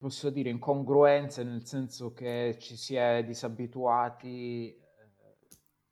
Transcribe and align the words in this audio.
posso 0.00 0.30
dire, 0.30 0.48
incongruenze, 0.48 1.44
nel 1.44 1.66
senso 1.66 2.14
che 2.14 2.56
ci 2.58 2.74
si 2.74 2.94
è 2.94 3.22
disabituati, 3.22 4.74
eh, 4.74 4.78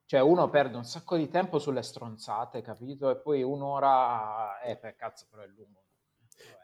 cioè 0.06 0.22
uno 0.22 0.48
perde 0.48 0.78
un 0.78 0.84
sacco 0.84 1.18
di 1.18 1.28
tempo 1.28 1.58
sulle 1.58 1.82
stronzate, 1.82 2.62
capito? 2.62 3.10
E 3.10 3.18
poi 3.18 3.42
un'ora, 3.42 4.62
eh, 4.62 4.78
per 4.78 4.96
cazzo, 4.96 5.26
però 5.30 5.42
è 5.42 5.46
lungo. 5.48 5.82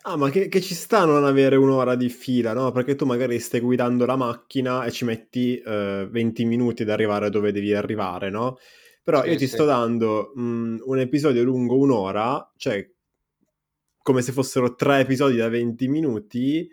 Ah, 0.07 0.17
ma 0.17 0.30
che, 0.30 0.49
che, 0.49 0.62
ci 0.62 0.75
sta 0.75 1.01
a 1.01 1.04
non 1.04 1.25
avere 1.25 1.57
un'ora 1.57 1.96
di 1.96 2.09
fila, 2.09 2.54
no? 2.54 2.72
Perché 2.72 2.95
tu 2.95 3.04
magari 3.04 3.38
stai 3.38 3.61
guidando 3.61 4.06
la 4.06 4.17
macchina 4.17 4.85
e 4.85 4.90
ci 4.90 5.04
metti 5.04 5.58
eh, 5.58 6.08
20 6.11 6.47
minuti 6.47 6.83
ad 6.83 6.88
arrivare 6.88 7.29
dove 7.29 7.53
devi 7.53 7.74
arrivare, 7.74 8.31
no? 8.31 8.56
Però 9.03 9.22
sì, 9.22 9.29
io 9.29 9.37
ti 9.37 9.47
sì. 9.47 9.53
sto 9.54 9.67
dando 9.67 10.33
mh, 10.35 10.42
mm, 10.42 10.76
un 10.85 10.99
episodio 10.99 11.42
lungo 11.42 11.76
un'ora, 11.76 12.51
cioè 12.56 12.90
come 13.99 14.22
se 14.22 14.33
fossero 14.33 14.74
tre 14.74 15.01
episodi 15.01 15.37
da 15.37 15.49
20 15.51 15.88
minuti, 15.88 16.70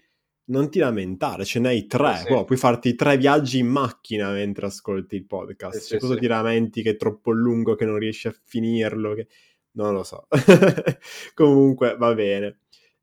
non 0.52 0.70
ti 0.70 0.80
lamentare, 0.80 1.46
ce 1.46 1.60
n'hai 1.60 1.88
tre, 1.88 2.18
sì. 2.18 2.28
Poi, 2.28 2.46
puoi 2.46 2.58
farti 2.58 2.94
tre 2.94 3.18
viaggi 3.18 3.60
in 3.60 3.68
macchina 3.68 4.32
mentre 4.32 4.68
ascolti 4.68 5.16
il 5.16 5.26
podcast. 5.26 5.80
Sì, 5.80 5.88
cioè, 5.88 6.00
cosa 6.00 6.16
ti 6.18 6.28
lamenti 6.28 6.82
che 6.82 6.92
è 6.92 6.96
troppo 6.98 7.32
lungo, 7.32 7.76
che 7.76 7.86
non 7.86 7.98
riesci 7.98 8.28
a 8.28 8.36
finirlo? 8.44 9.14
Che... 9.16 9.28
Non 9.72 9.94
lo 9.94 10.04
so. 10.04 10.28
Comunque 11.34 11.96
va 11.98 12.14
bene. 12.14 12.60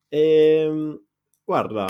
E, 0.08 0.20
ehm, 0.20 1.02
guarda, 1.42 1.86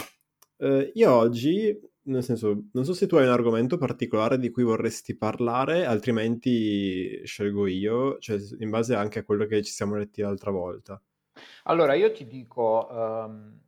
eh, 0.58 0.92
io 0.94 1.12
oggi, 1.12 1.76
nel 2.02 2.22
senso, 2.22 2.68
non 2.72 2.84
so 2.84 2.94
se 2.94 3.08
tu 3.08 3.16
hai 3.16 3.24
un 3.24 3.32
argomento 3.32 3.78
particolare 3.78 4.38
di 4.38 4.50
cui 4.50 4.62
vorresti 4.62 5.16
parlare, 5.16 5.84
altrimenti 5.84 7.20
scelgo 7.24 7.66
io, 7.66 8.18
cioè 8.20 8.38
in 8.60 8.70
base 8.70 8.94
anche 8.94 9.18
a 9.18 9.24
quello 9.24 9.46
che 9.46 9.62
ci 9.62 9.72
siamo 9.72 9.96
letti 9.96 10.20
l'altra 10.20 10.52
volta. 10.52 11.02
Allora, 11.64 11.94
io 11.94 12.12
ti 12.12 12.26
dico, 12.26 12.88
um, 12.90 13.60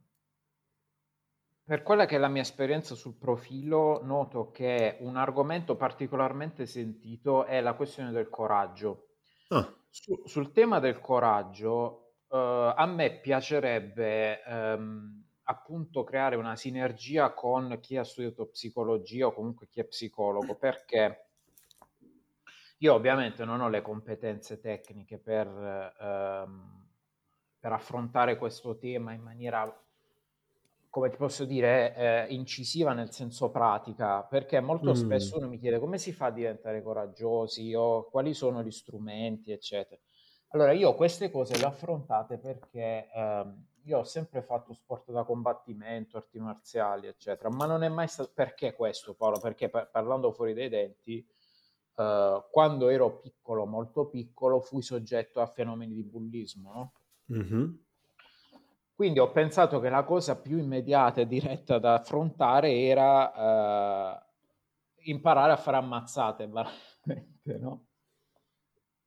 per 1.70 1.84
quella 1.84 2.04
che 2.04 2.16
è 2.16 2.18
la 2.18 2.26
mia 2.26 2.42
esperienza 2.42 2.96
sul 2.96 3.14
profilo, 3.14 4.00
noto 4.02 4.50
che 4.50 4.96
un 5.02 5.16
argomento 5.16 5.76
particolarmente 5.76 6.66
sentito 6.66 7.44
è 7.44 7.60
la 7.60 7.74
questione 7.74 8.10
del 8.10 8.28
coraggio. 8.28 9.10
Ah. 9.50 9.72
Su, 9.88 10.20
sul 10.24 10.50
tema 10.50 10.80
del 10.80 10.98
coraggio, 10.98 12.06
Uh, 12.30 12.72
a 12.76 12.86
me 12.86 13.18
piacerebbe 13.18 14.40
um, 14.46 15.20
appunto 15.42 16.04
creare 16.04 16.36
una 16.36 16.54
sinergia 16.54 17.32
con 17.32 17.76
chi 17.80 17.96
ha 17.96 18.04
studiato 18.04 18.46
psicologia 18.46 19.26
o 19.26 19.32
comunque 19.32 19.66
chi 19.66 19.80
è 19.80 19.84
psicologo, 19.84 20.54
perché 20.54 21.30
io 22.78 22.94
ovviamente 22.94 23.44
non 23.44 23.60
ho 23.60 23.68
le 23.68 23.82
competenze 23.82 24.60
tecniche 24.60 25.18
per, 25.18 25.48
uh, 25.48 26.48
per 27.58 27.72
affrontare 27.72 28.36
questo 28.38 28.78
tema 28.78 29.12
in 29.12 29.22
maniera, 29.22 29.68
come 30.90 31.08
ti 31.08 31.16
posso 31.16 31.44
dire, 31.44 31.94
eh, 31.94 32.34
incisiva 32.34 32.92
nel 32.92 33.12
senso 33.12 33.50
pratica, 33.50 34.24
perché 34.24 34.60
molto 34.60 34.90
mm. 34.90 34.94
spesso 34.94 35.38
uno 35.38 35.48
mi 35.48 35.58
chiede 35.58 35.78
come 35.78 35.98
si 35.98 36.12
fa 36.12 36.26
a 36.26 36.30
diventare 36.32 36.82
coraggiosi 36.82 37.72
o 37.74 38.10
quali 38.10 38.34
sono 38.34 38.62
gli 38.62 38.72
strumenti, 38.72 39.52
eccetera. 39.52 40.00
Allora, 40.48 40.72
io 40.72 40.94
queste 40.96 41.30
cose 41.30 41.56
le 41.56 41.64
ho 41.64 41.68
affrontate 41.68 42.38
perché 42.38 43.08
ehm, 43.14 43.66
io 43.84 43.98
ho 43.98 44.04
sempre 44.04 44.42
fatto 44.42 44.72
sport 44.72 45.12
da 45.12 45.22
combattimento, 45.22 46.16
arti 46.16 46.40
marziali, 46.40 47.06
eccetera, 47.06 47.48
ma 47.50 47.66
non 47.66 47.84
è 47.84 47.88
mai 47.88 48.08
stato... 48.08 48.32
Perché 48.34 48.74
questo, 48.74 49.14
Paolo? 49.14 49.38
Perché 49.38 49.68
par- 49.68 49.88
parlando 49.90 50.32
fuori 50.32 50.54
dai 50.54 50.68
denti, 50.68 51.24
eh, 51.94 52.44
quando 52.50 52.88
ero 52.88 53.18
piccolo, 53.18 53.64
molto 53.64 54.06
piccolo, 54.06 54.60
fui 54.60 54.82
soggetto 54.82 55.40
a 55.40 55.46
fenomeni 55.46 55.94
di 55.94 56.02
bullismo, 56.02 56.72
no? 56.72 56.92
Mm-hmm. 57.32 57.72
Quindi 59.00 59.18
ho 59.18 59.30
pensato 59.30 59.80
che 59.80 59.88
la 59.88 60.04
cosa 60.04 60.38
più 60.38 60.58
immediata 60.58 61.22
e 61.22 61.26
diretta 61.26 61.78
da 61.78 61.94
affrontare 61.94 62.82
era 62.82 63.32
eh, 64.12 65.10
imparare 65.10 65.52
a 65.52 65.56
fare 65.56 65.78
ammazzate, 65.78 66.46
veramente, 66.46 67.56
no? 67.58 67.86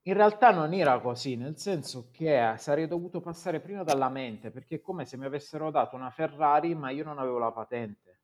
In 0.02 0.16
realtà 0.16 0.50
non 0.50 0.74
era 0.74 1.00
così, 1.00 1.36
nel 1.36 1.60
senso 1.60 2.10
che 2.12 2.56
sarei 2.58 2.88
dovuto 2.88 3.22
passare 3.22 3.60
prima 3.60 3.84
dalla 3.84 4.10
mente, 4.10 4.50
perché 4.50 4.78
è 4.78 4.82
come 4.82 5.06
se 5.06 5.16
mi 5.16 5.26
avessero 5.26 5.70
dato 5.70 5.96
una 5.96 6.10
Ferrari, 6.10 6.74
ma 6.74 6.90
io 6.90 7.04
non 7.04 7.20
avevo 7.20 7.38
la 7.38 7.52
patente, 7.52 8.22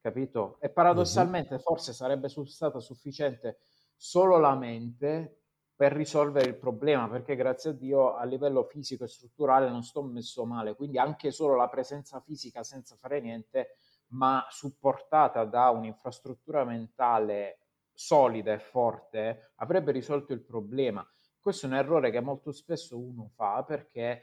capito? 0.00 0.56
E 0.58 0.70
paradossalmente 0.70 1.58
forse 1.58 1.92
sarebbe 1.92 2.30
stata 2.30 2.80
sufficiente 2.80 3.58
solo 3.94 4.38
la 4.38 4.54
mente 4.54 5.43
per 5.76 5.92
risolvere 5.92 6.48
il 6.48 6.56
problema, 6.56 7.08
perché 7.08 7.34
grazie 7.34 7.70
a 7.70 7.72
Dio 7.72 8.14
a 8.14 8.24
livello 8.24 8.64
fisico 8.64 9.04
e 9.04 9.08
strutturale 9.08 9.68
non 9.68 9.82
sto 9.82 10.02
messo 10.02 10.44
male, 10.44 10.76
quindi 10.76 10.98
anche 10.98 11.32
solo 11.32 11.56
la 11.56 11.68
presenza 11.68 12.20
fisica 12.20 12.62
senza 12.62 12.96
fare 12.96 13.20
niente, 13.20 13.76
ma 14.08 14.46
supportata 14.50 15.44
da 15.44 15.70
un'infrastruttura 15.70 16.64
mentale 16.64 17.58
solida 17.92 18.52
e 18.52 18.58
forte 18.58 19.52
avrebbe 19.56 19.90
risolto 19.92 20.32
il 20.32 20.42
problema. 20.42 21.06
Questo 21.40 21.66
è 21.66 21.68
un 21.68 21.76
errore 21.76 22.10
che 22.10 22.20
molto 22.20 22.52
spesso 22.52 22.98
uno 22.98 23.30
fa 23.34 23.64
perché 23.64 24.22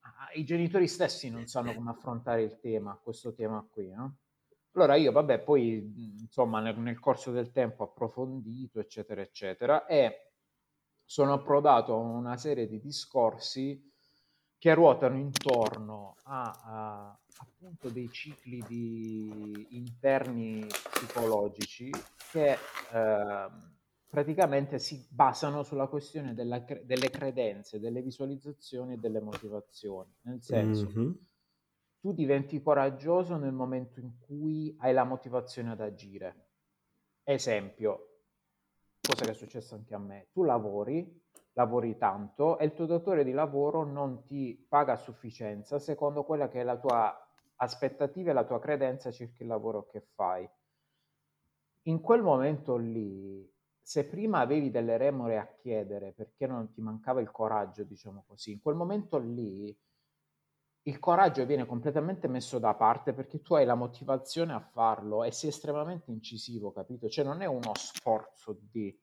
ah, 0.00 0.30
i 0.34 0.44
genitori 0.44 0.86
stessi 0.86 1.30
non 1.30 1.46
sanno 1.46 1.74
come 1.74 1.90
affrontare 1.90 2.42
il 2.42 2.58
tema, 2.60 2.98
questo 3.02 3.34
tema 3.34 3.66
qui. 3.70 3.90
No? 3.90 4.16
Allora 4.72 4.94
io, 4.94 5.10
vabbè, 5.10 5.40
poi 5.40 6.20
insomma 6.20 6.60
nel, 6.60 6.78
nel 6.78 7.00
corso 7.00 7.32
del 7.32 7.50
tempo 7.50 7.82
ho 7.82 7.86
approfondito, 7.86 8.78
eccetera, 8.78 9.22
eccetera, 9.22 9.86
e 9.86 10.26
sono 11.06 11.32
approdato 11.32 11.94
a 11.94 11.98
una 11.98 12.36
serie 12.36 12.66
di 12.66 12.78
discorsi 12.80 13.82
che 14.58 14.74
ruotano 14.74 15.16
intorno 15.16 16.16
a, 16.24 16.60
a 16.64 17.20
appunto 17.38 17.88
dei 17.90 18.10
cicli 18.10 18.62
di 18.66 19.66
interni 19.70 20.66
psicologici 20.66 21.90
che 22.30 22.52
eh, 22.52 23.48
praticamente 24.08 24.78
si 24.78 25.06
basano 25.10 25.62
sulla 25.62 25.86
questione 25.86 26.34
della, 26.34 26.64
delle 26.82 27.10
credenze, 27.10 27.80
delle 27.80 28.02
visualizzazioni 28.02 28.94
e 28.94 28.96
delle 28.98 29.20
motivazioni. 29.20 30.10
Nel 30.22 30.42
senso, 30.42 30.86
mm-hmm. 30.88 31.10
tu 32.00 32.12
diventi 32.12 32.60
coraggioso 32.62 33.36
nel 33.36 33.52
momento 33.52 34.00
in 34.00 34.18
cui 34.18 34.74
hai 34.78 34.92
la 34.92 35.04
motivazione 35.04 35.72
ad 35.72 35.80
agire. 35.80 36.48
Esempio, 37.22 38.05
cosa 39.06 39.24
che 39.24 39.30
è 39.30 39.34
successo 39.34 39.76
anche 39.76 39.94
a 39.94 39.98
me, 39.98 40.28
tu 40.32 40.42
lavori, 40.42 41.22
lavori 41.52 41.96
tanto 41.96 42.58
e 42.58 42.64
il 42.64 42.74
tuo 42.74 42.86
datore 42.86 43.22
di 43.24 43.32
lavoro 43.32 43.84
non 43.84 44.24
ti 44.24 44.66
paga 44.68 44.94
a 44.94 44.96
sufficienza 44.96 45.78
secondo 45.78 46.24
quella 46.24 46.48
che 46.48 46.60
è 46.60 46.64
la 46.64 46.76
tua 46.76 47.16
aspettativa 47.56 48.30
e 48.30 48.34
la 48.34 48.44
tua 48.44 48.58
credenza 48.58 49.10
circa 49.10 49.42
il 49.42 49.48
lavoro 49.48 49.86
che 49.86 50.00
fai. 50.00 50.48
In 51.82 52.00
quel 52.00 52.22
momento 52.22 52.76
lì, 52.76 53.48
se 53.80 54.06
prima 54.06 54.40
avevi 54.40 54.70
delle 54.70 54.96
remore 54.96 55.38
a 55.38 55.46
chiedere 55.46 56.12
perché 56.12 56.48
non 56.48 56.72
ti 56.72 56.80
mancava 56.80 57.20
il 57.20 57.30
coraggio, 57.30 57.84
diciamo 57.84 58.24
così, 58.26 58.50
in 58.52 58.60
quel 58.60 58.74
momento 58.74 59.18
lì 59.18 59.74
il 60.86 60.98
coraggio 61.00 61.44
viene 61.46 61.66
completamente 61.66 62.28
messo 62.28 62.58
da 62.58 62.74
parte 62.74 63.12
perché 63.12 63.42
tu 63.42 63.54
hai 63.54 63.64
la 63.64 63.74
motivazione 63.74 64.52
a 64.52 64.60
farlo 64.60 65.24
e 65.24 65.32
sei 65.32 65.50
estremamente 65.50 66.12
incisivo, 66.12 66.72
capito? 66.72 67.08
Cioè 67.08 67.24
non 67.24 67.42
è 67.42 67.46
uno 67.46 67.72
sforzo 67.74 68.56
di 68.70 68.96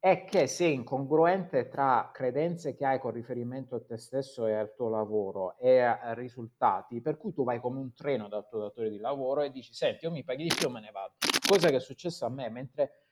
è 0.00 0.24
che 0.24 0.46
sei 0.46 0.74
incongruente 0.74 1.66
tra 1.66 2.10
credenze 2.14 2.76
che 2.76 2.86
hai 2.86 3.00
con 3.00 3.10
riferimento 3.10 3.74
a 3.74 3.80
te 3.80 3.96
stesso 3.96 4.46
e 4.46 4.54
al 4.54 4.72
tuo 4.76 4.88
lavoro 4.88 5.58
e 5.58 5.80
a 5.80 6.14
risultati, 6.14 7.00
per 7.00 7.16
cui 7.16 7.32
tu 7.32 7.42
vai 7.42 7.58
come 7.58 7.80
un 7.80 7.92
treno 7.92 8.28
dal 8.28 8.46
tuo 8.48 8.60
datore 8.60 8.90
di 8.90 8.98
lavoro 8.98 9.42
e 9.42 9.50
dici, 9.50 9.74
senti, 9.74 10.04
io 10.04 10.12
mi 10.12 10.22
paghi 10.22 10.44
di 10.44 10.54
più, 10.56 10.70
me 10.70 10.80
ne 10.80 10.92
vado. 10.92 11.14
Cosa 11.48 11.68
che 11.68 11.76
è 11.76 11.80
successo 11.80 12.24
a 12.26 12.28
me, 12.28 12.48
mentre 12.48 13.07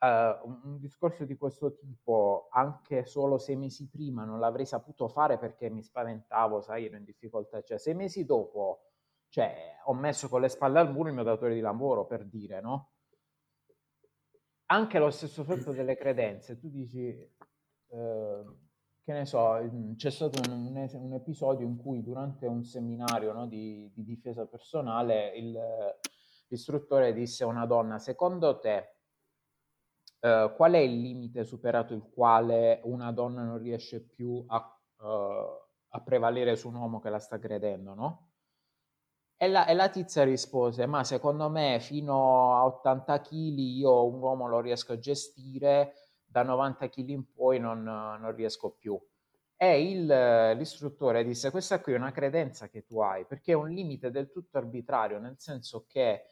uh, 0.00 0.48
un, 0.48 0.78
discorso 0.78 1.24
di 1.24 1.36
questo 1.36 1.76
tipo, 1.76 2.48
anche 2.50 3.04
solo 3.04 3.38
sei 3.38 3.56
mesi 3.56 3.88
prima, 3.88 4.24
non 4.24 4.38
l'avrei 4.40 4.66
saputo 4.66 5.08
fare 5.08 5.38
perché 5.38 5.70
mi 5.70 5.82
spaventavo, 5.82 6.60
sai, 6.60 6.86
ero 6.86 6.96
in 6.96 7.04
difficoltà, 7.04 7.62
cioè 7.62 7.78
sei 7.78 7.94
mesi 7.94 8.24
dopo, 8.24 8.84
cioè, 9.28 9.76
ho 9.84 9.94
messo 9.94 10.28
con 10.28 10.40
le 10.40 10.48
spalle 10.48 10.78
al 10.78 10.92
muro 10.92 11.08
il 11.08 11.14
mio 11.14 11.22
datore 11.22 11.54
di 11.54 11.60
lavoro, 11.60 12.06
per 12.06 12.24
dire, 12.24 12.60
no? 12.60 12.90
anche 14.70 14.98
lo 14.98 15.10
stesso 15.10 15.44
fatto 15.44 15.72
delle 15.72 15.96
credenze, 15.96 16.58
tu 16.58 16.68
dici, 16.68 17.08
eh, 17.08 18.44
che 19.02 19.12
ne 19.12 19.24
so, 19.24 19.58
c'è 19.96 20.10
stato 20.10 20.40
un, 20.48 20.74
un, 20.74 20.88
un, 20.92 21.12
episodio 21.14 21.66
in 21.66 21.76
cui 21.76 22.02
durante 22.02 22.46
un 22.46 22.62
seminario 22.62 23.32
no, 23.32 23.46
di, 23.46 23.90
di, 23.92 24.04
difesa 24.04 24.46
personale 24.46 25.32
il, 25.36 25.58
l'istruttore 26.48 27.12
disse 27.12 27.42
a 27.42 27.48
una 27.48 27.66
donna, 27.66 27.98
secondo 27.98 28.58
te 28.58 28.99
eh, 30.20 30.52
qual 30.54 30.72
è 30.72 30.78
il 30.78 31.00
limite 31.00 31.44
superato 31.44 31.94
il 31.94 32.02
quale 32.12 32.80
una 32.84 33.10
donna 33.10 33.42
non 33.42 33.58
riesce 33.58 34.00
più 34.02 34.44
a, 34.46 34.80
uh, 34.98 35.06
a 35.88 36.00
prevalere 36.02 36.56
su 36.56 36.68
un 36.68 36.74
uomo 36.74 37.00
che 37.00 37.08
la 37.10 37.18
sta 37.18 37.38
credendo, 37.38 37.94
no? 37.94 38.28
E 39.36 39.48
la, 39.48 39.66
e 39.66 39.72
la 39.72 39.88
tizia 39.88 40.22
rispose, 40.22 40.84
ma 40.84 41.02
secondo 41.02 41.48
me 41.48 41.78
fino 41.80 42.54
a 42.54 42.66
80 42.66 43.20
kg 43.22 43.32
io 43.58 44.04
un 44.04 44.20
uomo 44.20 44.46
lo 44.46 44.60
riesco 44.60 44.92
a 44.92 44.98
gestire, 44.98 45.94
da 46.26 46.42
90 46.42 46.88
kg 46.90 47.08
in 47.08 47.32
poi 47.32 47.58
non, 47.58 47.82
non 47.82 48.34
riesco 48.34 48.70
più. 48.78 49.00
e 49.56 49.90
il, 49.90 50.06
l'istruttore 50.56 51.24
disse 51.24 51.50
questa 51.50 51.80
qui 51.80 51.94
è 51.94 51.96
una 51.96 52.12
credenza 52.12 52.68
che 52.68 52.84
tu 52.84 53.00
hai, 53.00 53.24
perché 53.24 53.52
è 53.52 53.54
un 53.54 53.70
limite 53.70 54.10
del 54.10 54.30
tutto 54.30 54.58
arbitrario, 54.58 55.18
nel 55.18 55.38
senso 55.38 55.86
che 55.88 56.24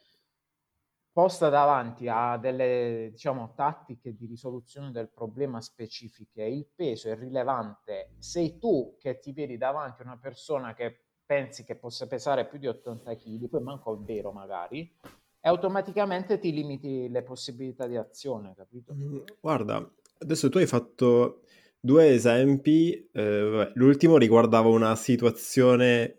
posta 1.19 1.49
davanti 1.49 2.07
a 2.07 2.37
delle 2.37 3.09
diciamo, 3.11 3.53
tattiche 3.57 4.15
di 4.15 4.27
risoluzione 4.27 4.93
del 4.93 5.09
problema 5.09 5.61
specifiche, 5.61 6.45
il 6.45 6.65
peso 6.73 7.09
è 7.09 7.17
rilevante. 7.17 8.11
Sei 8.19 8.57
tu 8.57 8.95
che 9.01 9.19
ti 9.19 9.33
vedi 9.33 9.57
davanti 9.57 10.03
a 10.03 10.05
una 10.05 10.17
persona 10.17 10.75
che 10.75 11.07
pensi 11.27 11.65
che 11.65 11.75
possa 11.75 12.07
pesare 12.07 12.47
più 12.47 12.61
di 12.61 12.69
80 12.69 13.17
kg, 13.17 13.49
poi 13.49 13.63
manco 13.63 13.97
è 13.97 13.99
vero 13.99 14.31
magari, 14.31 14.95
e 15.41 15.49
automaticamente 15.49 16.39
ti 16.39 16.53
limiti 16.53 17.09
le 17.09 17.25
possibilità 17.25 17.89
di 17.89 17.97
azione, 17.97 18.55
capito? 18.55 18.95
Mm, 18.95 19.19
guarda, 19.41 19.93
adesso 20.19 20.49
tu 20.49 20.59
hai 20.59 20.67
fatto 20.67 21.41
due 21.81 22.11
esempi, 22.11 23.09
eh, 23.11 23.73
l'ultimo 23.75 24.19
riguardava 24.19 24.69
una 24.69 24.95
situazione 24.95 26.15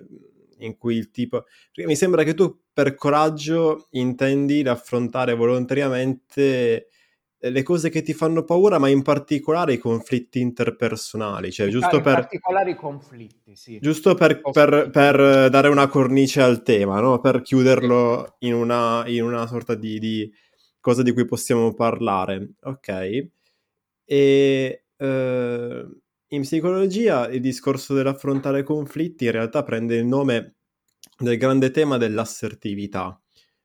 in 0.59 0.77
cui 0.77 0.95
il 0.95 1.11
tipo... 1.11 1.45
Perché 1.73 1.87
mi 1.87 1.95
sembra 1.95 2.23
che 2.23 2.33
tu 2.33 2.61
per 2.73 2.95
coraggio 2.95 3.87
intendi 3.91 4.63
l'affrontare 4.63 5.35
volontariamente 5.35 6.87
eh, 7.41 7.49
le 7.49 7.63
cose 7.63 7.89
che 7.89 8.01
ti 8.01 8.13
fanno 8.13 8.43
paura, 8.43 8.77
ma 8.77 8.89
in 8.89 9.01
particolare 9.01 9.73
i 9.73 9.77
conflitti 9.77 10.39
interpersonali. 10.41 11.51
Cioè, 11.51 11.69
giusto 11.69 11.97
in 11.97 12.01
per, 12.01 12.13
particolare 12.13 12.71
i 12.71 12.75
conflitti, 12.75 13.55
sì. 13.55 13.79
Giusto 13.79 14.13
per, 14.13 14.41
per, 14.41 14.89
per, 14.91 15.49
dare 15.49 15.69
una 15.69 15.87
cornice 15.87 16.41
al 16.41 16.63
tema, 16.63 16.99
no? 16.99 17.19
per 17.19 17.41
chiuderlo 17.41 18.35
in 18.39 18.53
una, 18.53 19.03
in 19.07 19.23
una 19.23 19.47
sorta 19.47 19.75
di, 19.75 19.99
di, 19.99 20.31
cosa 20.79 21.01
di 21.01 21.13
cui 21.13 21.25
possiamo 21.25 21.73
parlare. 21.73 22.55
Ok. 22.63 23.27
E 24.03 24.83
uh, 24.97 25.98
in 26.29 26.41
psicologia 26.41 27.27
il 27.29 27.41
discorso 27.41 27.93
dell'affrontare 27.93 28.63
conflitti 28.63 29.25
in 29.25 29.31
realtà 29.31 29.63
prende 29.63 29.95
il 29.95 30.05
nome 30.05 30.55
del 31.17 31.37
grande 31.37 31.71
tema 31.71 31.97
dell'assertività, 31.97 33.19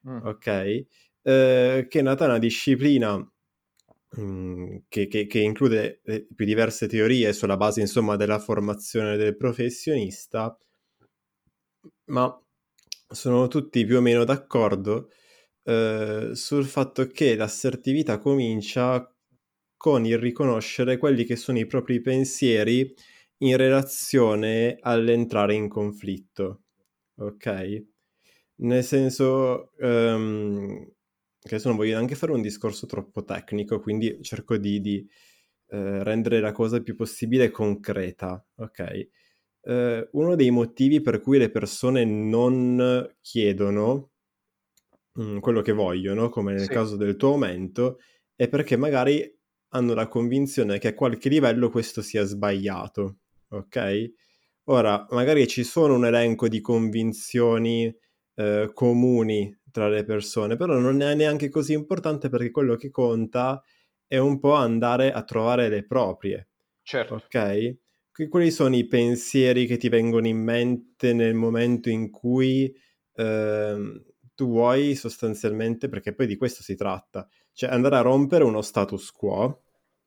mm. 0.09 0.27
ok? 0.27 0.47
Eh, 0.47 1.87
che 1.89 1.99
è 1.99 2.03
nata 2.03 2.25
una 2.27 2.39
disciplina 2.39 3.17
mh, 3.17 4.23
mm, 4.23 4.77
che, 4.89 5.07
che, 5.07 5.27
che, 5.27 5.39
include 5.41 6.01
eh, 6.05 6.27
più 6.35 6.45
diverse 6.45 6.89
teorie 6.89 7.33
sulla 7.33 7.57
base, 7.57 7.81
insomma, 7.81 8.17
della 8.17 8.39
formazione 8.39 9.17
del 9.17 9.37
professionista, 9.37 10.57
ma 12.07 12.39
sono 13.09 13.49
tutti 13.49 13.85
più 13.85 13.99
o 13.99 14.01
meno 14.01 14.25
d'accordo 14.25 15.11
eh, 15.65 16.31
sul 16.35 16.65
fatto 16.67 17.07
che 17.09 17.37
l'assertività 17.37 18.19
comincia 18.19 19.14
con 19.85 20.07
il 20.07 20.17
riconoscere 20.17 20.97
quelli 20.97 21.25
che 21.25 21.37
sono 21.37 21.59
i 21.59 21.67
propri 21.67 22.01
pensieri 22.01 22.91
in 23.43 23.59
relazione 23.59 24.79
all'entrare 24.81 25.53
in 25.53 25.69
conflitto 25.69 26.63
ok? 27.17 27.85
Nel 28.61 28.83
senso 28.83 29.73
um, 29.77 30.83
che 31.39 31.49
adesso 31.49 31.69
non 31.69 31.77
voglio 31.77 31.97
neanche 31.97 32.15
fare 32.15 32.33
un 32.33 32.41
discorso 32.41 32.87
troppo 32.87 33.25
tecnico, 33.25 33.79
quindi 33.79 34.23
cerco 34.23 34.57
di, 34.57 34.81
di 34.81 35.07
uh, 35.67 36.03
rendere 36.03 36.41
la 36.41 36.53
cosa 36.53 36.77
il 36.77 36.83
più 36.83 36.95
possibile 36.97 37.51
concreta, 37.51 38.43
ok? 38.55 39.09
Uh, 39.61 40.09
uno 40.13 40.35
dei 40.35 40.51
motivi 40.51 41.03
per 41.03 41.21
cui 41.21 41.37
le 41.37 41.51
persone 41.51 42.07
non 42.07 43.15
chiedono 43.21 44.13
um, 45.17 45.41
quello 45.41 45.61
che 45.61 45.73
vogliono, 45.73 46.31
come 46.31 46.53
nel 46.53 46.63
sì. 46.63 46.69
caso 46.69 46.97
del 46.97 47.17
tuo 47.17 47.33
aumento, 47.33 47.99
è 48.35 48.49
perché 48.49 48.79
magari 48.79 49.31
hanno 49.75 49.95
la 49.95 50.09
convinzione 50.09 50.79
che 50.79 50.89
a 50.89 50.95
qualche 50.95 51.29
livello 51.29 51.69
questo 51.69 52.01
sia 52.01 52.25
sbagliato, 52.25 53.19
ok? 53.49 54.13
Ora, 54.65 55.07
magari 55.11 55.47
ci 55.47 55.65
sono 55.65 55.95
un 55.95 56.07
elenco 56.07 56.49
di 56.49 56.61
convinzioni 56.61 57.95
eh, 58.37 58.71
comuni 58.73 59.61
tra 59.71 59.89
le 59.89 60.05
persone, 60.05 60.57
però 60.57 60.79
non 60.79 61.03
è 61.03 61.15
neanche 61.15 61.49
così 61.49 61.73
importante 61.73 62.29
perché 62.29 62.51
quello 62.51 62.77
che 62.77 62.91
conta 62.91 63.63
è 64.07 64.17
un 64.17 64.39
po' 64.39 64.55
andare 64.55 65.13
a 65.13 65.23
trovare 65.25 65.69
le 65.69 65.85
proprie. 65.85 66.49
Certo. 66.83 67.15
Ok? 67.15 67.79
Quali 68.29 68.53
sono 68.53 68.77
i 68.77 68.87
pensieri 68.87 69.67
che 69.67 69.77
ti 69.77 69.89
vengono 69.89 70.29
in 70.29 70.39
mente 70.39 71.13
nel 71.13 71.35
momento 71.35 71.91
in 71.91 72.11
cui 72.11 72.73
eh, 73.15 74.03
tu 74.35 74.47
vuoi 74.47 74.95
sostanzialmente, 74.95 75.89
perché 75.89 76.15
poi 76.15 76.29
di 76.29 76.37
questo 76.37 76.63
si 76.63 76.77
tratta, 76.77 77.29
cioè 77.53 77.71
andare 77.71 77.97
a 77.97 78.01
rompere 78.03 78.45
uno 78.45 78.63
status 78.63 79.11
quo, 79.11 79.64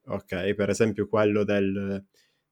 ok? 0.08 0.54
Per 0.54 0.70
esempio 0.70 1.08
quello 1.08 1.44
del 1.44 2.06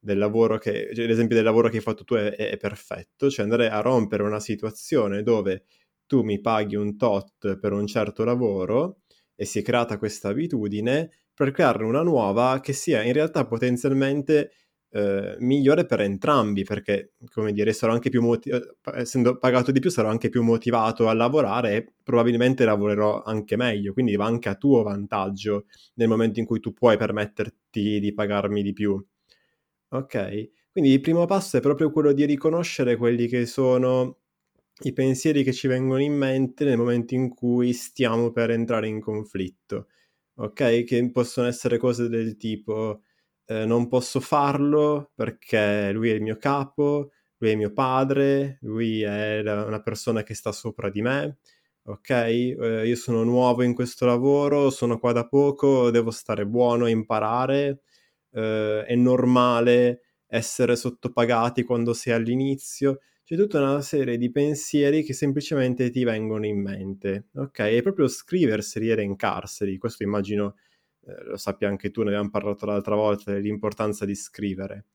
del 0.05 0.19
lavoro 0.19 0.59
che, 0.59 0.91
cioè, 0.93 1.07
l'esempio 1.07 1.35
del 1.35 1.43
lavoro 1.43 1.67
che 1.67 1.77
hai 1.77 1.81
fatto 1.81 2.03
tu 2.03 2.13
è, 2.13 2.35
è, 2.35 2.57
perfetto, 2.57 3.27
cioè 3.27 3.43
andare 3.43 3.69
a 3.71 3.81
rompere 3.81 4.21
una 4.21 4.39
situazione 4.39 5.23
dove 5.23 5.65
tu 6.05 6.21
mi 6.21 6.39
paghi 6.39 6.75
un 6.75 6.95
tot 6.95 7.57
per 7.57 7.73
un 7.73 7.87
certo 7.87 8.23
lavoro 8.23 8.99
e 9.35 9.45
si 9.45 9.59
è 9.59 9.61
creata 9.63 9.97
questa 9.97 10.29
abitudine 10.29 11.09
per 11.33 11.49
crearne 11.49 11.85
una 11.85 12.03
nuova 12.03 12.59
che 12.61 12.71
sia 12.71 13.01
in 13.01 13.13
realtà 13.13 13.47
potenzialmente 13.47 14.51
eh, 14.95 15.35
migliore 15.39 15.85
per 15.85 15.99
entrambi 16.01 16.63
perché 16.63 17.13
come 17.31 17.51
dire 17.51 17.73
sarò 17.73 17.91
anche 17.91 18.09
più 18.09 18.21
motivato 18.21 18.77
eh, 18.93 19.01
essendo 19.01 19.37
pagato 19.37 19.71
di 19.71 19.79
più 19.79 19.89
sarò 19.89 20.09
anche 20.09 20.29
più 20.29 20.41
motivato 20.41 21.09
a 21.09 21.13
lavorare 21.13 21.75
e 21.75 21.93
probabilmente 22.03 22.63
lavorerò 22.63 23.21
anche 23.23 23.57
meglio 23.57 23.91
quindi 23.93 24.15
va 24.15 24.25
anche 24.25 24.49
a 24.49 24.55
tuo 24.55 24.83
vantaggio 24.83 25.65
nel 25.95 26.07
momento 26.07 26.39
in 26.39 26.45
cui 26.45 26.59
tu 26.61 26.73
puoi 26.73 26.97
permetterti 26.97 27.99
di 27.99 28.13
pagarmi 28.13 28.63
di 28.63 28.73
più 28.73 29.03
Ok, 29.89 30.51
quindi 30.71 30.91
il 30.91 30.99
primo 31.01 31.25
passo 31.25 31.57
è 31.57 31.61
proprio 31.61 31.91
quello 31.91 32.11
di 32.11 32.25
riconoscere 32.25 32.97
quelli 32.97 33.27
che 33.27 33.45
sono 33.45 34.19
i 34.83 34.91
pensieri 34.93 35.43
che 35.43 35.53
ci 35.53 35.67
vengono 35.67 36.01
in 36.01 36.13
mente 36.13 36.65
nel 36.65 36.77
momento 36.77 37.13
in 37.15 37.29
cui 37.29 37.71
stiamo 37.73 38.31
per 38.31 38.51
entrare 38.51 38.87
in 38.87 38.99
conflitto, 38.99 39.87
ok? 40.35 40.83
Che 40.83 41.11
possono 41.11 41.47
essere 41.47 41.77
cose 41.77 42.09
del 42.09 42.35
tipo 42.35 43.03
eh, 43.45 43.65
non 43.65 43.87
posso 43.87 44.19
farlo 44.19 45.11
perché 45.15 45.91
lui 45.91 46.09
è 46.09 46.13
il 46.13 46.21
mio 46.21 46.37
capo, 46.37 47.11
lui 47.37 47.51
è 47.51 47.55
mio 47.55 47.71
padre, 47.73 48.57
lui 48.61 49.01
è 49.01 49.39
una 49.41 49.81
persona 49.81 50.23
che 50.23 50.33
sta 50.33 50.51
sopra 50.51 50.89
di 50.89 51.01
me, 51.01 51.37
ok? 51.83 52.09
Eh, 52.09 52.87
io 52.87 52.95
sono 52.95 53.23
nuovo 53.23 53.63
in 53.63 53.73
questo 53.73 54.05
lavoro, 54.05 54.69
sono 54.69 54.99
qua 54.99 55.11
da 55.11 55.27
poco, 55.27 55.91
devo 55.91 56.11
stare 56.11 56.45
buono, 56.45 56.87
imparare 56.87 57.81
eh, 58.35 58.83
è 58.85 58.95
normale 58.95 60.01
essere 60.27 60.75
sottopagati 60.75 61.63
quando 61.63 61.93
sei 61.93 62.13
all'inizio. 62.13 62.99
C'è 63.23 63.35
tutta 63.35 63.59
una 63.59 63.81
serie 63.81 64.17
di 64.17 64.29
pensieri 64.31 65.03
che 65.03 65.13
semplicemente 65.13 65.89
ti 65.89 66.03
vengono 66.03 66.45
in 66.45 66.61
mente, 66.61 67.27
ok? 67.35 67.59
E 67.59 67.81
proprio 67.81 68.07
scriverseli, 68.07 68.89
elencarseli, 68.89 69.77
questo 69.77 70.03
immagino 70.03 70.55
eh, 71.05 71.23
lo 71.25 71.37
sappia 71.37 71.67
anche 71.67 71.91
tu, 71.91 72.01
ne 72.03 72.09
abbiamo 72.09 72.29
parlato 72.29 72.65
l'altra 72.65 72.95
volta, 72.95 73.31
dell'importanza 73.31 74.05
di 74.05 74.15
scrivere. 74.15 74.85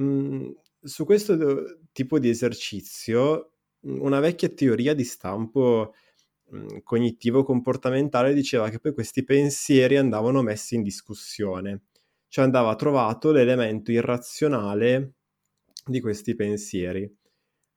Mm, 0.00 0.50
su 0.82 1.04
questo 1.04 1.78
tipo 1.92 2.18
di 2.18 2.28
esercizio, 2.28 3.52
una 3.82 4.20
vecchia 4.20 4.48
teoria 4.48 4.94
di 4.94 5.04
stampo 5.04 5.94
mm, 6.54 6.78
cognitivo-comportamentale 6.82 8.34
diceva 8.34 8.68
che 8.70 8.78
poi 8.80 8.92
questi 8.92 9.24
pensieri 9.24 9.96
andavano 9.96 10.42
messi 10.42 10.74
in 10.74 10.82
discussione 10.82 11.82
cioè 12.34 12.46
andava 12.46 12.74
trovato 12.74 13.30
l'elemento 13.30 13.92
irrazionale 13.92 15.12
di 15.86 16.00
questi 16.00 16.34
pensieri. 16.34 17.08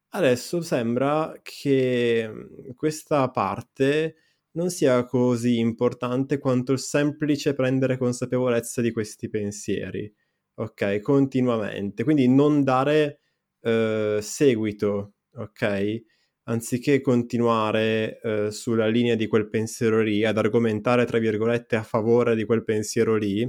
Adesso 0.09 0.61
sembra 0.61 1.31
che 1.43 2.27
mm, 2.27 2.71
questa 2.75 3.29
parte 3.29 4.15
non 4.57 4.71
sia 4.71 5.05
così 5.05 5.59
importante 5.59 6.39
quanto 6.39 6.71
il 6.71 6.79
semplice 6.79 7.53
prendere 7.53 7.95
consapevolezza 7.95 8.81
di 8.81 8.91
questi 8.91 9.29
pensieri, 9.29 10.11
ok? 10.55 10.99
Continuamente. 10.99 12.03
Quindi 12.03 12.27
non 12.27 12.63
dare 12.63 13.19
eh, 13.61 14.17
seguito, 14.19 15.13
ok? 15.35 16.01
Anziché 16.45 17.01
continuare 17.01 18.19
eh, 18.19 18.51
sulla 18.51 18.87
linea 18.87 19.13
di 19.15 19.27
quel 19.27 19.47
pensiero 19.47 20.01
lì, 20.01 20.25
ad 20.25 20.37
argomentare, 20.37 21.05
tra 21.05 21.19
virgolette, 21.19 21.75
a 21.75 21.83
favore 21.83 22.35
di 22.35 22.43
quel 22.43 22.63
pensiero 22.63 23.15
lì, 23.15 23.47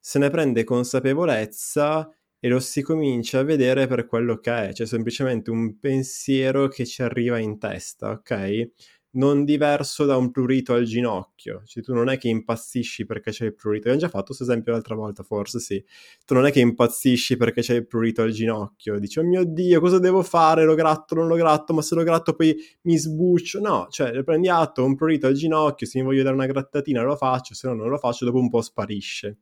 se 0.00 0.18
ne 0.18 0.30
prende 0.30 0.64
consapevolezza 0.64 2.10
e 2.40 2.48
lo 2.48 2.60
si 2.60 2.82
comincia 2.82 3.40
a 3.40 3.42
vedere 3.42 3.86
per 3.86 4.06
quello 4.06 4.38
che 4.38 4.68
è, 4.68 4.72
cioè 4.72 4.86
semplicemente 4.86 5.50
un 5.50 5.78
pensiero 5.78 6.68
che 6.68 6.86
ci 6.86 7.02
arriva 7.02 7.38
in 7.38 7.58
testa, 7.58 8.10
ok? 8.10 8.70
Non 9.10 9.44
diverso 9.46 10.04
da 10.04 10.16
un 10.18 10.30
prurito 10.30 10.74
al 10.74 10.84
ginocchio, 10.84 11.62
cioè 11.64 11.82
tu 11.82 11.94
non 11.94 12.10
è 12.10 12.18
che 12.18 12.28
impazzisci 12.28 13.06
perché 13.06 13.30
c'è 13.30 13.46
il 13.46 13.54
prurito, 13.54 13.88
abbiamo 13.88 14.00
già 14.00 14.08
fatto 14.08 14.26
questo 14.26 14.44
esempio 14.44 14.72
l'altra 14.72 14.94
volta, 14.94 15.22
forse 15.22 15.60
sì, 15.60 15.82
tu 16.26 16.34
non 16.34 16.44
è 16.44 16.52
che 16.52 16.60
impazzisci 16.60 17.38
perché 17.38 17.62
c'è 17.62 17.74
il 17.74 17.86
prurito 17.86 18.20
al 18.20 18.32
ginocchio, 18.32 18.98
dici 18.98 19.18
oh 19.18 19.24
mio 19.24 19.44
Dio 19.44 19.80
cosa 19.80 19.98
devo 19.98 20.22
fare, 20.22 20.64
lo 20.64 20.74
gratto, 20.74 21.14
non 21.14 21.26
lo 21.26 21.36
gratto, 21.36 21.72
ma 21.72 21.80
se 21.80 21.94
lo 21.94 22.02
gratto 22.02 22.34
poi 22.34 22.54
mi 22.82 22.98
sbuccio, 22.98 23.60
no, 23.60 23.86
cioè 23.88 24.22
prendi 24.24 24.50
atto, 24.50 24.84
un 24.84 24.94
prurito 24.94 25.26
al 25.26 25.32
ginocchio, 25.34 25.86
se 25.86 25.98
mi 26.00 26.04
voglio 26.04 26.22
dare 26.22 26.34
una 26.34 26.46
grattatina 26.46 27.02
lo 27.02 27.16
faccio, 27.16 27.54
se 27.54 27.66
no 27.66 27.74
non 27.74 27.88
lo 27.88 27.96
faccio, 27.96 28.26
dopo 28.26 28.38
un 28.38 28.50
po' 28.50 28.60
sparisce. 28.60 29.38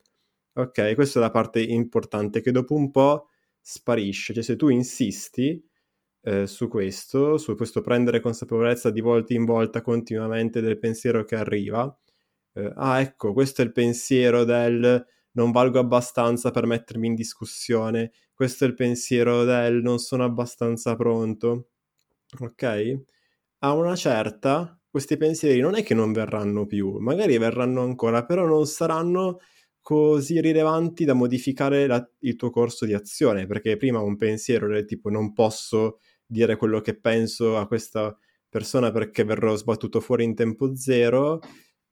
Ok, 0.54 0.94
questa 0.94 1.18
è 1.18 1.22
la 1.22 1.30
parte 1.30 1.60
importante 1.60 2.40
che 2.40 2.50
dopo 2.50 2.74
un 2.74 2.90
po' 2.90 3.28
sparisce. 3.60 4.32
Cioè 4.32 4.42
se 4.42 4.56
tu 4.56 4.68
insisti 4.68 5.62
eh, 6.26 6.48
su 6.48 6.66
questo, 6.66 7.38
su 7.38 7.54
questo 7.54 7.80
prendere 7.82 8.20
consapevolezza 8.20 8.90
di 8.90 9.00
volta 9.00 9.32
in 9.32 9.44
volta 9.44 9.80
continuamente 9.80 10.60
del 10.60 10.76
pensiero 10.76 11.24
che 11.24 11.36
arriva, 11.36 11.96
eh, 12.54 12.72
ah 12.74 13.00
ecco, 13.00 13.32
questo 13.32 13.62
è 13.62 13.64
il 13.64 13.70
pensiero 13.70 14.42
del 14.42 15.06
non 15.32 15.52
valgo 15.52 15.78
abbastanza 15.78 16.50
per 16.50 16.66
mettermi 16.66 17.06
in 17.06 17.14
discussione, 17.14 18.10
questo 18.34 18.64
è 18.64 18.66
il 18.66 18.74
pensiero 18.74 19.44
del 19.44 19.82
non 19.82 19.98
sono 20.00 20.24
abbastanza 20.24 20.96
pronto, 20.96 21.68
ok? 22.40 23.00
A 23.60 23.72
una 23.74 23.94
certa, 23.94 24.76
questi 24.90 25.16
pensieri 25.16 25.60
non 25.60 25.76
è 25.76 25.84
che 25.84 25.94
non 25.94 26.12
verranno 26.12 26.66
più, 26.66 26.98
magari 26.98 27.38
verranno 27.38 27.82
ancora, 27.82 28.24
però 28.24 28.46
non 28.46 28.66
saranno 28.66 29.38
così 29.80 30.40
rilevanti 30.40 31.04
da 31.04 31.14
modificare 31.14 31.86
la, 31.86 32.04
il 32.20 32.34
tuo 32.34 32.50
corso 32.50 32.84
di 32.84 32.94
azione, 32.94 33.46
perché 33.46 33.76
prima 33.76 34.00
un 34.00 34.16
pensiero 34.16 34.66
del 34.66 34.84
tipo 34.86 35.10
non 35.10 35.32
posso 35.32 35.98
dire 36.26 36.56
quello 36.56 36.80
che 36.80 36.98
penso 36.98 37.56
a 37.56 37.66
questa 37.66 38.16
persona 38.48 38.90
perché 38.90 39.24
verrò 39.24 39.54
sbattuto 39.56 40.00
fuori 40.00 40.24
in 40.24 40.34
tempo 40.34 40.74
zero, 40.76 41.40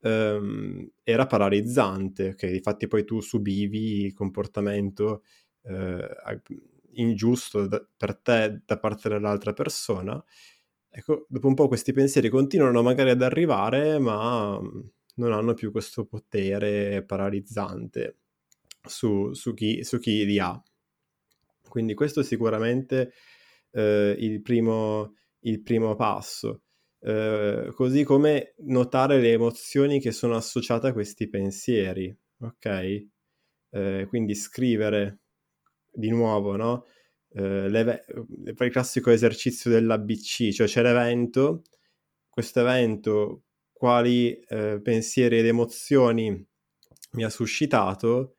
ehm, 0.01 0.91
era 1.03 1.25
paralizzante, 1.25 2.35
che 2.35 2.47
infatti 2.47 2.87
poi 2.87 3.05
tu 3.05 3.21
subivi 3.21 4.11
comportamento 4.13 5.23
eh, 5.63 6.07
ingiusto 6.93 7.67
da, 7.67 7.85
per 7.95 8.17
te 8.17 8.61
da 8.65 8.77
parte 8.79 9.09
dell'altra 9.09 9.53
persona. 9.53 10.23
Ecco, 10.89 11.25
dopo 11.27 11.47
un 11.47 11.55
po' 11.55 11.67
questi 11.67 11.91
pensieri 11.91 12.29
continuano 12.29 12.81
magari 12.81 13.09
ad 13.09 13.21
arrivare, 13.21 13.99
ma 13.99 14.59
non 15.15 15.31
hanno 15.33 15.53
più 15.53 15.71
questo 15.71 16.05
potere 16.05 17.03
paralizzante 17.03 18.17
su, 18.81 19.33
su, 19.33 19.53
chi, 19.53 19.83
su 19.83 19.99
chi 19.99 20.25
li 20.25 20.39
ha. 20.39 20.61
Quindi 21.67 21.93
questo 21.93 22.23
sicuramente 22.23 23.11
eh, 23.75 24.15
il, 24.17 24.41
primo, 24.41 25.15
il 25.41 25.61
primo 25.61 25.95
passo. 25.95 26.61
Eh, 26.99 27.71
così 27.73 28.03
come 28.03 28.55
notare 28.59 29.19
le 29.19 29.33
emozioni 29.33 29.99
che 29.99 30.11
sono 30.11 30.35
associate 30.35 30.87
a 30.87 30.93
questi 30.93 31.29
pensieri, 31.29 32.15
ok? 32.39 33.05
Eh, 33.69 34.05
quindi 34.07 34.33
scrivere 34.33 35.19
di 35.91 36.09
nuovo, 36.09 36.55
no? 36.55 36.85
Eh, 37.33 37.65
il 37.67 38.69
classico 38.71 39.11
esercizio 39.11 39.69
dell'ABC, 39.69 40.51
cioè 40.51 40.67
c'è 40.67 40.81
l'evento, 40.81 41.63
questo 42.29 42.61
evento 42.61 43.43
quali 43.73 44.33
eh, 44.39 44.79
pensieri 44.81 45.39
ed 45.39 45.45
emozioni 45.45 46.47
mi 47.11 47.23
ha 47.23 47.29
suscitato 47.29 48.37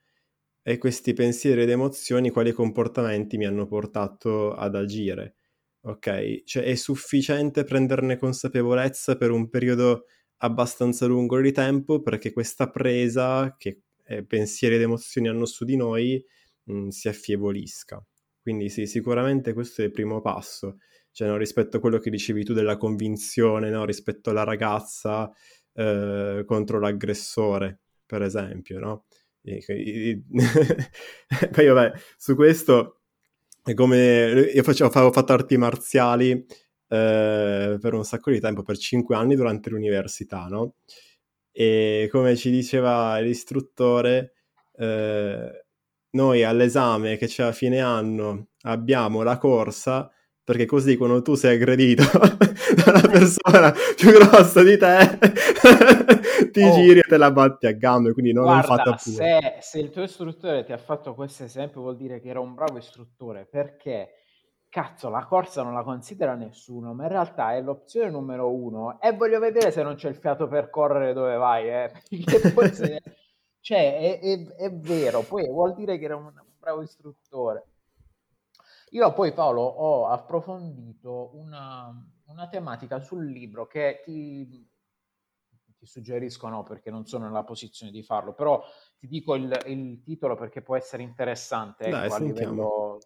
e 0.69 0.79
questi 0.79 1.13
pensieri 1.13 1.63
ed 1.63 1.71
emozioni 1.71 2.31
quali 2.31 2.51
comportamenti 2.51 3.37
mi 3.37 3.47
hanno 3.47 3.67
portato 3.67 4.53
ad 4.53 4.75
agire 4.75 5.37
ok? 5.87 6.43
Cioè 6.45 6.65
è 6.65 6.75
sufficiente 6.75 7.65
prenderne 7.65 8.17
consapevolezza 8.19 9.17
per 9.17 9.31
un 9.31 9.49
periodo 9.49 10.07
abbastanza 10.39 11.07
lungo 11.07 11.41
di 11.41 11.53
tempo 11.53 12.03
perché 12.03 12.33
questa 12.33 12.69
presa 12.71 13.55
che 13.57 13.83
eh, 14.05 14.25
pensieri 14.25 14.75
ed 14.75 14.83
emozioni 14.83 15.29
hanno 15.29 15.47
su 15.47 15.65
di 15.65 15.77
noi 15.77 16.23
mh, 16.65 16.75
mm, 16.77 16.89
si 16.89 17.09
affievolisca. 17.09 18.05
Quindi 18.41 18.69
sì, 18.69 18.87
sicuramente 18.87 19.53
questo 19.53 19.83
è 19.83 19.85
il 19.87 19.91
primo 19.91 20.21
passo, 20.21 20.79
cioè 21.13 21.29
no, 21.29 21.37
rispetto 21.37 21.79
a 21.79 21.81
quello 21.81 21.99
che 21.99 22.11
dicevi 22.11 22.45
tu 22.45 22.53
della 22.53 22.77
convinzione, 22.77 23.71
no? 23.71 23.85
rispetto 23.85 24.31
alla 24.31 24.45
ragazza 24.45 25.31
eh, 25.73 26.45
contro 26.47 26.79
l'aggressore, 26.79 27.81
per 28.05 28.23
esempio, 28.23 28.79
no? 28.79 29.05
E, 29.47 29.65
e, 29.67 30.23
poi 31.53 31.67
vabbè, 31.67 31.93
su 32.17 32.35
questo 32.35 33.03
è 33.63 33.75
come 33.75 34.51
io 34.53 34.63
facevo, 34.63 34.91
avevo 34.91 35.13
fatto 35.13 35.33
arti 35.33 35.57
marziali 35.57 36.33
eh, 36.33 37.79
per 37.81 37.95
un 37.95 38.05
sacco 38.05 38.31
di 38.31 38.41
tempo, 38.41 38.63
per 38.63 38.77
cinque 38.77 39.17
anni 39.17 39.37
durante 39.37 39.71
l'università, 39.71 40.47
no? 40.47 40.75
E 41.53 42.09
come 42.11 42.37
ci 42.37 42.51
diceva 42.51 43.19
l'istruttore, 43.19 44.35
eh, 44.77 45.65
noi 46.11 46.43
all'esame 46.45 47.17
che 47.17 47.27
c'è 47.27 47.45
a 47.45 47.53
fine 47.53 47.81
anno 47.81 48.49
abbiamo 48.63 49.23
la 49.23 49.39
corsa 49.39 50.11
perché 50.47 50.65
così 50.65 50.97
quando 50.97 51.23
tu 51.23 51.35
sei 51.35 51.57
aggredito 51.57 52.05
da 52.15 52.93
una 52.93 53.09
persona 53.09 53.75
più 53.97 54.13
grossa 54.13 54.63
di 54.63 54.79
te 54.79 55.19
ti 56.53 56.63
oh, 56.63 56.73
giri 56.73 57.01
e 57.01 57.03
te 57.03 57.17
la 57.17 57.33
batti 57.33 57.67
a 57.67 57.73
gambe 57.73 58.13
quindi 58.13 58.33
non 58.33 58.45
guarda, 58.45 58.63
fatta 58.63 58.95
pure. 58.95 58.99
se, 59.01 59.57
se 59.59 59.81
il 59.81 59.91
tuo 59.91 60.05
istruttore 60.05 60.63
ti 60.63 60.71
ha 60.71 60.79
fatto 60.79 61.15
questo 61.15 61.43
esempio 61.43 61.81
vuol 61.81 61.97
dire 61.97 62.21
che 62.21 62.29
era 62.29 62.39
un 62.39 62.55
bravo 62.55 62.79
istruttore 62.79 63.45
perché 63.45 64.11
cazzo 64.69 65.09
la 65.09 65.25
corsa 65.25 65.65
non 65.65 65.75
la 65.75 65.83
considera 65.83 66.37
nessuno 66.37 66.95
ma 66.95 67.03
in 67.03 67.09
realtà 67.09 67.55
è 67.55 67.61
l'opzione 67.61 68.11
numero 68.11 68.55
uno. 68.55 69.01
E 69.01 69.13
voglio 69.15 69.41
vedere 69.41 69.73
se 69.73 69.83
non 69.83 69.97
c'è 69.97 70.09
il 70.09 70.17
fiato 70.17 70.47
per 70.47 70.71
correre 70.71 71.13
dove 71.13 71.35
vai 71.35 71.69
eh? 71.69 71.91
se... 72.71 73.03
cioè 73.59 73.99
è, 73.99 74.21
è, 74.21 74.47
è 74.59 74.73
vero 74.73 75.23
poi 75.23 75.49
vuol 75.49 75.75
dire 75.75 75.99
che 75.99 76.05
era 76.05 76.15
un 76.15 76.33
bravo 76.61 76.83
istruttore 76.83 77.65
io 78.91 79.13
poi 79.13 79.33
Paolo 79.33 79.63
ho 79.63 80.07
approfondito 80.09 81.31
una, 81.35 81.93
una 82.27 82.49
tematica 82.49 83.01
sul 83.01 83.27
libro 83.27 83.67
che 83.67 84.03
ti, 84.05 84.69
ti 85.77 85.87
suggerisco 85.87 86.49
no 86.49 86.63
perché 86.63 86.91
non 86.91 87.07
sono 87.07 87.27
nella 87.27 87.45
posizione 87.45 87.93
di 87.93 88.03
farlo, 88.03 88.33
però 88.35 88.63
ti 88.99 89.07
dico 89.07 89.35
il, 89.35 89.59
il 89.67 90.03
titolo 90.03 90.37
perché 90.37 90.63
può 90.63 90.77
essere 90.77 91.03
interessante. 91.03 91.89
Dai, 91.89 92.07
ecco, 92.07 92.19
livello, 92.19 92.99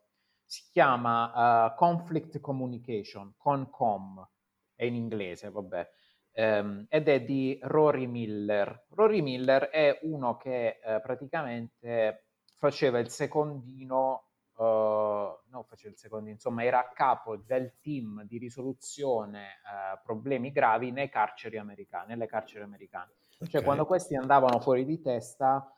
si 0.44 0.64
chiama 0.70 1.66
uh, 1.66 1.74
Conflict 1.76 2.40
Communication, 2.40 3.34
CONCOM, 3.36 4.28
è 4.74 4.84
in 4.84 4.94
inglese, 4.94 5.50
vabbè, 5.50 5.88
um, 6.32 6.86
ed 6.88 7.08
è 7.08 7.22
di 7.22 7.58
Rory 7.62 8.06
Miller. 8.06 8.86
Rory 8.90 9.20
Miller 9.20 9.68
è 9.68 9.98
uno 10.02 10.36
che 10.36 10.80
uh, 10.84 11.00
praticamente 11.00 12.26
faceva 12.56 12.98
il 12.98 13.08
secondino 13.10 14.29
no, 14.64 15.62
faceva 15.66 15.92
il 15.92 15.98
secondo, 15.98 16.28
insomma, 16.28 16.64
era 16.64 16.80
a 16.80 16.88
capo 16.88 17.36
del 17.36 17.78
team 17.80 18.24
di 18.24 18.38
risoluzione 18.38 19.60
uh, 19.64 20.00
problemi 20.02 20.50
gravi 20.52 20.90
nei 20.90 21.08
carceri 21.08 21.56
americani, 21.56 22.08
nelle 22.08 22.26
carceri 22.26 22.62
americane. 22.62 23.12
Cioè, 23.20 23.36
okay. 23.36 23.48
Cioè, 23.48 23.62
quando 23.62 23.86
questi 23.86 24.16
andavano 24.16 24.60
fuori 24.60 24.84
di 24.84 25.00
testa, 25.00 25.74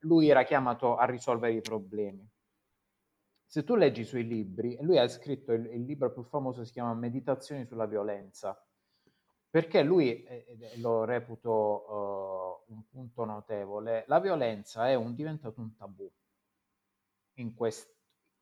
lui 0.00 0.28
era 0.28 0.42
chiamato 0.42 0.96
a 0.96 1.04
risolvere 1.04 1.54
i 1.54 1.60
problemi. 1.60 2.28
Se 3.46 3.62
tu 3.62 3.76
leggi 3.76 4.00
i 4.00 4.04
suoi 4.04 4.26
libri, 4.26 4.76
lui 4.80 4.98
ha 4.98 5.06
scritto 5.06 5.52
il, 5.52 5.66
il 5.66 5.84
libro 5.84 6.12
più 6.12 6.24
famoso, 6.24 6.64
si 6.64 6.72
chiama 6.72 6.92
Meditazioni 6.94 7.64
sulla 7.66 7.86
violenza, 7.86 8.60
perché 9.48 9.84
lui, 9.84 10.24
eh, 10.24 10.72
lo 10.78 11.04
reputo 11.04 12.64
uh, 12.68 12.72
un 12.72 12.88
punto 12.88 13.24
notevole, 13.24 14.02
la 14.08 14.18
violenza 14.18 14.88
è 14.88 14.94
un, 14.94 15.14
diventato 15.14 15.60
un 15.60 15.76
tabù 15.76 16.10
in, 17.34 17.54
quest- 17.54 17.93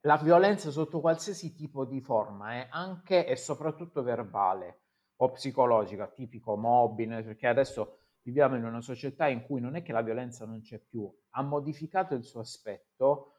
la 0.03 0.17
violenza 0.17 0.71
sotto 0.71 1.01
qualsiasi 1.01 1.55
tipo 1.55 1.85
di 1.85 2.01
forma, 2.01 2.57
eh, 2.57 2.67
anche 2.71 3.27
e 3.27 3.37
soprattutto 3.37 4.03
verbale 4.03 4.81
o 5.17 5.31
psicologica, 5.31 6.09
tipico 6.09 6.57
mobbing, 6.57 7.23
perché 7.23 7.47
adesso 7.47 7.99
viviamo 8.23 8.57
in 8.57 8.65
una 8.65 8.81
società 8.81 9.29
in 9.29 9.43
cui 9.43 9.61
non 9.61 9.77
è 9.77 9.83
che 9.83 9.93
la 9.93 10.03
violenza 10.03 10.45
non 10.45 10.61
c'è 10.61 10.79
più, 10.79 11.09
ha 11.31 11.43
modificato 11.43 12.15
il 12.15 12.25
suo 12.25 12.41
aspetto, 12.41 13.35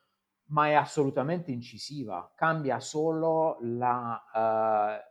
ma 0.47 0.67
è 0.67 0.73
assolutamente 0.73 1.51
incisiva, 1.51 2.31
cambia 2.35 2.79
solo 2.79 3.57
la, 3.61 4.21
uh, 4.33 5.09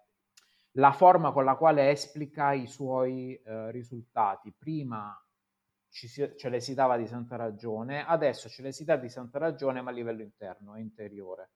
la 0.72 0.92
forma 0.92 1.32
con 1.32 1.44
la 1.44 1.56
quale 1.56 1.90
esplica 1.90 2.52
i 2.52 2.66
suoi 2.66 3.40
uh, 3.44 3.68
risultati. 3.68 4.52
Prima 4.56 5.14
ci 5.92 6.08
si, 6.08 6.32
ce 6.36 6.48
le 6.48 6.60
si 6.60 6.74
dava 6.74 6.96
di 6.96 7.06
santa 7.06 7.36
ragione, 7.36 8.04
adesso 8.04 8.48
ce 8.48 8.62
le 8.62 8.72
si 8.72 8.84
dà 8.84 8.96
di 8.96 9.10
santa 9.10 9.38
ragione 9.38 9.82
ma 9.82 9.90
a 9.90 9.92
livello 9.92 10.22
interno, 10.22 10.78
interiore. 10.78 11.50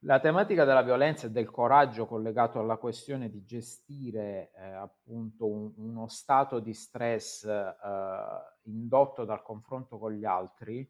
La 0.00 0.20
tematica 0.20 0.66
della 0.66 0.82
violenza 0.82 1.26
e 1.26 1.30
del 1.30 1.50
coraggio 1.50 2.06
collegato 2.06 2.60
alla 2.60 2.76
questione 2.76 3.30
di 3.30 3.42
gestire 3.42 4.52
eh, 4.54 4.62
appunto 4.62 5.48
un, 5.48 5.72
uno 5.76 6.08
stato 6.08 6.60
di 6.60 6.74
stress 6.74 7.44
eh, 7.46 7.74
indotto 8.64 9.24
dal 9.24 9.42
confronto 9.42 9.98
con 9.98 10.12
gli 10.12 10.26
altri, 10.26 10.86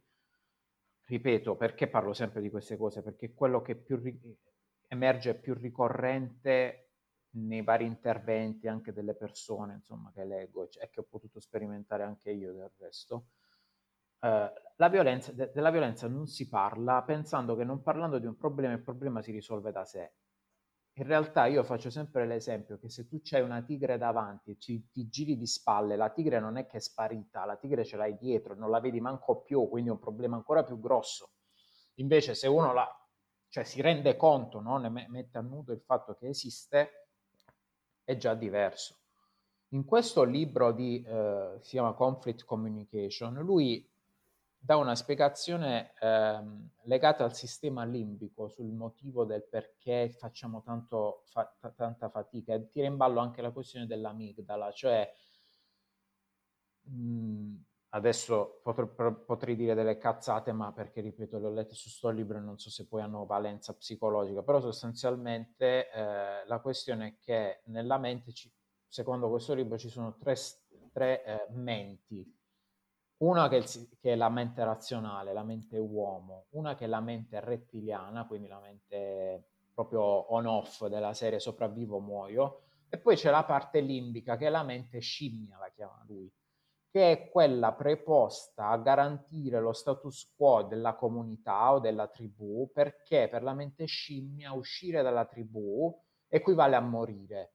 ripeto, 1.04 1.54
perché 1.54 1.86
parlo 1.86 2.12
sempre 2.12 2.40
di 2.40 2.50
queste 2.50 2.76
cose? 2.76 3.02
Perché 3.02 3.34
quello 3.34 3.62
che 3.62 3.76
più 3.76 3.96
ri- 3.98 4.36
emerge 4.88 5.34
più 5.34 5.54
ricorrente 5.54 6.83
nei 7.34 7.62
vari 7.62 7.84
interventi 7.84 8.68
anche 8.68 8.92
delle 8.92 9.14
persone 9.14 9.74
insomma, 9.74 10.10
che 10.14 10.24
leggo 10.24 10.68
e 10.78 10.90
che 10.90 11.00
ho 11.00 11.06
potuto 11.08 11.40
sperimentare 11.40 12.02
anche 12.02 12.30
io 12.30 12.52
del 12.52 12.70
resto, 12.78 13.28
eh, 14.20 14.52
la 14.76 14.88
violenza, 14.88 15.32
de- 15.32 15.50
della 15.52 15.70
violenza 15.70 16.08
non 16.08 16.26
si 16.26 16.48
parla 16.48 17.02
pensando 17.02 17.56
che 17.56 17.64
non 17.64 17.82
parlando 17.82 18.18
di 18.18 18.26
un 18.26 18.36
problema 18.36 18.72
il 18.74 18.82
problema 18.82 19.22
si 19.22 19.32
risolve 19.32 19.72
da 19.72 19.84
sé. 19.84 20.12
In 20.96 21.06
realtà 21.06 21.46
io 21.46 21.64
faccio 21.64 21.90
sempre 21.90 22.24
l'esempio 22.24 22.78
che 22.78 22.88
se 22.88 23.08
tu 23.08 23.20
c'hai 23.20 23.42
una 23.42 23.62
tigre 23.62 23.98
davanti 23.98 24.52
e 24.52 24.58
ti 24.58 25.08
giri 25.08 25.36
di 25.36 25.46
spalle, 25.46 25.96
la 25.96 26.10
tigre 26.10 26.38
non 26.38 26.56
è 26.56 26.66
che 26.66 26.76
è 26.76 26.80
sparita, 26.80 27.44
la 27.44 27.56
tigre 27.56 27.84
ce 27.84 27.96
l'hai 27.96 28.16
dietro, 28.16 28.54
non 28.54 28.70
la 28.70 28.78
vedi 28.78 29.00
manco 29.00 29.42
più, 29.42 29.68
quindi 29.68 29.90
è 29.90 29.92
un 29.92 29.98
problema 29.98 30.36
ancora 30.36 30.62
più 30.62 30.78
grosso. 30.78 31.32
Invece 31.94 32.34
se 32.34 32.46
uno 32.46 32.72
la, 32.72 32.88
cioè 33.48 33.64
si 33.64 33.80
rende 33.80 34.16
conto, 34.16 34.60
no? 34.60 34.78
ne 34.78 34.88
mette 34.88 35.38
a 35.38 35.40
nudo 35.40 35.72
il 35.72 35.80
fatto 35.80 36.14
che 36.14 36.28
esiste, 36.28 37.03
è 38.04 38.16
già 38.16 38.34
diverso. 38.34 38.96
In 39.70 39.84
questo 39.84 40.22
libro 40.22 40.72
di, 40.72 41.02
eh, 41.02 41.56
si 41.60 41.70
chiama 41.70 41.94
Conflict 41.94 42.44
Communication, 42.44 43.34
lui 43.34 43.88
dà 44.56 44.76
una 44.76 44.94
spiegazione 44.94 45.92
ehm, 46.00 46.68
legata 46.84 47.24
al 47.24 47.34
sistema 47.34 47.84
limbico 47.84 48.48
sul 48.48 48.72
motivo 48.72 49.24
del 49.24 49.44
perché 49.44 50.08
facciamo 50.10 50.62
tanto, 50.62 51.22
fa, 51.26 51.44
t- 51.60 51.74
tanta 51.74 52.08
fatica 52.08 52.54
e 52.54 52.70
tira 52.70 52.86
in 52.86 52.96
ballo 52.96 53.20
anche 53.20 53.42
la 53.42 53.50
questione 53.50 53.86
dell'amigdala, 53.86 54.70
cioè 54.72 55.12
mh, 56.84 56.92
mhmm, 56.92 57.64
adesso 57.94 58.60
potrei, 58.62 59.54
dire 59.54 59.74
delle 59.74 59.98
cazzate, 59.98 60.52
ma 60.52 60.72
perché 60.72 61.00
ripeto, 61.00 61.38
le 61.38 61.46
ho 61.46 61.50
lette 61.50 61.74
su 61.74 61.88
sto 61.88 62.10
libro 62.10 62.38
e 62.38 62.40
non 62.40 62.58
so 62.58 62.68
se 62.68 62.86
poi 62.86 63.02
hanno 63.02 63.24
valenza 63.24 63.72
psicologica, 63.74 64.42
però 64.42 64.60
sostanzialmente 64.60 65.90
eh, 65.90 66.46
la 66.46 66.60
questione 66.60 67.06
è 67.06 67.16
che 67.20 67.62
nella 67.66 67.98
mente, 67.98 68.32
ci, 68.32 68.52
secondo 68.88 69.30
questo 69.30 69.54
libro, 69.54 69.78
ci 69.78 69.88
sono 69.88 70.16
tre, 70.16 70.34
tre 70.92 71.24
eh, 71.24 71.46
menti. 71.50 72.36
Una 73.18 73.48
che, 73.48 73.62
che, 74.00 74.12
è 74.12 74.16
la 74.16 74.28
mente 74.28 74.64
razionale, 74.64 75.32
la 75.32 75.44
mente 75.44 75.78
uomo, 75.78 76.46
una 76.50 76.74
che 76.74 76.86
è 76.86 76.88
la 76.88 77.00
mente 77.00 77.38
rettiliana, 77.38 78.26
quindi 78.26 78.48
la 78.48 78.58
mente 78.58 79.50
proprio 79.72 80.02
on-off 80.32 80.86
della 80.86 81.14
serie 81.14 81.38
sopravvivo 81.38 82.00
muoio, 82.00 82.62
e 82.88 82.98
poi 82.98 83.14
c'è 83.14 83.30
la 83.30 83.44
parte 83.44 83.80
limbica 83.80 84.36
che 84.36 84.46
è 84.48 84.50
la 84.50 84.64
mente 84.64 84.98
scimmia, 84.98 85.58
la 85.58 85.70
chiama 85.70 86.04
lui, 86.06 86.30
che 86.94 87.10
è 87.10 87.28
quella 87.28 87.72
preposta 87.72 88.68
a 88.68 88.76
garantire 88.76 89.58
lo 89.58 89.72
status 89.72 90.32
quo 90.36 90.62
della 90.62 90.94
comunità 90.94 91.72
o 91.72 91.80
della 91.80 92.06
tribù, 92.06 92.70
perché 92.72 93.26
per 93.28 93.42
la 93.42 93.52
mente 93.52 93.86
scimmia 93.86 94.52
uscire 94.52 95.02
dalla 95.02 95.24
tribù 95.24 95.92
equivale 96.28 96.76
a 96.76 96.80
morire. 96.80 97.54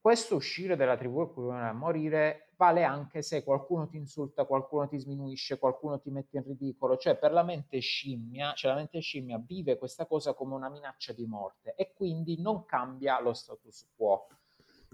Questo 0.00 0.36
uscire 0.36 0.76
dalla 0.76 0.96
tribù 0.96 1.22
equivale 1.22 1.66
a 1.66 1.72
morire 1.72 2.52
vale 2.54 2.84
anche 2.84 3.20
se 3.20 3.42
qualcuno 3.42 3.88
ti 3.88 3.96
insulta, 3.96 4.44
qualcuno 4.44 4.86
ti 4.86 4.96
sminuisce, 4.96 5.58
qualcuno 5.58 5.98
ti 5.98 6.12
mette 6.12 6.36
in 6.36 6.44
ridicolo, 6.44 6.96
cioè 6.96 7.16
per 7.16 7.32
la 7.32 7.42
mente 7.42 7.80
scimmia, 7.80 8.52
cioè 8.52 8.70
la 8.70 8.76
mente 8.76 9.00
scimmia 9.00 9.42
vive 9.44 9.76
questa 9.76 10.06
cosa 10.06 10.34
come 10.34 10.54
una 10.54 10.70
minaccia 10.70 11.12
di 11.12 11.26
morte 11.26 11.74
e 11.74 11.92
quindi 11.94 12.40
non 12.40 12.64
cambia 12.64 13.20
lo 13.20 13.32
status 13.32 13.88
quo. 13.96 14.28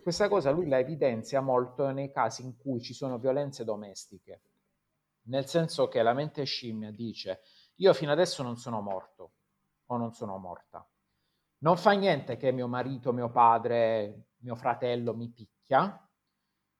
Questa 0.01 0.29
cosa 0.29 0.51
lui 0.51 0.69
la 0.69 0.79
evidenzia 0.79 1.41
molto 1.41 1.91
nei 1.91 2.11
casi 2.11 2.43
in 2.43 2.57
cui 2.57 2.81
ci 2.83 2.93
sono 2.93 3.19
violenze 3.19 3.65
domestiche, 3.65 4.43
nel 5.29 5.47
senso 5.47 5.89
che 5.89 6.03
la 6.03 6.13
mente 6.13 6.45
scimmia 6.45 6.91
dice 6.91 7.43
io 7.77 7.93
fino 7.93 8.13
adesso 8.13 8.43
non 8.43 8.57
sono 8.57 8.81
morto 8.81 9.33
o 9.87 9.97
non 9.97 10.13
sono 10.13 10.37
morta. 10.39 10.87
Non 11.59 11.77
fa 11.77 11.93
niente 11.93 12.37
che 12.37 12.53
mio 12.53 12.69
marito, 12.69 13.13
mio 13.13 13.31
padre, 13.31 14.27
mio 14.39 14.55
fratello 14.55 15.15
mi 15.15 15.29
picchia, 15.31 16.09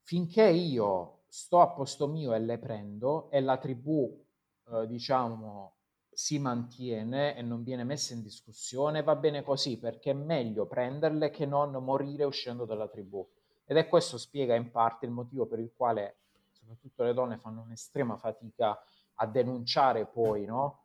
finché 0.03 0.45
io 0.45 1.25
sto 1.29 1.61
a 1.61 1.73
posto 1.73 2.07
mio 2.07 2.33
e 2.35 2.39
le 2.39 2.59
prendo 2.59 3.31
e 3.31 3.41
la 3.41 3.57
tribù, 3.57 4.25
eh, 4.69 4.87
diciamo, 4.87 5.74
si 6.15 6.39
mantiene 6.39 7.37
e 7.37 7.43
non 7.43 7.63
viene 7.63 7.85
messa 7.85 8.15
in 8.15 8.23
discussione, 8.23 9.03
va 9.03 9.17
bene 9.17 9.43
così 9.43 9.79
perché 9.79 10.11
è 10.11 10.15
meglio 10.15 10.67
prenderle 10.67 11.31
che 11.31 11.47
non 11.47 11.73
morire 11.73 12.25
uscendo 12.25 12.65
dalla 12.65 12.89
tribù. 12.89 13.27
Ed 13.67 13.77
è 13.77 13.89
questo 13.89 14.19
spiega 14.19 14.55
in 14.55 14.71
parte 14.71 15.07
il 15.07 15.13
motivo 15.13 15.47
per 15.47 15.59
il 15.59 15.73
quale 15.75 16.17
soprattutto 16.53 17.03
le 17.03 17.15
donne 17.15 17.39
fanno 17.39 17.63
un'estrema 17.63 18.17
fatica 18.17 18.83
a 19.17 19.27
denunciare 19.27 20.07
poi, 20.07 20.45
no? 20.45 20.85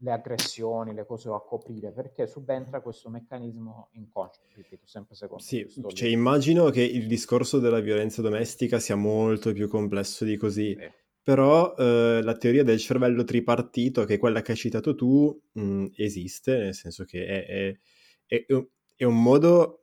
le 0.00 0.12
aggressioni, 0.12 0.92
le 0.92 1.06
cose 1.06 1.30
a 1.30 1.40
coprire, 1.40 1.90
perché 1.90 2.26
subentra 2.26 2.80
questo 2.80 3.08
meccanismo 3.08 3.88
inconscio, 3.92 4.40
ripeto, 4.54 4.86
sempre 4.86 5.14
secondo 5.14 5.42
Sì, 5.42 5.66
cioè 5.94 6.08
immagino 6.08 6.68
che 6.68 6.82
il 6.82 7.06
discorso 7.06 7.58
della 7.58 7.80
violenza 7.80 8.20
domestica 8.20 8.78
sia 8.78 8.96
molto 8.96 9.52
più 9.52 9.68
complesso 9.68 10.24
di 10.24 10.36
così, 10.36 10.76
sì. 10.78 10.92
Però 11.26 11.74
eh, 11.76 12.20
la 12.22 12.36
teoria 12.36 12.62
del 12.62 12.78
cervello 12.78 13.24
tripartito, 13.24 14.04
che 14.04 14.14
è 14.14 14.18
quella 14.18 14.42
che 14.42 14.52
hai 14.52 14.56
citato 14.56 14.94
tu, 14.94 15.36
mh, 15.54 15.86
esiste, 15.96 16.56
nel 16.56 16.74
senso 16.74 17.02
che 17.04 17.26
è, 17.26 17.46
è, 17.46 18.44
è, 18.46 18.46
è 18.94 19.02
un 19.02 19.20
modo 19.20 19.82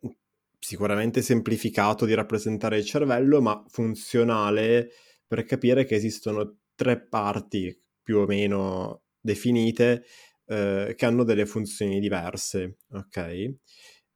sicuramente 0.57 1.21
semplificato 1.21 2.05
di 2.05 2.13
rappresentare 2.13 2.77
il 2.77 2.85
cervello, 2.85 3.41
ma 3.41 3.61
funzionale 3.67 4.91
per 5.27 5.43
capire 5.43 5.83
che 5.83 5.95
esistono 5.95 6.59
tre 6.75 7.01
parti 7.05 7.77
più 8.01 8.19
o 8.19 8.25
meno 8.25 9.03
definite 9.19 10.05
eh, 10.45 10.93
che 10.95 11.05
hanno 11.05 11.25
delle 11.25 11.45
funzioni 11.45 11.99
diverse, 11.99 12.77
ok? 12.91 13.53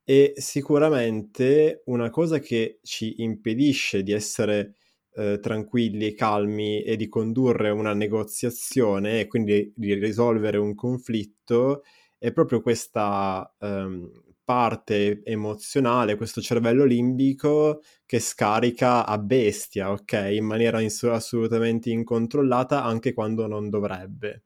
E 0.05 0.33
sicuramente 0.37 1.81
una 1.87 2.09
cosa 2.09 2.39
che 2.39 2.79
ci 2.83 3.21
impedisce 3.21 4.01
di 4.01 4.13
essere 4.13 4.75
eh, 5.17 5.39
tranquilli, 5.39 6.13
calmi 6.13 6.83
e 6.83 6.95
di 6.95 7.07
condurre 7.09 7.69
una 7.71 7.93
negoziazione 7.93 9.21
e 9.21 9.27
quindi 9.27 9.73
di 9.75 9.93
risolvere 9.95 10.57
un 10.57 10.75
conflitto 10.75 11.83
è 12.19 12.31
proprio 12.31 12.61
questa 12.61 13.51
um, 13.59 14.09
parte 14.43 15.21
emozionale, 15.23 16.15
questo 16.15 16.39
cervello 16.41 16.85
limbico 16.85 17.81
che 18.05 18.19
scarica 18.19 19.05
a 19.05 19.17
bestia, 19.17 19.91
ok? 19.91 20.29
In 20.31 20.45
maniera 20.45 20.79
ins- 20.81 21.03
assolutamente 21.03 21.89
incontrollata 21.89 22.83
anche 22.83 23.13
quando 23.13 23.47
non 23.47 23.69
dovrebbe. 23.69 24.43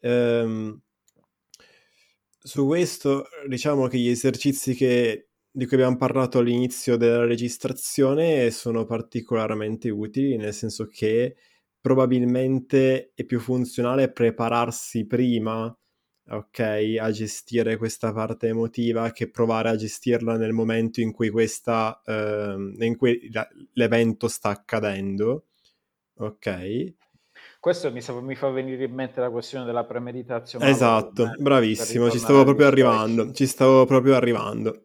Ehm, 0.00 0.80
su 2.44 2.66
questo 2.66 3.26
diciamo 3.46 3.86
che 3.86 3.98
gli 3.98 4.08
esercizi 4.08 4.74
che, 4.74 5.28
di 5.54 5.66
cui 5.66 5.76
abbiamo 5.76 5.96
parlato 5.96 6.38
all'inizio 6.38 6.96
della 6.96 7.26
registrazione 7.26 8.50
sono 8.50 8.86
particolarmente 8.86 9.90
utili, 9.90 10.36
nel 10.36 10.54
senso 10.54 10.86
che 10.86 11.36
probabilmente 11.78 13.12
è 13.14 13.24
più 13.24 13.38
funzionale 13.38 14.10
prepararsi 14.10 15.06
prima 15.06 15.76
ok, 16.30 16.96
a 16.98 17.10
gestire 17.10 17.76
questa 17.76 18.12
parte 18.12 18.48
emotiva 18.48 19.10
che 19.10 19.28
provare 19.28 19.68
a 19.68 19.76
gestirla 19.76 20.36
nel 20.36 20.52
momento 20.52 21.00
in 21.00 21.12
cui 21.12 21.28
questa 21.28 22.00
eh, 22.06 22.74
in 22.78 22.96
cui 22.96 23.28
la, 23.32 23.46
l'evento 23.74 24.28
sta 24.28 24.50
accadendo 24.50 25.46
ok 26.14 26.94
questo 27.58 27.92
mi, 27.92 28.00
sa, 28.00 28.20
mi, 28.20 28.34
fa 28.34 28.48
venire 28.50 28.84
in 28.84 28.92
mente 28.92 29.20
la 29.20 29.30
questione 29.30 29.64
della 29.64 29.84
premeditazione. 29.84 30.68
Esatto, 30.68 31.22
valore, 31.22 31.42
bravissimo, 31.42 32.10
ci 32.10 32.18
stavo 32.18 32.42
proprio 32.42 32.66
arrivando, 32.66 33.30
ci 33.32 33.46
stavo 33.46 33.84
proprio 33.84 34.16
arrivando. 34.16 34.82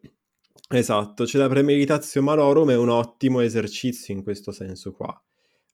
Esatto, 0.70 1.24
c'è 1.24 1.38
la 1.38 1.48
premeditazione 1.48 2.26
malorum 2.26 2.70
è 2.70 2.76
un 2.76 2.90
ottimo 2.90 3.40
esercizio 3.40 4.12
in 4.14 4.22
questo 4.22 4.52
senso 4.52 4.92
qua. 4.92 5.18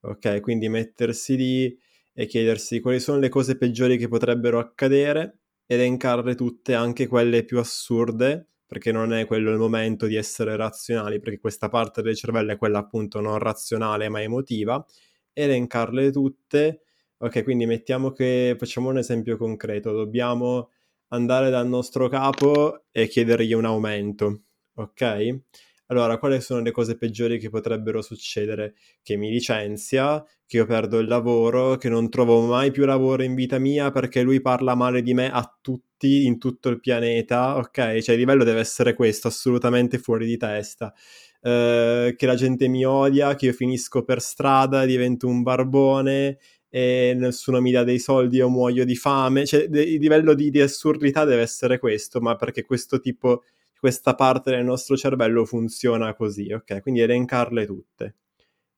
Ok, 0.03 0.41
quindi 0.41 0.69
mettersi 0.69 1.37
lì 1.37 1.79
e 2.13 2.27
chiedersi 2.27 2.81
quali 2.81 3.01
sono 3.01 3.19
le 3.19 3.29
cose 3.29 3.57
peggiori 3.57 3.97
che 3.99 4.07
potrebbero 4.09 4.59
accadere, 4.61 5.41
elencarle 5.67 6.35
tutte, 6.37 6.75
anche 6.75 7.09
quelle 7.09 7.45
più 7.45 7.59
assurde, 7.59 8.49
perché 8.67 8.93
non 8.93 9.13
è 9.13 9.27
quello 9.27 9.51
il 9.51 9.59
momento 9.59 10.07
di 10.07 10.15
essere 10.17 10.55
razionali, 10.57 11.19
perché 11.19 11.41
questa 11.41 11.69
parte 11.69 12.01
del 12.03 12.15
cervello 12.15 12.53
è 12.53 12.57
quella 12.57 12.79
appunto 12.79 13.21
non 13.21 13.39
razionale 13.39 14.09
ma 14.09 14.23
emotiva, 14.23 14.85
elencarle 15.33 16.11
tutte 16.11 16.81
Ok, 17.19 17.43
quindi 17.43 17.65
mettiamo 17.65 18.11
che 18.13 18.55
facciamo 18.59 18.91
un 18.91 18.99
esempio 18.99 19.37
concreto, 19.39 19.93
dobbiamo 19.93 20.71
andare 21.09 21.49
dal 21.49 21.67
nostro 21.67 22.09
capo 22.09 22.85
e 22.91 23.07
chiedergli 23.09 23.55
un 23.55 23.65
aumento, 23.65 24.43
ok? 24.75 25.41
Allora, 25.89 26.19
quali 26.19 26.41
sono 26.41 26.61
le 26.63 26.71
cose 26.71 26.97
peggiori 26.97 27.39
che 27.39 27.51
potrebbero 27.51 28.01
succedere? 28.01 28.75
Che 29.03 29.17
mi 29.17 29.31
licenzia, 29.31 30.25
che 30.47 30.57
io 30.57 30.67
perdo 30.67 30.99
il 30.99 31.07
lavoro, 31.07 31.77
che 31.77 31.89
non 31.91 32.09
trovo 32.09 32.41
mai 32.47 32.71
più 32.71 32.85
lavoro 32.87 33.23
in 33.23 33.35
vita 33.35 33.59
mia 33.59 33.91
perché 33.91 34.23
lui 34.23 34.41
parla 34.41 34.75
male 34.75 35.03
di 35.03 35.13
me 35.13 35.31
a 35.31 35.59
tutti 35.61 36.25
in 36.25 36.39
tutto 36.39 36.71
il 36.71 36.81
pianeta, 36.81 37.57
ok? 37.57 37.99
Cioè 38.01 38.15
il 38.15 38.19
livello 38.19 38.45
deve 38.45 38.61
essere 38.61 38.95
questo, 38.95 39.29
assolutamente 39.29 39.99
fuori 39.99 40.27
di 40.27 40.37
testa. 40.37 40.93
Uh, 41.41 42.15
che 42.17 42.25
la 42.27 42.35
gente 42.37 42.69
mi 42.69 42.87
odia, 42.87 43.35
che 43.35 43.47
io 43.47 43.53
finisco 43.53 44.03
per 44.03 44.23
strada, 44.23 44.87
divento 44.87 45.29
un 45.29 45.43
barbone, 45.43 46.39
e 46.71 47.15
nessuno 47.17 47.61
mi 47.61 47.71
dà 47.71 47.85
dei 47.85 47.99
soldi 47.99 48.41
o 48.41 48.49
muoio 48.49 48.85
di 48.85 48.97
fame. 48.97 49.47
Cioè, 49.47 49.69
il 49.71 50.01
livello 50.01 50.35
di, 50.35 50.51
di 50.51 50.61
assurdità 50.61 51.25
deve 51.25 51.43
essere 51.43 51.79
questo, 51.79 52.21
ma 52.21 52.35
perché 52.37 52.65
questo 52.65 52.99
tipo, 52.99 53.43
questa 53.79 54.15
parte 54.15 54.51
del 54.51 54.65
nostro 54.65 54.97
cervello 54.97 55.45
funziona 55.45 56.15
così, 56.15 56.53
ok? 56.53 56.81
Quindi 56.81 57.01
elencarle 57.01 57.67
tutte. 57.67 58.17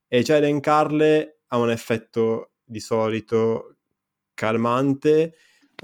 E 0.08 0.22
già 0.22 0.36
elencarle 0.36 1.40
ha 1.48 1.58
un 1.58 1.70
effetto 1.70 2.52
di 2.64 2.80
solito 2.80 3.76
calmante 4.34 5.34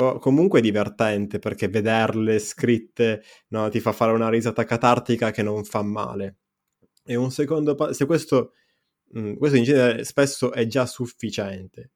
o 0.00 0.18
comunque 0.18 0.60
divertente 0.60 1.38
perché 1.38 1.68
vederle 1.68 2.38
scritte 2.38 3.22
no, 3.48 3.68
ti 3.68 3.80
fa 3.80 3.92
fare 3.92 4.12
una 4.12 4.28
risata 4.28 4.64
catartica 4.64 5.30
che 5.30 5.42
non 5.42 5.64
fa 5.64 5.82
male. 5.82 6.38
E 7.04 7.14
un 7.16 7.30
secondo 7.30 7.74
passo, 7.74 7.92
se 7.94 8.06
questo, 8.06 8.52
mm, 9.18 9.34
questo 9.36 9.56
in 9.56 9.64
genere 9.64 10.04
spesso 10.04 10.52
è 10.52 10.66
già 10.66 10.86
sufficiente 10.86 11.90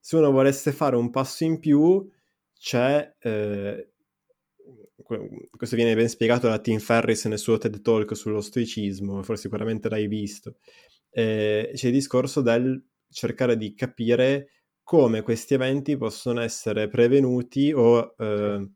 se 0.00 0.16
uno 0.16 0.30
volesse 0.30 0.72
fare 0.72 0.96
un 0.96 1.10
passo 1.10 1.44
in 1.44 1.58
più, 1.60 2.10
c'è 2.58 3.16
eh, 3.20 3.89
questo 5.02 5.76
viene 5.76 5.94
ben 5.94 6.08
spiegato 6.08 6.48
da 6.48 6.58
Tim 6.58 6.78
Ferris 6.78 7.24
nel 7.26 7.38
suo 7.38 7.58
TED 7.58 7.80
Talk 7.82 8.16
sullo 8.16 8.40
stoicismo, 8.40 9.22
forse 9.22 9.42
sicuramente 9.42 9.88
l'hai 9.88 10.06
visto. 10.06 10.56
Eh, 11.10 11.70
c'è 11.74 11.86
il 11.86 11.92
discorso 11.92 12.40
del 12.40 12.82
cercare 13.08 13.56
di 13.56 13.74
capire 13.74 14.50
come 14.82 15.22
questi 15.22 15.54
eventi 15.54 15.96
possono 15.96 16.40
essere 16.40 16.88
prevenuti 16.88 17.72
o 17.72 18.14
eh, 18.18 18.70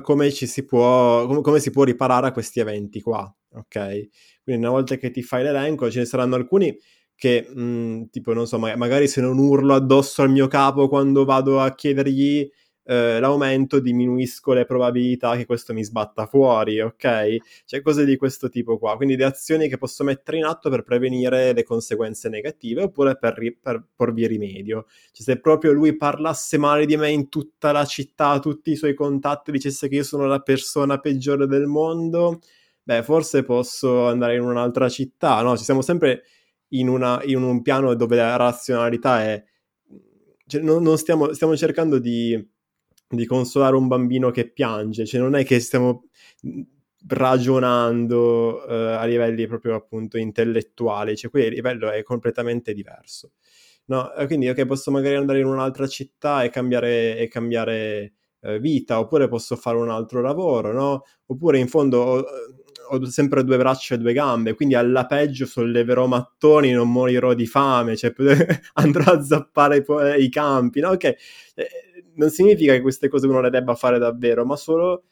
come, 0.00 0.30
ci 0.30 0.46
si 0.46 0.64
può, 0.64 1.26
come, 1.26 1.40
come 1.40 1.58
si 1.58 1.70
può 1.70 1.82
riparare 1.82 2.28
a 2.28 2.32
questi 2.32 2.60
eventi 2.60 3.00
qua, 3.00 3.28
ok? 3.50 4.08
Quindi 4.44 4.62
una 4.62 4.70
volta 4.70 4.96
che 4.96 5.10
ti 5.10 5.22
fai 5.22 5.42
l'elenco 5.42 5.90
ce 5.90 6.00
ne 6.00 6.04
saranno 6.04 6.36
alcuni 6.36 6.76
che, 7.16 7.48
mh, 7.52 7.60
mm, 7.60 8.02
tipo, 8.10 8.32
non 8.32 8.46
so, 8.46 8.58
magari 8.58 9.08
se 9.08 9.20
non 9.20 9.38
urlo 9.38 9.74
addosso 9.74 10.22
al 10.22 10.30
mio 10.30 10.46
capo 10.46 10.86
quando 10.86 11.24
vado 11.24 11.60
a 11.60 11.74
chiedergli 11.74 12.48
eh, 12.88 13.18
l'aumento 13.18 13.80
diminuisco 13.80 14.52
le 14.52 14.64
probabilità 14.64 15.36
che 15.36 15.44
questo 15.44 15.72
mi 15.72 15.82
sbatta 15.82 16.26
fuori, 16.26 16.80
ok? 16.80 17.36
Cioè 17.64 17.82
cose 17.82 18.04
di 18.04 18.16
questo 18.16 18.48
tipo 18.48 18.78
qua, 18.78 18.96
quindi 18.96 19.16
le 19.16 19.24
azioni 19.24 19.68
che 19.68 19.76
posso 19.76 20.04
mettere 20.04 20.38
in 20.38 20.44
atto 20.44 20.70
per 20.70 20.84
prevenire 20.84 21.52
le 21.52 21.64
conseguenze 21.64 22.28
negative 22.28 22.82
oppure 22.82 23.16
per, 23.18 23.34
ri- 23.36 23.56
per 23.60 23.84
porvi 23.94 24.26
rimedio. 24.28 24.86
Cioè 25.10 25.24
se 25.24 25.40
proprio 25.40 25.72
lui 25.72 25.96
parlasse 25.96 26.58
male 26.58 26.86
di 26.86 26.96
me 26.96 27.10
in 27.10 27.28
tutta 27.28 27.72
la 27.72 27.84
città, 27.84 28.38
tutti 28.38 28.70
i 28.70 28.76
suoi 28.76 28.94
contatti, 28.94 29.50
dicesse 29.50 29.88
che 29.88 29.96
io 29.96 30.04
sono 30.04 30.26
la 30.26 30.40
persona 30.40 30.98
peggiore 30.98 31.48
del 31.48 31.66
mondo, 31.66 32.40
beh, 32.84 33.02
forse 33.02 33.42
posso 33.42 34.06
andare 34.06 34.36
in 34.36 34.42
un'altra 34.42 34.88
città, 34.88 35.42
no? 35.42 35.56
Ci 35.56 35.64
siamo 35.64 35.82
sempre 35.82 36.22
in, 36.68 36.88
una, 36.88 37.20
in 37.24 37.42
un 37.42 37.62
piano 37.62 37.94
dove 37.94 38.16
la 38.16 38.36
razionalità 38.36 39.22
è... 39.24 39.44
Cioè, 40.46 40.60
non, 40.62 40.82
non 40.84 40.96
stiamo, 40.96 41.32
stiamo 41.32 41.56
cercando 41.56 41.98
di 41.98 42.54
di 43.08 43.26
consolare 43.26 43.76
un 43.76 43.88
bambino 43.88 44.30
che 44.30 44.50
piange, 44.50 45.06
cioè 45.06 45.20
non 45.20 45.34
è 45.36 45.44
che 45.44 45.60
stiamo 45.60 46.08
ragionando 47.08 48.66
eh, 48.66 48.74
a 48.94 49.04
livelli 49.04 49.46
proprio 49.46 49.74
appunto 49.74 50.18
intellettuali, 50.18 51.16
cioè 51.16 51.30
qui 51.30 51.44
il 51.44 51.52
livello 51.54 51.90
è 51.90 52.02
completamente 52.02 52.74
diverso. 52.74 53.32
No, 53.88 54.10
quindi 54.26 54.48
ok, 54.48 54.66
posso 54.66 54.90
magari 54.90 55.14
andare 55.14 55.38
in 55.40 55.46
un'altra 55.46 55.86
città 55.86 56.42
e 56.42 56.50
cambiare, 56.50 57.16
e 57.18 57.28
cambiare 57.28 58.14
eh, 58.40 58.58
vita, 58.58 58.98
oppure 58.98 59.28
posso 59.28 59.54
fare 59.56 59.76
un 59.76 59.90
altro 59.90 60.20
lavoro, 60.20 60.72
no? 60.72 61.02
Oppure 61.26 61.58
in 61.58 61.68
fondo 61.68 61.98
ho, 62.00 62.24
ho, 62.90 63.04
sempre 63.06 63.44
due 63.44 63.56
braccia 63.58 63.94
e 63.94 63.98
due 63.98 64.12
gambe, 64.12 64.54
quindi 64.54 64.74
alla 64.74 65.06
peggio 65.06 65.46
solleverò 65.46 66.06
mattoni, 66.06 66.72
non 66.72 66.90
morirò 66.90 67.34
di 67.34 67.46
fame, 67.46 67.96
cioè 67.96 68.12
andrò 68.74 69.12
a 69.12 69.22
zappare 69.22 69.84
i, 70.18 70.24
i 70.24 70.28
campi, 70.28 70.80
no? 70.80 70.90
Ok, 70.90 71.04
eh, 71.04 71.16
non 72.16 72.30
significa 72.30 72.72
che 72.72 72.80
queste 72.80 73.08
cose 73.08 73.26
uno 73.26 73.40
le 73.40 73.50
debba 73.50 73.74
fare 73.74 73.98
davvero, 73.98 74.44
ma 74.44 74.56
solo 74.56 75.04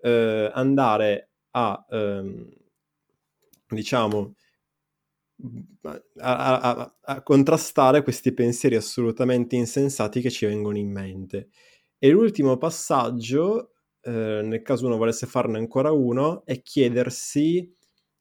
eh, 0.00 0.50
andare 0.52 1.30
a, 1.52 1.86
ehm, 1.90 2.48
diciamo, 3.68 4.34
a, 6.18 6.60
a, 6.60 6.94
a, 7.00 7.22
contrastare 7.22 8.02
questi 8.02 8.32
pensieri 8.32 8.76
assolutamente 8.76 9.56
insensati 9.56 10.20
che 10.20 10.30
ci 10.30 10.46
vengono 10.46 10.78
in 10.78 10.90
mente. 10.90 11.48
E 11.98 12.10
l'ultimo 12.10 12.56
passaggio, 12.58 13.72
eh, 14.02 14.40
nel 14.42 14.62
caso 14.62 14.86
uno 14.86 14.96
volesse 14.96 15.26
farne 15.26 15.58
ancora 15.58 15.90
uno, 15.92 16.44
è 16.44 16.62
chiedersi 16.62 17.74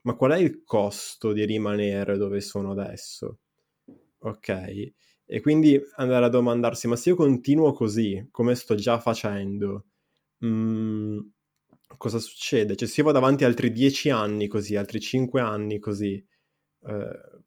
ma 0.04 0.16
qual 0.16 0.32
è 0.32 0.38
il 0.38 0.64
costo 0.64 1.32
di 1.32 1.46
rimanere 1.46 2.18
dove 2.18 2.42
sono 2.42 2.72
adesso? 2.72 3.40
Ok? 4.20 4.94
E 5.34 5.40
quindi 5.40 5.82
andare 5.96 6.26
a 6.26 6.28
domandarsi, 6.28 6.90
ma 6.90 6.98
se 6.98 7.08
io 7.08 7.16
continuo 7.16 7.72
così, 7.72 8.28
come 8.32 8.54
sto 8.54 8.76
già 8.76 9.00
facendo, 9.00 9.86
mh, 10.40 10.48
mm, 10.48 11.20
cosa 11.96 12.20
succede? 12.20 12.76
Cioè 12.76 12.86
se 12.86 13.00
io 13.00 13.06
vado 13.06 13.20
avanti 13.20 13.46
altri 13.46 13.72
dieci 13.72 14.10
anni 14.10 14.48
così, 14.50 14.76
altri 14.76 15.00
cinque 15.00 15.40
anni 15.40 15.80
così, 15.80 16.16
eh, 16.86 17.42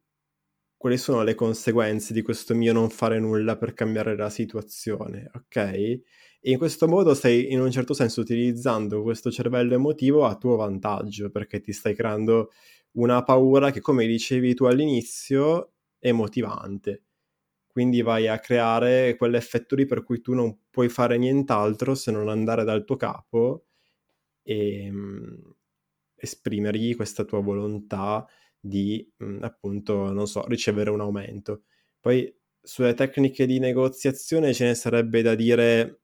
quali 0.75 0.97
sono 0.97 1.21
le 1.21 1.35
conseguenze 1.35 2.11
di 2.13 2.23
questo 2.23 2.55
mio 2.55 2.73
non 2.73 2.89
fare 2.89 3.19
nulla 3.19 3.55
per 3.55 3.75
cambiare 3.75 4.15
la 4.15 4.31
situazione, 4.31 5.29
ok? 5.35 5.55
E 5.57 6.01
in 6.41 6.57
questo 6.57 6.87
modo 6.87 7.13
stai 7.13 7.51
in 7.51 7.61
un 7.61 7.69
certo 7.69 7.93
senso 7.93 8.21
utilizzando 8.21 9.03
questo 9.03 9.29
cervello 9.29 9.75
emotivo 9.75 10.25
a 10.25 10.35
tuo 10.37 10.55
vantaggio, 10.55 11.29
perché 11.29 11.61
ti 11.61 11.71
stai 11.71 11.93
creando 11.93 12.49
una 12.93 13.23
paura 13.23 13.69
che, 13.71 13.81
come 13.81 14.07
dicevi 14.07 14.55
tu 14.55 14.65
all'inizio, 14.65 15.73
è 15.99 16.11
motivante 16.11 17.03
quindi 17.75 18.01
vai 18.01 18.29
a 18.29 18.39
creare 18.39 19.17
quell'effetto 19.17 19.75
lì 19.75 19.85
per 19.85 20.01
cui 20.01 20.21
tu 20.21 20.33
non 20.33 20.59
puoi 20.69 20.87
fare 20.87 21.17
nient'altro 21.17 21.93
se 21.93 22.09
non 22.09 22.29
andare 22.29 22.63
dal 22.63 22.85
tuo 22.85 22.95
capo 22.95 23.65
e 24.43 24.89
mh, 24.89 24.97
mm, 24.97 25.51
esprimergli 26.15 26.95
questa 26.95 27.25
tua 27.25 27.41
volontà 27.41 28.25
di 28.57 29.05
mh, 29.17 29.25
mm, 29.25 29.43
appunto, 29.43 30.09
non 30.13 30.25
so, 30.25 30.45
ricevere 30.47 30.89
un 30.89 31.01
aumento. 31.01 31.63
Poi 31.99 32.33
sulle 32.61 32.93
tecniche 32.93 33.45
di 33.45 33.59
negoziazione 33.59 34.53
ce 34.53 34.67
ne 34.67 34.75
sarebbe 34.75 35.21
da 35.21 35.35
dire 35.35 35.99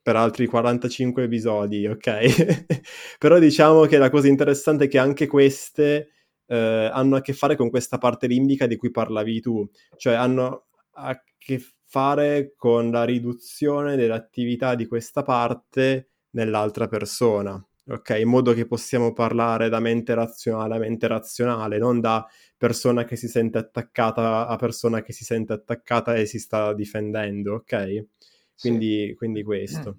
per 0.00 0.16
altri 0.16 0.46
45 0.46 1.24
episodi, 1.24 1.86
ok? 1.86 2.78
Però 3.18 3.38
diciamo 3.38 3.84
che 3.84 3.98
la 3.98 4.08
cosa 4.08 4.28
interessante 4.28 4.84
è 4.84 4.88
che 4.88 4.98
anche 4.98 5.26
queste 5.26 6.08
eh, 6.46 6.88
hanno 6.90 7.16
a 7.16 7.20
che 7.20 7.34
fare 7.34 7.54
con 7.54 7.68
questa 7.68 7.98
parte 7.98 8.26
limbica 8.26 8.66
di 8.66 8.76
cui 8.76 8.90
parlavi 8.90 9.40
tu, 9.42 9.68
cioè 9.98 10.14
hanno 10.14 10.68
a 10.92 11.22
che 11.38 11.60
fare 11.84 12.54
con 12.56 12.90
la 12.90 13.04
riduzione 13.04 13.96
dell'attività 13.96 14.74
di 14.74 14.86
questa 14.86 15.22
parte 15.22 16.12
nell'altra 16.30 16.88
persona, 16.88 17.62
ok? 17.86 18.18
In 18.18 18.28
modo 18.28 18.54
che 18.54 18.66
possiamo 18.66 19.12
parlare 19.12 19.68
da 19.68 19.80
mente 19.80 20.14
razionale 20.14 20.76
a 20.76 20.78
mente 20.78 21.06
razionale, 21.06 21.78
non 21.78 22.00
da 22.00 22.26
persona 22.56 23.04
che 23.04 23.16
si 23.16 23.28
sente 23.28 23.58
attaccata 23.58 24.46
a 24.46 24.56
persona 24.56 25.02
che 25.02 25.12
si 25.12 25.24
sente 25.24 25.52
attaccata 25.52 26.14
e 26.14 26.24
si 26.26 26.38
sta 26.38 26.72
difendendo, 26.72 27.54
ok? 27.54 28.06
Quindi, 28.58 29.08
sì. 29.08 29.14
quindi 29.14 29.42
questo. 29.42 29.96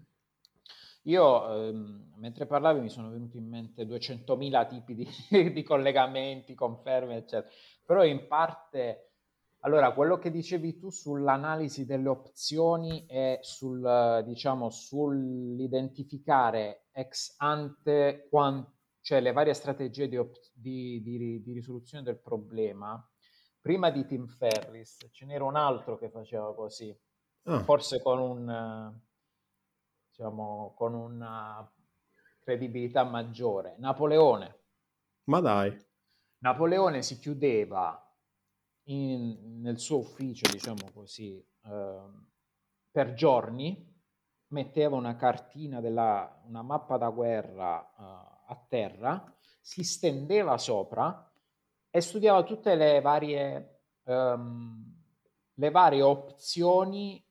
Io, 1.04 1.68
ehm, 1.68 2.14
mentre 2.16 2.46
parlavi, 2.46 2.80
mi 2.80 2.90
sono 2.90 3.10
venuti 3.10 3.38
in 3.38 3.48
mente 3.48 3.86
200.000 3.86 4.68
tipi 4.68 4.96
di, 4.96 5.08
di 5.52 5.64
collegamenti, 5.64 6.56
conferme, 6.56 7.18
eccetera. 7.18 7.50
Però 7.86 8.06
in 8.06 8.26
parte 8.28 9.13
allora, 9.66 9.94
quello 9.94 10.18
che 10.18 10.30
dicevi 10.30 10.78
tu 10.78 10.90
sull'analisi 10.90 11.86
delle 11.86 12.10
opzioni 12.10 13.06
e 13.06 13.40
sul, 13.42 14.22
diciamo, 14.26 14.70
sull'identificare 14.70 16.88
ex 16.92 17.36
ante, 17.38 18.28
quant- 18.30 18.70
cioè 19.00 19.22
le 19.22 19.32
varie 19.32 19.54
strategie 19.54 20.10
di, 20.10 20.18
op- 20.18 20.52
di, 20.54 21.02
di, 21.02 21.42
di, 21.42 21.54
risoluzione 21.54 22.04
del 22.04 22.20
problema, 22.20 23.02
prima 23.62 23.90
di 23.90 24.06
Tim 24.06 24.28
Ferris 24.28 25.08
ce 25.12 25.26
n'era 25.26 25.46
un 25.46 25.56
altro 25.56 25.98
che 25.98 26.10
faceva 26.10 26.54
così, 26.54 26.94
oh. 27.44 27.60
forse 27.60 28.02
con 28.02 28.20
un, 28.20 28.94
diciamo, 30.10 30.74
con 30.76 30.94
una 30.94 31.66
credibilità 32.42 33.06
maggiore. 33.06 33.76
Napoleone. 33.78 34.60
Ma 35.26 35.40
dai. 35.40 35.74
Napoleone 36.40 37.02
si 37.02 37.18
chiudeva 37.18 38.03
in, 38.86 39.62
nel 39.62 39.80
suo 39.80 40.00
ufficio, 40.00 40.52
diciamo 40.52 40.90
così, 40.94 41.44
eh, 41.66 42.02
per 42.92 43.14
giorni, 43.14 43.92
metteva 44.48 44.96
una 44.96 45.16
cartina 45.16 45.82
della 45.82 46.42
una 46.46 46.62
mappa 46.62 46.98
da 46.98 47.10
guerra 47.10 47.82
eh, 47.82 48.04
a 48.48 48.66
terra, 48.68 49.36
si 49.60 49.84
stendeva 49.84 50.58
sopra 50.58 51.32
e 51.90 52.02
studiava 52.02 52.44
tutte 52.44 52.76
le 52.76 53.02
varie, 53.02 53.82
um, 54.04 54.94
le 55.54 55.70
varie 55.72 56.02
opzioni 56.02 57.24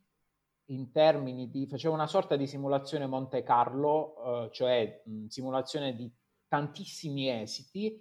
in 0.66 0.90
termini 0.90 1.50
di 1.50 1.66
faceva 1.66 1.94
una 1.94 2.06
sorta 2.06 2.36
di 2.36 2.46
simulazione 2.46 3.06
Monte 3.06 3.42
Carlo, 3.42 4.46
eh, 4.46 4.50
cioè 4.52 5.02
mh, 5.04 5.26
simulazione 5.26 5.94
di 5.94 6.10
tantissimi 6.48 7.28
esiti 7.28 8.00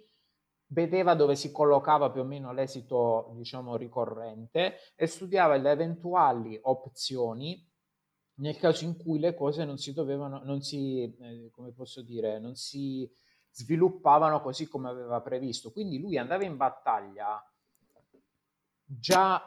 vedeva 0.72 1.14
dove 1.14 1.36
si 1.36 1.52
collocava 1.52 2.10
più 2.10 2.22
o 2.22 2.24
meno 2.24 2.52
l'esito, 2.52 3.32
diciamo, 3.34 3.76
ricorrente 3.76 4.76
e 4.96 5.06
studiava 5.06 5.56
le 5.56 5.70
eventuali 5.70 6.58
opzioni 6.62 7.68
nel 8.34 8.56
caso 8.56 8.84
in 8.84 8.96
cui 8.96 9.18
le 9.18 9.34
cose 9.34 9.64
non 9.64 9.76
si 9.76 9.92
dovevano, 9.92 10.40
non 10.44 10.62
si, 10.62 11.14
eh, 11.20 11.50
come 11.52 11.72
posso 11.72 12.02
dire, 12.02 12.38
non 12.38 12.56
si 12.56 13.08
sviluppavano 13.50 14.40
così 14.40 14.66
come 14.66 14.88
aveva 14.88 15.20
previsto. 15.20 15.70
Quindi 15.70 16.00
lui 16.00 16.16
andava 16.16 16.44
in 16.44 16.56
battaglia 16.56 17.44
già, 18.84 19.46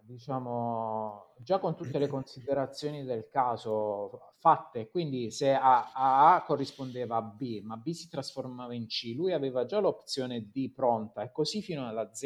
eh, 0.00 0.04
diciamo, 0.04 1.25
già 1.38 1.58
con 1.58 1.76
tutte 1.76 1.98
le 1.98 2.06
considerazioni 2.06 3.04
del 3.04 3.28
caso 3.28 4.32
fatte, 4.38 4.88
quindi 4.88 5.30
se 5.30 5.52
a, 5.52 5.92
a, 5.94 6.42
corrispondeva 6.42 7.16
a 7.16 7.22
B, 7.22 7.60
ma 7.62 7.76
B 7.76 7.90
si 7.90 8.08
trasformava 8.08 8.74
in 8.74 8.86
C, 8.86 9.12
lui 9.14 9.32
aveva 9.32 9.64
già 9.64 9.78
l'opzione 9.78 10.50
D 10.50 10.72
pronta 10.72 11.22
e 11.22 11.32
così 11.32 11.62
fino 11.62 11.86
alla 11.86 12.12
Z. 12.12 12.22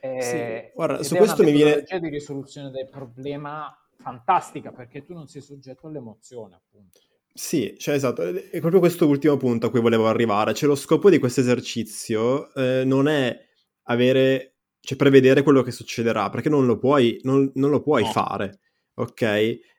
Eh, 0.00 0.20
sì, 0.20 0.74
guarda, 0.74 1.02
su 1.02 1.14
questo 1.16 1.42
mi 1.42 1.52
viene... 1.52 1.84
di 1.84 2.08
risoluzione 2.08 2.70
del 2.70 2.88
problema 2.88 3.72
fantastica 3.96 4.72
perché 4.72 5.04
tu 5.04 5.14
non 5.14 5.28
sei 5.28 5.42
soggetto 5.42 5.86
all'emozione, 5.86 6.56
appunto. 6.56 6.98
Sì, 7.34 7.76
cioè 7.78 7.94
esatto, 7.94 8.22
è 8.22 8.60
proprio 8.60 8.80
questo 8.80 9.06
ultimo 9.06 9.36
punto 9.38 9.66
a 9.66 9.70
cui 9.70 9.80
volevo 9.80 10.06
arrivare. 10.06 10.52
Cioè 10.52 10.68
lo 10.68 10.74
scopo 10.74 11.08
di 11.08 11.18
questo 11.18 11.40
esercizio 11.40 12.52
eh, 12.54 12.82
non 12.84 13.08
è 13.08 13.38
avere, 13.84 14.51
cioè 14.84 14.98
prevedere 14.98 15.42
quello 15.42 15.62
che 15.62 15.70
succederà, 15.70 16.28
perché 16.28 16.48
non 16.48 16.66
lo 16.66 16.76
puoi, 16.76 17.18
non, 17.22 17.50
non 17.54 17.70
lo 17.70 17.80
puoi 17.80 18.02
no. 18.02 18.10
fare, 18.10 18.58
ok? 18.94 19.22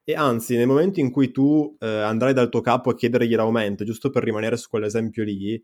E 0.06 0.16
anzi, 0.16 0.56
nel 0.56 0.68
momento 0.68 1.02
in 1.02 1.12
cui 1.12 1.32
tu 1.32 1.76
eh, 1.80 1.88
andrai 1.88 2.34
dal 2.34 2.50
tuo 2.50 2.62
capo 2.62 2.90
a 2.90 2.96
chiedergli 2.96 3.36
l'aumento, 3.36 3.84
giusto 3.84 4.10
per 4.10 4.24
rimanere 4.24 4.56
su 4.56 4.70
quell'esempio 4.70 5.26
lì, 5.26 5.62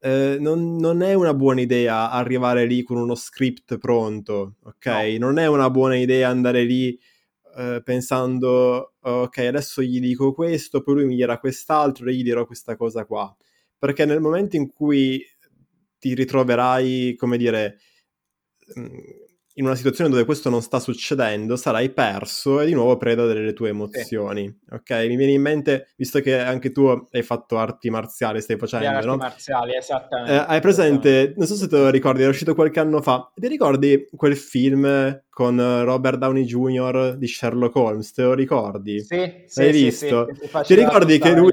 eh, 0.00 0.36
non, 0.38 0.76
non, 0.76 1.02
è 1.02 1.14
una 1.14 1.32
buona 1.32 1.62
idea 1.62 2.10
arrivare 2.10 2.66
lì 2.66 2.82
con 2.82 2.98
uno 2.98 3.14
script 3.14 3.78
pronto, 3.78 4.56
ok? 4.64 4.86
No. 4.86 5.26
Non 5.26 5.38
è 5.38 5.46
una 5.46 5.70
buona 5.70 5.96
idea 5.96 6.28
andare 6.28 6.62
lì 6.64 6.98
eh, 7.56 7.80
pensando, 7.82 8.96
ok, 9.00 9.38
adesso 9.38 9.80
gli 9.80 9.98
dico 9.98 10.34
questo, 10.34 10.82
poi 10.82 10.94
lui 10.96 11.06
mi 11.06 11.16
dirà 11.16 11.38
quest'altro 11.38 12.06
e 12.08 12.14
gli 12.14 12.22
dirò 12.22 12.44
questa 12.44 12.76
cosa 12.76 13.06
qua. 13.06 13.34
Perché 13.78 14.04
nel 14.04 14.20
momento 14.20 14.56
in 14.56 14.70
cui 14.70 15.24
ti 15.98 16.14
ritroverai, 16.14 17.16
come 17.16 17.38
dire, 17.38 17.78
in 19.56 19.64
una 19.66 19.76
situazione 19.76 20.10
dove 20.10 20.24
questo 20.24 20.50
non 20.50 20.62
sta 20.62 20.80
succedendo, 20.80 21.56
sarai 21.56 21.90
perso 21.90 22.60
e 22.60 22.66
di 22.66 22.72
nuovo 22.72 22.96
preda 22.96 23.24
delle 23.26 23.52
tue 23.52 23.68
emozioni. 23.68 24.46
Sì. 24.46 24.74
Ok? 24.74 24.90
Mi 25.06 25.16
viene 25.16 25.32
in 25.32 25.42
mente, 25.42 25.92
visto 25.96 26.20
che 26.20 26.38
anche 26.38 26.72
tu 26.72 26.86
hai 26.86 27.22
fatto 27.22 27.58
arti 27.58 27.88
marziali, 27.88 28.40
stai 28.40 28.56
facendo, 28.56 28.88
arti 28.88 29.06
no? 29.06 29.16
marziali, 29.16 29.76
esattamente. 29.76 30.32
Eh, 30.32 30.44
hai 30.48 30.60
presente, 30.60 31.34
non 31.36 31.46
so 31.46 31.54
se 31.54 31.68
te 31.68 31.76
lo 31.76 31.90
ricordi, 31.90 32.22
era 32.22 32.30
uscito 32.30 32.54
qualche 32.54 32.80
anno 32.80 33.00
fa. 33.00 33.30
Ti 33.32 33.46
ricordi 33.46 34.08
quel 34.16 34.36
film 34.36 35.22
con 35.34 35.56
Robert 35.84 36.16
Downey 36.16 36.44
Jr. 36.44 37.16
di 37.18 37.26
Sherlock 37.26 37.74
Holmes, 37.74 38.12
te 38.12 38.22
lo 38.22 38.34
ricordi? 38.34 39.02
Sì, 39.02 39.16
L'hai 39.16 39.48
sì, 39.48 39.70
visto? 39.70 40.28
Sì, 40.32 40.46
sì, 40.46 40.62
Ti 40.62 40.74
ricordi 40.76 41.18
che 41.18 41.32
lui, 41.32 41.50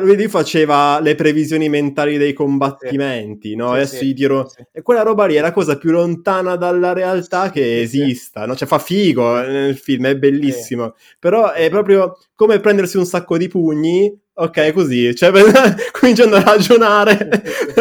lui, 0.00 0.28
faceva 0.28 0.98
le 0.98 1.14
previsioni 1.14 1.68
mentali 1.68 2.16
dei 2.16 2.32
combattimenti, 2.32 3.54
no? 3.54 3.72
Adesso 3.72 4.02
gli 4.02 4.14
tiro... 4.14 4.50
E 4.72 4.80
quella 4.80 5.02
roba 5.02 5.26
lì 5.26 5.34
è 5.34 5.42
la 5.42 5.52
cosa 5.52 5.76
più 5.76 5.90
lontana 5.90 6.56
dalla 6.56 6.94
realtà 6.94 7.50
che 7.50 7.82
esista, 7.82 8.46
no? 8.46 8.56
Cioè 8.56 8.66
fa 8.66 8.78
figo 8.78 9.38
nel 9.42 9.76
film, 9.76 10.06
è 10.06 10.16
bellissimo. 10.16 10.94
Però 11.18 11.52
è 11.52 11.68
proprio 11.68 12.16
come 12.34 12.60
prendersi 12.60 12.96
un 12.96 13.04
sacco 13.04 13.36
di 13.36 13.48
pugni 13.48 14.10
ok, 14.40 14.72
così, 14.72 15.14
cioè 15.16 15.32
cominciando 15.90 16.36
a 16.36 16.42
ragionare, 16.42 17.28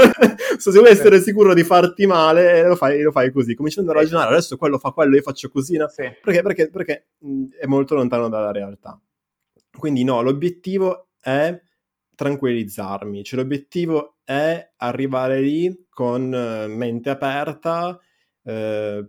se 0.58 0.72
vuoi 0.72 0.90
essere 0.90 1.22
sicuro 1.22 1.54
di 1.54 1.64
farti 1.64 2.08
male, 2.08 2.66
lo 2.68 2.76
fai, 2.76 3.02
lo 3.02 3.12
fai 3.12 3.32
così, 3.32 3.54
cominciando 3.54 3.92
a 3.92 3.96
ragionare, 3.96 4.32
adesso 4.32 4.58
quello 4.58 4.80
fa 4.80 4.92
quello, 4.92 5.16
io 5.16 5.22
faccio 5.22 5.50
così, 5.50 5.78
no? 5.78 5.88
Sì. 5.88 6.12
Perché, 6.22 6.42
perché, 6.42 6.70
perché 6.70 7.08
è 7.60 7.66
molto 7.68 7.94
lontano 7.94 8.28
dalla 8.28 8.52
realtà. 8.52 9.00
Quindi 9.78 10.04
no, 10.04 10.22
l'obiettivo 10.24 11.10
è 11.20 11.60
tranquillizzarmi, 12.16 13.24
cioè 13.24 13.40
l'obiettivo 13.40 14.18
è 14.24 14.72
arrivare 14.78 15.40
lì 15.40 15.86
con 15.90 16.34
eh, 16.34 16.66
mente 16.68 17.12
aperta, 17.12 18.00
eh, 18.44 19.08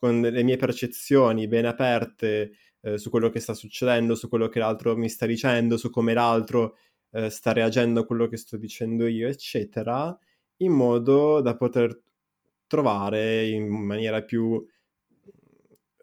con 0.00 0.20
le 0.20 0.42
mie 0.42 0.56
percezioni 0.56 1.46
ben 1.46 1.66
aperte, 1.66 2.50
eh, 2.82 2.98
su 2.98 3.10
quello 3.10 3.30
che 3.30 3.40
sta 3.40 3.54
succedendo, 3.54 4.14
su 4.14 4.28
quello 4.28 4.48
che 4.48 4.58
l'altro 4.58 4.96
mi 4.96 5.08
sta 5.08 5.26
dicendo, 5.26 5.76
su 5.76 5.90
come 5.90 6.14
l'altro 6.14 6.76
eh, 7.12 7.30
sta 7.30 7.52
reagendo 7.52 8.00
a 8.00 8.06
quello 8.06 8.28
che 8.28 8.36
sto 8.36 8.56
dicendo 8.56 9.06
io, 9.06 9.28
eccetera, 9.28 10.16
in 10.58 10.72
modo 10.72 11.40
da 11.40 11.56
poter 11.56 12.00
trovare 12.66 13.48
in 13.48 13.68
maniera 13.68 14.22
più 14.22 14.64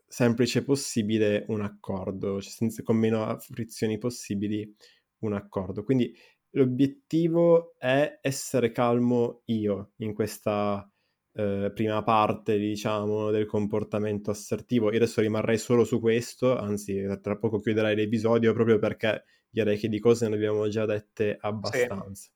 semplice 0.08 0.64
possibile 0.64 1.46
un 1.50 1.62
accordo, 1.62 2.42
cioè 2.42 2.52
senza, 2.52 2.84
con 2.84 2.98
meno 2.98 3.38
frizioni 3.40 3.98
possibili 3.98 4.76
un 5.20 5.34
accordo. 5.34 5.84
Quindi 5.84 6.14
l'obiettivo 6.52 7.76
è 7.78 8.20
essere 8.22 8.72
calmo 8.72 9.42
io 9.46 9.92
in 9.98 10.14
questa 10.14 10.90
eh, 11.38 11.72
prima 11.72 12.02
parte, 12.02 12.58
diciamo, 12.58 13.30
del 13.30 13.46
comportamento 13.46 14.32
assertivo. 14.32 14.90
Io 14.90 14.98
adesso 14.98 15.22
rimarrei 15.22 15.60
solo 15.60 15.84
su 15.84 16.00
questo, 16.00 16.58
anzi, 16.58 17.06
tra 17.22 17.38
poco 17.38 17.60
chiuderai 17.60 17.96
l'episodio 17.96 18.54
proprio 18.54 18.80
perché 18.80 19.24
direi 19.48 19.78
che 19.78 19.88
di 19.88 20.00
cose 20.00 20.28
ne 20.28 20.36
abbiamo 20.36 20.68
già 20.68 20.86
dette 20.86 21.38
abbastanza. 21.40 22.32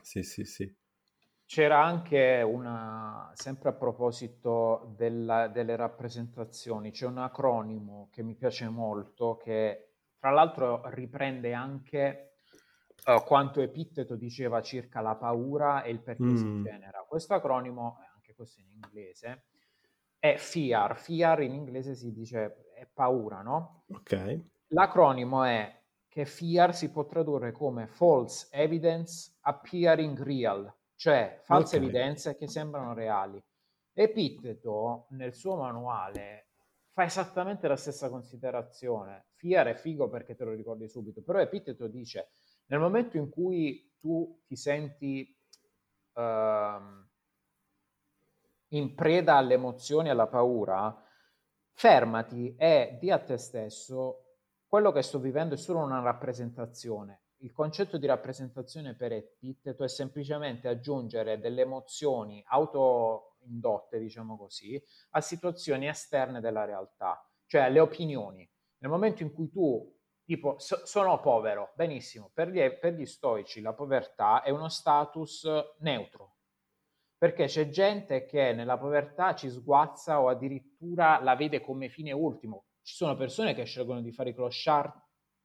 Sì, 0.00 0.22
sì, 0.22 0.44
sì. 0.44 0.44
sì. 0.44 0.74
C'era 1.46 1.82
anche 1.82 2.42
una, 2.42 3.30
sempre 3.34 3.70
a 3.70 3.72
proposito 3.72 4.94
della, 4.96 5.48
delle 5.48 5.76
rappresentazioni, 5.76 6.90
c'è 6.90 7.06
un 7.06 7.18
acronimo 7.18 8.08
che 8.12 8.22
mi 8.22 8.34
piace 8.34 8.68
molto 8.68 9.36
che 9.36 9.90
tra 10.18 10.30
l'altro 10.30 10.82
riprende 10.86 11.52
anche 11.52 12.25
uh, 13.06 13.22
quanto 13.24 13.60
Epitteto 13.60 14.16
diceva 14.16 14.60
circa 14.62 15.00
la 15.00 15.14
paura 15.14 15.82
e 15.82 15.90
il 15.90 16.00
perché 16.00 16.24
mm. 16.24 16.36
si 16.36 16.62
genera. 16.62 17.04
Questo 17.08 17.34
acronimo, 17.34 17.98
anche 18.14 18.34
questo 18.34 18.60
in 18.60 18.68
inglese, 18.68 19.44
è 20.18 20.36
FEAR. 20.36 20.96
FEAR 20.98 21.42
in 21.42 21.54
inglese 21.54 21.94
si 21.94 22.12
dice 22.12 22.70
è 22.74 22.86
paura, 22.92 23.42
no? 23.42 23.84
Ok. 23.92 24.40
L'acronimo 24.68 25.44
è 25.44 25.82
che 26.08 26.24
FEAR 26.24 26.74
si 26.74 26.90
può 26.90 27.06
tradurre 27.06 27.52
come 27.52 27.86
False 27.86 28.48
Evidence 28.50 29.36
Appearing 29.40 30.20
Real, 30.22 30.74
cioè 30.94 31.40
false 31.44 31.76
okay. 31.76 31.88
evidenze 31.88 32.36
che 32.36 32.48
sembrano 32.48 32.92
reali. 32.94 33.42
Epitteto 33.92 35.06
nel 35.10 35.34
suo 35.34 35.56
manuale 35.56 36.48
fa 36.92 37.04
esattamente 37.04 37.68
la 37.68 37.76
stessa 37.76 38.08
considerazione. 38.08 39.26
FIAR 39.34 39.68
è 39.68 39.74
figo 39.74 40.08
perché 40.08 40.34
te 40.34 40.44
lo 40.44 40.52
ricordi 40.52 40.88
subito, 40.88 41.22
però 41.22 41.38
Epitteto 41.38 41.86
dice 41.86 42.32
nel 42.66 42.80
momento 42.80 43.16
in 43.16 43.28
cui 43.28 43.94
tu 43.98 44.42
ti 44.46 44.56
senti 44.56 45.36
uh, 46.12 46.22
in 48.68 48.94
preda 48.94 49.36
alle 49.36 49.54
emozioni 49.54 50.08
e 50.08 50.10
alla 50.10 50.26
paura, 50.26 51.02
fermati 51.72 52.54
e 52.56 52.96
di 53.00 53.10
a 53.10 53.18
te 53.18 53.36
stesso 53.36 54.26
quello 54.66 54.90
che 54.90 55.02
sto 55.02 55.20
vivendo 55.20 55.54
è 55.54 55.58
solo 55.58 55.78
una 55.78 56.00
rappresentazione. 56.00 57.22
Il 57.38 57.52
concetto 57.52 57.98
di 57.98 58.06
rappresentazione 58.06 58.94
per 58.94 59.12
Epitteto 59.12 59.84
è 59.84 59.88
semplicemente 59.88 60.68
aggiungere 60.68 61.38
delle 61.38 61.62
emozioni 61.62 62.42
autoindotte, 62.46 63.98
diciamo 63.98 64.36
così, 64.36 64.82
a 65.10 65.20
situazioni 65.20 65.86
esterne 65.86 66.40
della 66.40 66.64
realtà, 66.64 67.24
cioè 67.46 67.62
alle 67.62 67.78
opinioni. 67.78 68.48
Nel 68.78 68.90
momento 68.90 69.22
in 69.22 69.32
cui 69.32 69.50
tu 69.50 69.95
Tipo, 70.26 70.58
so, 70.58 70.84
sono 70.84 71.20
povero, 71.20 71.70
benissimo. 71.76 72.32
Per 72.34 72.50
gli, 72.50 72.60
per 72.80 72.94
gli 72.94 73.06
stoici 73.06 73.60
la 73.60 73.72
povertà 73.72 74.42
è 74.42 74.50
uno 74.50 74.68
status 74.68 75.48
neutro, 75.78 76.34
perché 77.16 77.46
c'è 77.46 77.68
gente 77.68 78.24
che 78.24 78.52
nella 78.52 78.76
povertà 78.76 79.36
ci 79.36 79.48
sguazza 79.48 80.20
o 80.20 80.26
addirittura 80.26 81.22
la 81.22 81.36
vede 81.36 81.60
come 81.60 81.88
fine 81.88 82.10
ultimo. 82.10 82.64
Ci 82.82 82.96
sono 82.96 83.14
persone 83.14 83.54
che 83.54 83.62
scelgono 83.62 84.00
di 84.00 84.10
fare 84.10 84.30
i 84.30 84.34
clochard 84.34 84.92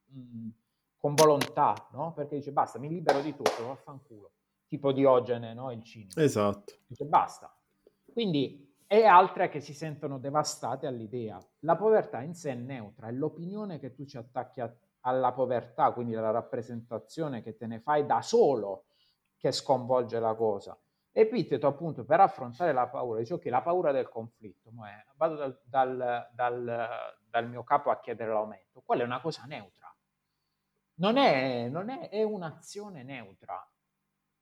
mh, 0.06 0.50
con 0.98 1.14
volontà, 1.14 1.90
no? 1.92 2.14
Perché 2.14 2.38
dice 2.38 2.52
basta, 2.52 2.80
mi 2.80 2.90
libero 2.90 3.22
di 3.22 3.36
tutto, 3.36 3.68
vaffanculo. 3.68 4.32
Tipo 4.68 4.92
Diogene, 4.92 5.54
no? 5.54 5.72
Il 5.72 5.84
cinema. 5.84 6.24
Esatto. 6.24 6.74
Dice 6.88 7.06
basta. 7.06 7.56
Quindi 8.12 8.71
e 8.94 9.06
altre 9.06 9.48
che 9.48 9.62
si 9.62 9.74
sentono 9.74 10.18
devastate 10.18 10.86
all'idea. 10.86 11.42
La 11.60 11.78
povertà 11.78 12.22
in 12.24 12.36
sé 12.36 12.52
è 12.52 12.56
neutra, 12.56 13.08
è 13.08 13.14
l'opinione 13.14 13.80
che 13.80 13.94
tu 13.94 14.04
ci 14.04 14.18
attacchi 14.18 14.60
a, 14.60 14.70
alla 15.06 15.32
povertà, 15.32 15.94
quindi 15.94 16.12
la 16.12 16.30
rappresentazione 16.30 17.42
che 17.42 17.56
te 17.56 17.68
ne 17.68 17.80
fai 17.80 18.06
da 18.06 18.22
solo 18.22 18.88
che 19.38 19.54
sconvolge 19.54 20.20
la 20.20 20.36
cosa. 20.36 20.78
Epiteto 21.10 21.68
appunto 21.68 22.04
per 22.04 22.20
affrontare 22.20 22.74
la 22.74 22.90
paura, 22.90 23.20
dice 23.20 23.36
ok, 23.36 23.46
la 23.46 23.62
paura 23.62 23.94
del 23.94 24.10
conflitto, 24.10 24.70
è, 24.70 25.06
vado 25.16 25.36
dal, 25.36 25.62
dal, 25.64 26.30
dal, 26.34 27.16
dal, 27.30 27.48
mio 27.48 27.64
capo 27.64 27.92
a 27.92 28.00
chiedere 28.02 28.30
l'aumento, 28.30 28.82
quella 28.86 29.04
è 29.04 29.06
una 29.06 29.22
cosa 29.22 29.44
neutra, 29.46 29.96
non 30.96 31.16
è, 31.16 31.70
non 31.70 31.90
è, 31.90 32.10
è 32.10 32.24
un'azione 32.24 33.04
neutra. 33.04 33.66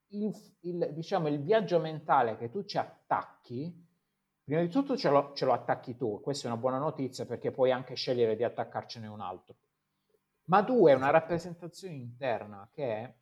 Il, 0.08 0.34
il, 0.62 0.92
diciamo, 0.92 1.28
il 1.28 1.40
viaggio 1.40 1.78
mentale 1.78 2.36
che 2.36 2.50
tu 2.50 2.64
ci 2.64 2.78
attacchi 2.78 3.86
Prima 4.50 4.64
di 4.64 4.68
tutto 4.68 4.96
ce 4.96 5.08
lo, 5.10 5.30
ce 5.32 5.44
lo 5.44 5.52
attacchi 5.52 5.94
tu, 5.94 6.20
questa 6.20 6.48
è 6.48 6.50
una 6.50 6.58
buona 6.58 6.78
notizia 6.78 7.24
perché 7.24 7.52
puoi 7.52 7.70
anche 7.70 7.94
scegliere 7.94 8.34
di 8.34 8.42
attaccarcene 8.42 9.06
un 9.06 9.20
altro. 9.20 9.54
Ma 10.46 10.60
due, 10.60 10.90
è 10.90 10.96
una 10.96 11.10
rappresentazione 11.10 11.94
interna 11.94 12.68
che 12.72 13.14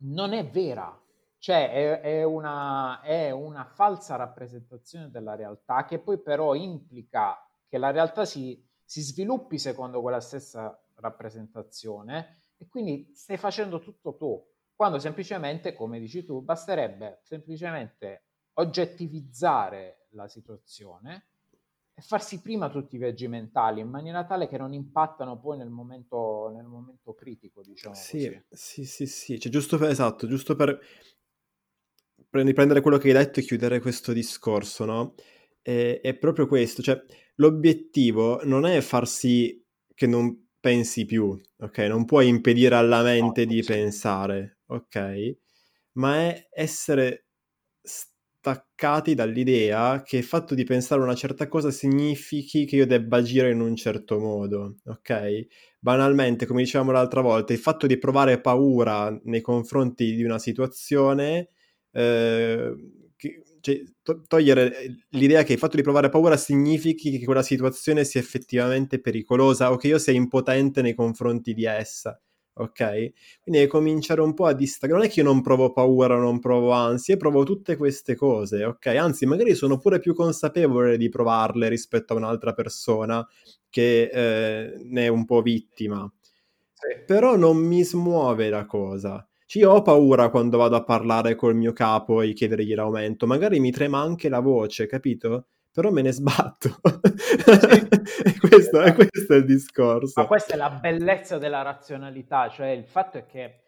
non 0.00 0.34
è 0.34 0.46
vera, 0.46 0.94
cioè 1.38 1.70
è, 1.70 2.00
è, 2.02 2.22
una, 2.22 3.00
è, 3.00 3.30
una, 3.30 3.64
falsa 3.64 4.16
rappresentazione 4.16 5.08
della 5.08 5.36
realtà 5.36 5.86
che 5.86 6.00
poi 6.00 6.20
però 6.20 6.54
implica 6.54 7.42
che 7.66 7.78
la 7.78 7.90
realtà 7.90 8.26
si, 8.26 8.62
si, 8.84 9.00
sviluppi 9.00 9.56
secondo 9.56 10.02
quella 10.02 10.20
stessa 10.20 10.78
rappresentazione 10.96 12.42
e 12.58 12.68
quindi 12.68 13.10
stai 13.14 13.38
facendo 13.38 13.80
tutto 13.80 14.16
tu, 14.16 14.46
quando 14.74 14.98
semplicemente, 14.98 15.72
come 15.72 15.98
dici 15.98 16.26
tu, 16.26 16.42
basterebbe 16.42 17.20
semplicemente 17.22 18.24
oggettivizzare 18.58 19.95
la 20.10 20.28
situazione 20.28 21.26
e 21.98 22.02
farsi 22.02 22.42
prima 22.42 22.68
tutti 22.68 22.96
i 22.96 22.98
viaggi 22.98 23.26
mentali 23.26 23.80
in 23.80 23.88
maniera 23.88 24.24
tale 24.26 24.48
che 24.48 24.58
non 24.58 24.74
impattano 24.74 25.38
poi 25.38 25.56
nel 25.56 25.70
momento, 25.70 26.52
nel 26.54 26.66
momento 26.66 27.14
critico, 27.14 27.62
diciamo 27.62 27.94
sì, 27.94 28.26
così. 28.26 28.44
Sì, 28.50 28.84
sì, 28.84 29.06
sì, 29.06 29.40
cioè, 29.40 29.50
giusto 29.50 29.78
per, 29.78 29.88
esatto, 29.88 30.26
giusto 30.26 30.54
per 30.54 30.78
riprendere 32.30 32.82
quello 32.82 32.98
che 32.98 33.08
hai 33.08 33.14
detto 33.14 33.40
e 33.40 33.44
chiudere 33.44 33.80
questo 33.80 34.12
discorso, 34.12 34.84
no? 34.84 35.14
È, 35.62 36.00
è 36.02 36.14
proprio 36.18 36.46
questo, 36.46 36.82
cioè 36.82 37.02
l'obiettivo 37.36 38.44
non 38.44 38.66
è 38.66 38.80
far 38.82 39.08
sì 39.08 39.64
che 39.94 40.06
non 40.06 40.48
pensi 40.60 41.06
più, 41.06 41.40
ok? 41.58 41.78
Non 41.78 42.04
puoi 42.04 42.28
impedire 42.28 42.74
alla 42.74 43.02
mente 43.02 43.46
no, 43.46 43.52
di 43.52 43.62
sì. 43.62 43.72
pensare, 43.72 44.58
ok? 44.66 45.38
Ma 45.92 46.16
è 46.24 46.48
essere 46.50 47.25
staccati 48.46 49.14
dall'idea 49.14 50.02
che 50.02 50.18
il 50.18 50.24
fatto 50.24 50.54
di 50.54 50.62
pensare 50.62 51.02
una 51.02 51.16
certa 51.16 51.48
cosa 51.48 51.72
significhi 51.72 52.64
che 52.64 52.76
io 52.76 52.86
debba 52.86 53.16
agire 53.16 53.50
in 53.50 53.60
un 53.60 53.74
certo 53.74 54.20
modo, 54.20 54.76
ok? 54.84 55.46
Banalmente, 55.80 56.46
come 56.46 56.62
dicevamo 56.62 56.92
l'altra 56.92 57.22
volta, 57.22 57.52
il 57.52 57.58
fatto 57.58 57.88
di 57.88 57.98
provare 57.98 58.40
paura 58.40 59.10
nei 59.24 59.40
confronti 59.40 60.14
di 60.14 60.22
una 60.22 60.38
situazione, 60.38 61.48
eh, 61.90 62.72
che, 63.16 63.42
cioè, 63.60 63.82
to- 64.02 64.22
togliere 64.28 64.72
l'idea 65.10 65.42
che 65.42 65.54
il 65.54 65.58
fatto 65.58 65.76
di 65.76 65.82
provare 65.82 66.08
paura 66.08 66.36
significhi 66.36 67.18
che 67.18 67.24
quella 67.24 67.42
situazione 67.42 68.04
sia 68.04 68.20
effettivamente 68.20 69.00
pericolosa 69.00 69.72
o 69.72 69.76
che 69.76 69.88
io 69.88 69.98
sia 69.98 70.12
impotente 70.12 70.82
nei 70.82 70.94
confronti 70.94 71.52
di 71.52 71.64
essa 71.64 72.20
ok? 72.58 72.78
Quindi 73.42 73.60
devi 73.60 73.66
cominciare 73.66 74.20
un 74.20 74.34
po' 74.34 74.46
a 74.46 74.52
distaccare. 74.52 74.98
Non 74.98 75.08
è 75.08 75.10
che 75.10 75.20
io 75.20 75.26
non 75.26 75.42
provo 75.42 75.72
paura, 75.72 76.16
non 76.16 76.38
provo 76.38 76.70
ansia, 76.70 77.16
provo 77.16 77.44
tutte 77.44 77.76
queste 77.76 78.14
cose, 78.14 78.64
ok? 78.64 78.86
Anzi, 78.86 79.26
magari 79.26 79.54
sono 79.54 79.78
pure 79.78 79.98
più 79.98 80.14
consapevole 80.14 80.96
di 80.96 81.08
provarle 81.08 81.68
rispetto 81.68 82.12
a 82.12 82.16
un'altra 82.16 82.52
persona 82.52 83.26
che 83.68 84.10
eh, 84.12 84.72
ne 84.84 85.04
è 85.04 85.08
un 85.08 85.24
po' 85.24 85.42
vittima. 85.42 86.10
Sì. 86.72 87.04
Però 87.06 87.36
non 87.36 87.56
mi 87.58 87.82
smuove 87.84 88.48
la 88.48 88.66
cosa. 88.66 89.26
Cioè, 89.46 89.62
io 89.62 89.72
ho 89.72 89.82
paura 89.82 90.28
quando 90.30 90.58
vado 90.58 90.76
a 90.76 90.84
parlare 90.84 91.34
col 91.36 91.54
mio 91.54 91.72
capo 91.72 92.20
e 92.20 92.32
chiedergli 92.32 92.74
l'aumento, 92.74 93.26
magari 93.26 93.60
mi 93.60 93.70
trema 93.70 94.00
anche 94.00 94.28
la 94.28 94.40
voce, 94.40 94.86
capito? 94.86 95.46
Però 95.76 95.90
me 95.90 96.00
ne 96.00 96.10
sbatto. 96.10 96.70
Sì, 96.70 98.38
questo, 98.40 98.80
esatto. 98.80 98.94
questo, 98.94 99.34
è 99.34 99.36
il 99.36 99.44
discorso. 99.44 100.22
Ma 100.22 100.26
questa 100.26 100.54
è 100.54 100.56
la 100.56 100.70
bellezza 100.70 101.36
della 101.36 101.60
razionalità, 101.60 102.48
cioè 102.48 102.68
il 102.68 102.86
fatto 102.86 103.18
è 103.18 103.26
che 103.26 103.64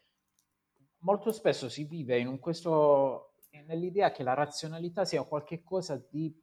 molto 1.00 1.32
spesso 1.32 1.68
si 1.68 1.84
vive 1.84 2.18
in 2.18 2.38
questo, 2.38 3.34
nell'idea 3.66 4.10
che 4.10 4.22
la 4.22 4.32
razionalità 4.32 5.04
sia 5.04 5.22
qualcosa 5.22 6.02
di 6.10 6.34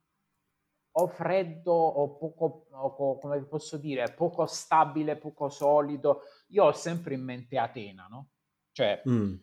o 0.98 1.08
freddo 1.08 1.74
o 1.74 2.16
poco, 2.16 2.68
o, 2.70 3.18
come 3.18 3.44
posso 3.46 3.78
dire, 3.78 4.14
poco 4.16 4.46
stabile, 4.46 5.18
poco 5.18 5.50
solido. 5.50 6.22
Io 6.50 6.66
ho 6.66 6.74
sempre 6.74 7.16
in 7.16 7.24
mente 7.24 7.58
Atena, 7.58 8.06
no? 8.08 8.30
Cioè, 8.72 9.02
mm 9.10 9.34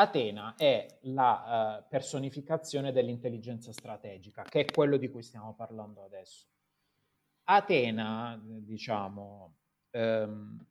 Atena 0.00 0.54
è 0.56 0.86
la 1.02 1.82
uh, 1.82 1.88
personificazione 1.88 2.90
dell'intelligenza 2.90 3.70
strategica, 3.70 4.42
che 4.44 4.60
è 4.60 4.64
quello 4.64 4.96
di 4.96 5.10
cui 5.10 5.22
stiamo 5.22 5.54
parlando 5.54 6.02
adesso. 6.02 6.46
Atena, 7.44 8.40
diciamo, 8.42 9.56
ehm, 9.90 10.66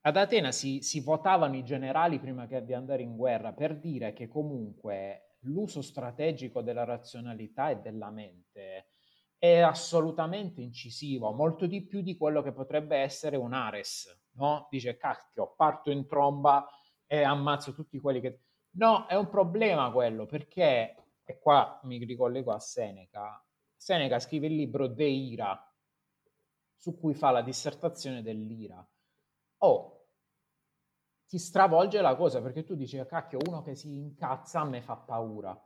ad 0.00 0.16
Atena 0.16 0.50
si, 0.50 0.82
si, 0.82 1.00
votavano 1.00 1.56
i 1.56 1.62
generali 1.62 2.18
prima 2.18 2.48
che 2.48 2.64
di 2.64 2.74
andare 2.74 3.02
in 3.02 3.16
guerra 3.16 3.52
per 3.52 3.78
dire 3.78 4.12
che 4.12 4.26
comunque 4.26 5.36
l'uso 5.42 5.82
strategico 5.82 6.62
della 6.62 6.84
razionalità 6.84 7.70
e 7.70 7.76
della 7.76 8.10
mente 8.10 8.86
è 9.38 9.60
assolutamente 9.60 10.62
incisivo, 10.62 11.32
molto 11.32 11.66
di 11.66 11.84
più 11.84 12.00
di 12.00 12.16
quello 12.16 12.42
che 12.42 12.52
potrebbe 12.52 12.96
essere 12.96 13.36
un 13.36 13.52
Ares, 13.52 14.30
no? 14.32 14.66
Dice, 14.68 14.96
cacchio, 14.96 15.54
parto 15.54 15.92
in 15.92 16.08
tromba 16.08 16.66
e 17.06 17.22
ammazzo 17.22 17.72
tutti 17.72 17.98
quelli 17.98 18.20
che... 18.20 18.40
No, 18.76 19.06
è 19.06 19.14
un 19.14 19.28
problema 19.28 19.90
quello, 19.90 20.26
perché, 20.26 20.94
e 21.24 21.38
qua 21.38 21.80
mi 21.84 21.98
ricollego 22.04 22.52
a 22.52 22.58
Seneca, 22.58 23.42
Seneca 23.76 24.18
scrive 24.18 24.46
il 24.46 24.56
libro 24.56 24.86
De 24.86 25.06
Ira, 25.06 25.74
su 26.76 26.98
cui 26.98 27.14
fa 27.14 27.30
la 27.30 27.42
dissertazione 27.42 28.22
dell'ira. 28.22 28.86
Oh, 29.58 30.06
ti 31.26 31.38
stravolge 31.38 32.00
la 32.00 32.14
cosa 32.14 32.40
perché 32.40 32.64
tu 32.64 32.74
dici, 32.74 33.02
cacchio, 33.06 33.38
uno 33.46 33.62
che 33.62 33.74
si 33.74 33.96
incazza 33.96 34.60
a 34.60 34.64
me 34.64 34.82
fa 34.82 34.96
paura. 34.96 35.58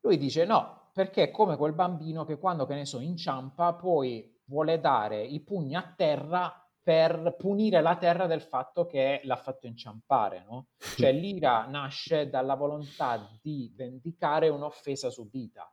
Lui 0.00 0.16
dice 0.18 0.44
no, 0.44 0.90
perché 0.92 1.24
è 1.24 1.30
come 1.30 1.56
quel 1.56 1.72
bambino 1.72 2.24
che 2.24 2.38
quando, 2.38 2.66
che 2.66 2.74
ne 2.74 2.84
so, 2.84 3.00
inciampa, 3.00 3.74
poi 3.74 4.40
vuole 4.44 4.80
dare 4.80 5.22
i 5.22 5.40
pugni 5.40 5.74
a 5.74 5.92
terra 5.96 6.61
per 6.82 7.36
punire 7.38 7.80
la 7.80 7.96
terra 7.96 8.26
del 8.26 8.42
fatto 8.42 8.86
che 8.86 9.20
l'ha 9.22 9.36
fatto 9.36 9.66
inciampare, 9.66 10.44
no? 10.48 10.70
Cioè 10.78 11.12
l'ira 11.12 11.64
nasce 11.66 12.28
dalla 12.28 12.56
volontà 12.56 13.38
di 13.40 13.72
vendicare 13.74 14.48
un'offesa 14.48 15.08
subita. 15.08 15.72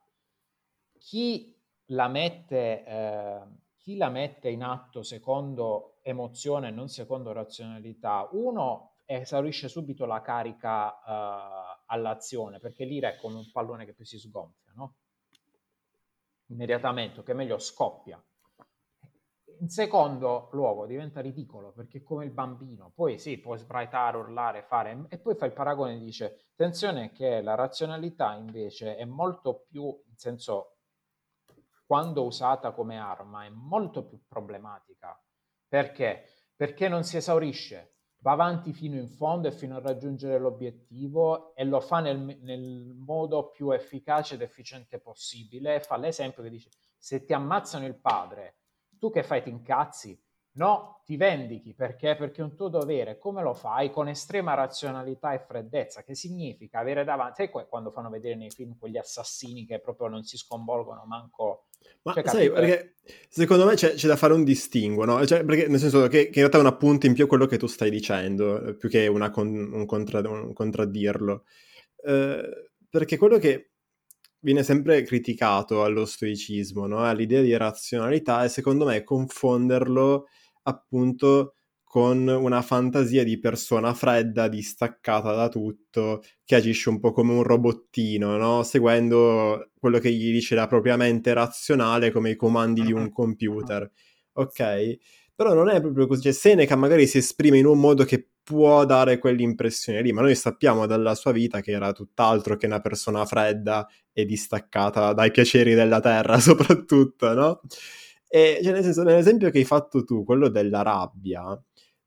Chi 1.00 1.58
la 1.88 2.08
mette, 2.08 2.86
eh, 2.86 3.42
chi 3.78 3.98
la 3.98 4.10
mette 4.10 4.50
in 4.50 4.62
atto 4.62 5.02
secondo 5.02 5.98
emozione 6.04 6.68
e 6.68 6.72
non 6.72 6.90
secondo 6.90 7.32
razionalità, 7.32 8.30
uno 8.34 8.98
esaurisce 9.06 9.68
subito 9.68 10.06
la 10.06 10.22
carica 10.22 10.94
eh, 10.94 11.80
all'azione, 11.88 12.60
perché 12.60 12.86
l'ira 12.86 13.10
è 13.10 13.16
come 13.18 13.38
un 13.38 13.50
pallone 13.52 13.86
che 13.86 13.96
poi 13.96 14.06
si 14.06 14.20
sgonfia, 14.20 14.74
no? 14.76 14.94
Immediatamente, 16.50 17.24
che 17.24 17.34
meglio 17.34 17.58
scoppia 17.58 18.24
in 19.60 19.70
secondo 19.70 20.50
luogo 20.52 20.86
diventa 20.86 21.22
ridicolo 21.22 21.72
perché 21.72 22.02
come 22.02 22.26
il 22.26 22.32
bambino, 22.32 22.92
poi 22.94 23.18
sì, 23.18 23.38
puoi 23.38 23.58
sbraitare, 23.58 24.18
urlare, 24.18 24.64
fare, 24.64 25.06
e 25.10 25.18
poi 25.18 25.36
fa 25.36 25.46
il 25.46 25.54
paragone 25.54 25.96
e 25.96 26.00
dice, 26.00 26.48
attenzione 26.52 27.12
che 27.12 27.42
la 27.42 27.56
razionalità 27.56 28.34
invece 28.36 28.96
è 28.96 29.06
molto 29.06 29.66
più, 29.68 29.84
in 29.84 30.18
senso, 30.18 30.78
quando 31.86 32.24
usata 32.24 32.72
come 32.72 32.98
arma, 32.98 33.46
è 33.46 33.50
molto 33.50 34.06
più 34.06 34.22
problematica. 34.28 35.20
Perché? 35.68 36.26
Perché 36.56 36.88
non 36.88 37.04
si 37.04 37.18
esaurisce, 37.18 37.96
va 38.20 38.32
avanti 38.32 38.74
fino 38.74 38.96
in 38.96 39.08
fondo 39.08 39.48
e 39.48 39.52
fino 39.52 39.76
a 39.76 39.82
raggiungere 39.82 40.38
l'obiettivo 40.38 41.56
e 41.56 41.64
lo 41.64 41.80
fa 41.80 42.00
nel, 42.00 42.20
nel 42.42 42.94
modo 42.96 43.50
più 43.50 43.72
efficace 43.72 44.36
ed 44.36 44.42
efficiente 44.42 45.00
possibile. 45.00 45.80
Fa 45.80 45.98
l'esempio 45.98 46.44
che 46.44 46.50
dice, 46.50 46.70
se 46.98 47.24
ti 47.24 47.34
ammazzano 47.34 47.86
il 47.86 47.96
padre 47.96 48.59
tu 49.00 49.10
che 49.10 49.24
fai? 49.24 49.42
Ti 49.42 49.50
incazzi? 49.50 50.22
No, 50.52 51.02
ti 51.06 51.16
vendichi 51.16 51.74
perché? 51.74 52.16
Perché 52.16 52.42
è 52.42 52.44
un 52.44 52.56
tuo 52.56 52.68
dovere. 52.68 53.18
Come 53.18 53.42
lo 53.42 53.54
fai? 53.54 53.92
Con 53.92 54.10
estrema 54.10 54.56
razionalità 54.56 55.34
e 55.34 55.40
freddezza, 55.40 56.04
che 56.04 56.16
significa 56.16 56.80
avere 56.80 57.04
davanti. 57.04 57.50
Sai 57.50 57.50
quando 57.50 57.92
fanno 57.92 58.10
vedere 58.10 58.36
nei 58.36 58.50
film 58.50 58.78
quegli 58.78 58.98
assassini 58.98 59.66
che 59.66 59.80
proprio 59.80 60.08
non 60.08 60.24
si 60.24 60.38
sconvolgono 60.38 61.06
manco. 61.06 61.68
Ma 62.02 62.14
cioè, 62.14 62.28
sai, 62.28 62.52
perché 62.52 62.96
secondo 63.30 63.66
me 63.66 63.76
c'è, 63.76 63.94
c'è, 63.94 64.08
da 64.08 64.18
fare 64.18 64.34
un 64.34 64.44
distinguo, 64.44 65.06
no? 65.06 65.26
Cioè, 65.26 65.46
perché, 65.46 65.68
nel 65.68 65.80
senso 65.80 66.08
che, 66.08 66.24
che, 66.24 66.28
in 66.28 66.34
realtà 66.34 66.58
è 66.58 66.62
un 66.62 66.68
appunto 66.68 67.06
in 67.06 67.14
più 67.14 67.26
quello 67.28 67.46
che 67.46 67.58
tu 67.58 67.68
stai 67.68 67.90
dicendo, 67.90 68.76
più 68.78 68.90
che 68.90 69.10
con, 69.32 69.48
un, 69.48 69.86
contra, 69.86 70.20
un, 70.28 70.52
contraddirlo. 70.52 71.46
Eh, 72.04 72.72
perché 72.90 73.18
quello 73.18 73.38
che 73.38 73.72
viene 74.40 74.64
sempre 74.64 75.04
criticato 75.04 75.84
allo 75.84 76.06
stoicismo, 76.06 76.88
no? 76.88 77.00
all'idea 77.04 77.42
di 77.42 77.56
razionalità 77.56 78.44
e 78.44 78.50
secondo 78.50 78.86
me 78.86 79.04
confonderlo 79.04 80.28
appunto 80.64 81.56
con 81.84 82.28
una 82.28 82.62
fantasia 82.62 83.24
di 83.24 83.40
persona 83.40 83.96
fredda, 83.96 84.48
distaccata 84.48 85.34
da 85.34 85.50
tutto, 85.50 86.22
che 86.46 86.56
agisce 86.56 86.90
un 86.90 87.00
po' 87.00 87.12
come 87.12 87.34
un 87.34 87.42
robottino, 87.42 88.38
no? 88.38 88.62
seguendo 88.62 89.72
quello 89.80 89.98
che 89.98 90.12
gli 90.12 90.32
dice 90.32 90.54
la 90.54 90.68
propria 90.68 90.98
mente 90.98 91.34
razionale 91.34 92.12
come 92.12 92.30
i 92.30 92.36
comandi 92.36 92.84
di 92.84 92.94
un 92.94 93.12
computer. 93.12 93.92
Ok? 94.34 94.98
Però 95.34 95.54
non 95.56 95.70
è 95.70 95.82
proprio 95.82 96.06
così. 96.06 96.22
Cioè, 96.22 96.32
Seneca 96.32 96.76
magari 96.76 97.08
si 97.08 97.18
esprime 97.18 97.58
in 97.58 97.66
un 97.66 97.80
modo 97.80 98.04
che 98.04 98.28
può 98.50 98.84
dare 98.84 99.20
quell'impressione 99.20 100.02
lì, 100.02 100.12
ma 100.12 100.22
noi 100.22 100.34
sappiamo 100.34 100.88
dalla 100.88 101.14
sua 101.14 101.32
vita 101.32 101.62
che 101.62 101.70
era 101.70 101.92
tutt'altro 101.92 102.58
che 102.58 102.66
una 102.66 102.80
persona 102.82 103.24
fredda 103.24 103.88
e 104.12 104.26
distaccata 104.26 105.14
dai 105.14 105.30
piaceri 105.30 105.76
della 105.76 106.00
terra, 106.00 106.40
soprattutto, 106.42 107.32
no? 107.36 107.62
E 108.28 108.60
cioè, 108.64 108.74
nel 108.74 108.82
senso, 108.84 109.04
nell'esempio 109.04 109.52
che 109.52 109.60
hai 109.60 109.66
fatto 109.66 110.04
tu, 110.04 110.24
quello 110.24 110.50
della 110.50 110.82
rabbia, 110.82 111.44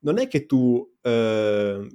non 0.01 0.19
è 0.19 0.27
che 0.27 0.47
tu... 0.47 0.85
Eh... 1.01 1.87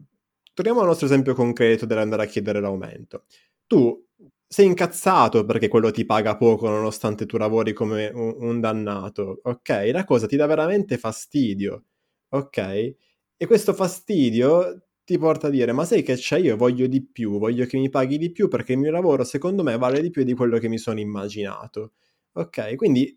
Torniamo 0.54 0.80
al 0.80 0.88
nostro 0.88 1.06
esempio 1.06 1.36
concreto 1.36 1.86
dell'andare 1.86 2.24
a 2.24 2.26
chiedere 2.26 2.60
l'aumento. 2.62 3.26
Tu 3.68 4.04
sei 4.48 4.66
incazzato 4.66 5.46
perché 5.46 5.68
quello 5.68 5.92
ti 5.92 6.04
paga 6.06 6.36
poco 6.38 6.68
nonostante 6.70 7.26
tu 7.28 7.38
lavori 7.38 7.74
come 7.74 8.10
un, 8.14 8.36
un 8.40 8.60
dannato, 8.60 9.40
ok? 9.44 9.90
La 9.92 10.04
cosa 10.06 10.26
ti 10.26 10.36
dà 10.38 10.48
veramente 10.48 10.98
fastidio, 10.98 11.84
ok? 12.30 12.96
E 13.40 13.46
questo 13.46 13.74
fastidio 13.74 14.82
ti 15.04 15.18
porta 15.20 15.48
a 15.48 15.50
dire, 15.52 15.72
ma 15.72 15.86
sai 15.86 16.02
che 16.04 16.16
c'è, 16.16 16.40
io 16.40 16.58
voglio 16.58 16.88
di 16.88 17.06
più, 17.06 17.38
voglio 17.38 17.66
che 17.66 17.78
mi 17.78 17.90
paghi 17.90 18.18
di 18.18 18.32
più 18.32 18.48
perché 18.48 18.74
il 18.74 18.80
mio 18.80 18.92
lavoro 18.92 19.24
secondo 19.24 19.64
me 19.64 19.78
vale 19.78 20.02
di 20.02 20.10
più 20.10 20.24
di 20.24 20.34
quello 20.34 20.58
che 20.58 20.68
mi 20.68 20.78
sono 20.80 21.00
immaginato. 21.00 21.94
Ok, 22.34 22.76
quindi 22.76 23.16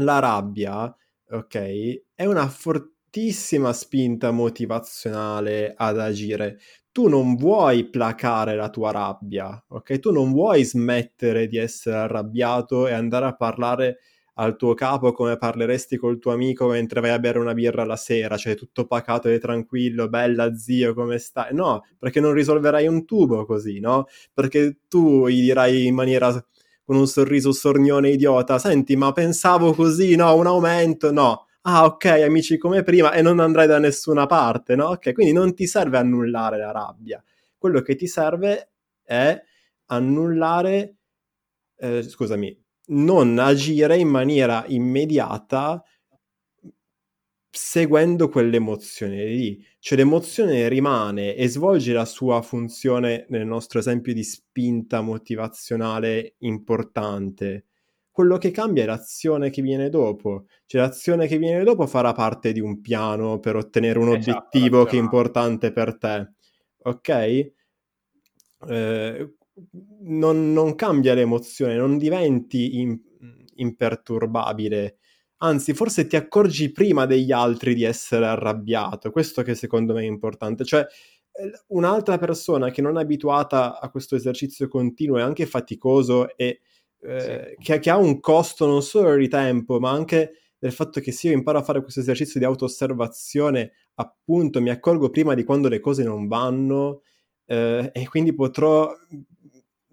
la 0.00 0.18
rabbia, 0.18 0.94
ok, 1.30 2.02
è 2.14 2.24
una 2.26 2.48
fortissima 2.48 3.72
spinta 3.72 4.30
motivazionale 4.32 5.72
ad 5.76 5.98
agire. 6.00 6.58
Tu 6.92 7.08
non 7.08 7.36
vuoi 7.36 7.88
placare 7.88 8.56
la 8.56 8.68
tua 8.70 8.90
rabbia, 8.90 9.64
ok? 9.68 9.98
Tu 10.00 10.10
non 10.12 10.32
vuoi 10.32 10.64
smettere 10.64 11.46
di 11.46 11.56
essere 11.58 11.96
arrabbiato 11.96 12.86
e 12.88 12.92
andare 12.92 13.26
a 13.26 13.36
parlare 13.36 13.98
al 14.38 14.56
tuo 14.56 14.74
capo 14.74 15.12
come 15.12 15.36
parleresti 15.38 15.96
col 15.96 16.18
tuo 16.18 16.32
amico 16.32 16.68
mentre 16.68 17.00
vai 17.00 17.10
a 17.10 17.18
bere 17.18 17.38
una 17.38 17.54
birra 17.54 17.84
la 17.84 17.96
sera, 17.96 18.36
cioè 18.36 18.54
tutto 18.54 18.86
pacato 18.86 19.28
e 19.28 19.38
tranquillo, 19.38 20.08
bella 20.08 20.54
zio, 20.54 20.94
come 20.94 21.18
stai? 21.18 21.54
No, 21.54 21.84
perché 21.98 22.20
non 22.20 22.32
risolverai 22.32 22.86
un 22.86 23.04
tubo 23.04 23.44
così, 23.46 23.80
no? 23.80 24.06
Perché 24.34 24.78
tu 24.88 25.26
gli 25.28 25.40
dirai 25.42 25.86
in 25.86 25.94
maniera 25.94 26.32
con 26.84 26.96
un 26.96 27.06
sorriso 27.06 27.52
sornione 27.52 28.10
idiota, 28.10 28.58
senti, 28.58 28.94
ma 28.96 29.12
pensavo 29.12 29.72
così, 29.74 30.14
no, 30.16 30.34
un 30.36 30.46
aumento, 30.46 31.10
no. 31.12 31.46
Ah, 31.62 31.84
ok, 31.84 32.04
amici 32.24 32.58
come 32.58 32.82
prima 32.84 33.12
e 33.12 33.22
non 33.22 33.40
andrai 33.40 33.66
da 33.66 33.78
nessuna 33.78 34.26
parte, 34.26 34.76
no? 34.76 34.86
Ok, 34.90 35.12
quindi 35.12 35.32
non 35.32 35.54
ti 35.54 35.66
serve 35.66 35.98
annullare 35.98 36.58
la 36.58 36.70
rabbia. 36.72 37.22
Quello 37.58 37.80
che 37.80 37.96
ti 37.96 38.06
serve 38.06 38.70
è 39.02 39.40
annullare, 39.86 40.96
eh, 41.78 42.02
scusami, 42.02 42.56
non 42.86 43.38
agire 43.38 43.96
in 43.98 44.08
maniera 44.08 44.64
immediata 44.68 45.82
seguendo 47.56 48.28
quell'emozione 48.28 49.24
lì. 49.24 49.64
Cioè 49.78 49.96
l'emozione 49.98 50.68
rimane 50.68 51.34
e 51.34 51.48
svolge 51.48 51.92
la 51.92 52.04
sua 52.04 52.42
funzione, 52.42 53.24
nel 53.30 53.46
nostro 53.46 53.78
esempio 53.78 54.12
di 54.12 54.22
spinta 54.22 55.00
motivazionale 55.00 56.34
importante. 56.38 57.64
Quello 58.10 58.36
che 58.38 58.50
cambia 58.50 58.82
è 58.82 58.86
l'azione 58.86 59.50
che 59.50 59.62
viene 59.62 59.88
dopo. 59.88 60.46
Cioè 60.66 60.80
l'azione 60.80 61.26
che 61.26 61.38
viene 61.38 61.64
dopo 61.64 61.86
farà 61.86 62.12
parte 62.12 62.52
di 62.52 62.60
un 62.60 62.80
piano 62.80 63.38
per 63.38 63.56
ottenere 63.56 63.98
un 63.98 64.14
esatto, 64.14 64.36
obiettivo 64.36 64.84
che 64.84 64.96
è 64.96 65.00
importante 65.00 65.72
per 65.72 65.96
te. 65.98 66.32
Ok? 66.82 67.08
Eh, 68.68 69.34
non, 70.00 70.52
non, 70.52 70.74
cambia 70.74 71.14
l'emozione, 71.14 71.76
non 71.76 71.98
diventi 71.98 72.80
in, 72.80 72.98
imperturbabile. 73.56 74.98
Anzi, 75.38 75.74
forse 75.74 76.06
ti 76.06 76.16
accorgi 76.16 76.72
prima 76.72 77.06
degli 77.06 77.32
altri 77.32 77.74
di 77.74 77.82
essere 77.82 78.26
arrabbiato. 78.26 79.10
Questo 79.10 79.42
che 79.42 79.54
secondo 79.54 79.94
me 79.94 80.02
è 80.02 80.06
importante. 80.06 80.64
Cioè, 80.64 80.80
eh, 80.80 81.50
un'altra 81.68 82.18
persona 82.18 82.70
che 82.70 82.82
non 82.82 82.98
è 82.98 83.02
abituata 83.02 83.78
a 83.80 83.90
questo 83.90 84.16
esercizio 84.16 84.68
continuo 84.68 85.18
e 85.18 85.22
anche 85.22 85.46
faticoso 85.46 86.34
e 86.36 86.60
eh, 87.00 87.54
sì. 87.58 87.62
che, 87.62 87.78
che, 87.78 87.90
ha 87.90 87.96
un 87.96 88.20
costo 88.20 88.66
non 88.66 88.82
solo 88.82 89.14
di 89.16 89.28
tempo, 89.28 89.78
ma 89.78 89.90
anche 89.90 90.32
del 90.58 90.72
fatto 90.72 91.00
che 91.00 91.12
se 91.12 91.28
io 91.28 91.34
imparo 91.34 91.58
a 91.58 91.62
fare 91.62 91.82
questo 91.82 92.00
esercizio 92.00 92.40
di 92.40 92.46
auto-osservazione, 92.46 93.72
appunto 93.96 94.60
mi 94.60 94.70
accorgo 94.70 95.10
prima 95.10 95.34
di 95.34 95.44
quando 95.44 95.68
le 95.68 95.80
cose 95.80 96.02
non 96.02 96.26
vanno 96.26 97.02
eh, 97.46 97.90
e 97.92 98.08
quindi 98.08 98.34
potrò 98.34 98.90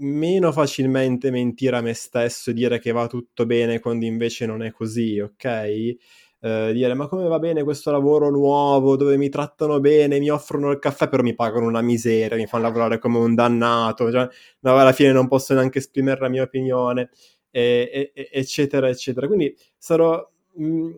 meno 0.04 0.52
facilmente 0.52 1.32
mentire 1.32 1.78
a 1.78 1.82
me 1.82 1.94
stesso 1.94 2.50
e 2.52 2.54
dire 2.54 2.80
che 2.80 2.92
va 2.92 3.08
tutto 3.08 3.46
bene 3.46 3.80
quando 3.80 4.06
invece 4.06 4.46
non 4.46 4.62
è 4.64 4.72
così, 4.72 5.20
ok? 5.20 5.96
Uh, 6.44 6.74
dire 6.74 6.94
ma 6.94 7.08
come 7.08 7.26
va 7.28 7.40
bene 7.40 7.64
questo 7.64 7.90
lavoro 7.90 8.30
nuovo 8.30 8.98
dove 8.98 9.16
mi 9.16 9.30
trattano 9.30 9.80
bene, 9.80 10.20
mi 10.20 10.30
offrono 10.30 10.72
il 10.72 10.80
caffè 10.80 11.08
però 11.08 11.24
mi 11.24 11.36
pagano 11.36 11.68
una 11.68 11.82
miseria, 11.82 12.36
mi 12.36 12.48
fanno 12.48 12.64
lavorare 12.64 13.00
come 13.00 13.18
un 13.18 13.34
dannato, 13.34 14.12
cioè, 14.12 14.28
no, 14.60 14.78
alla 14.78 14.92
fine 14.92 15.14
non 15.14 15.28
posso 15.30 15.54
neanche 15.54 15.80
esprimere 15.80 16.20
la 16.20 16.30
mia 16.30 16.44
opinione, 16.44 17.10
e, 17.50 18.12
e, 18.14 18.30
eccetera, 18.32 18.90
eccetera. 18.90 19.28
Quindi 19.28 19.56
sarò 19.78 20.28
mh, 20.56 20.90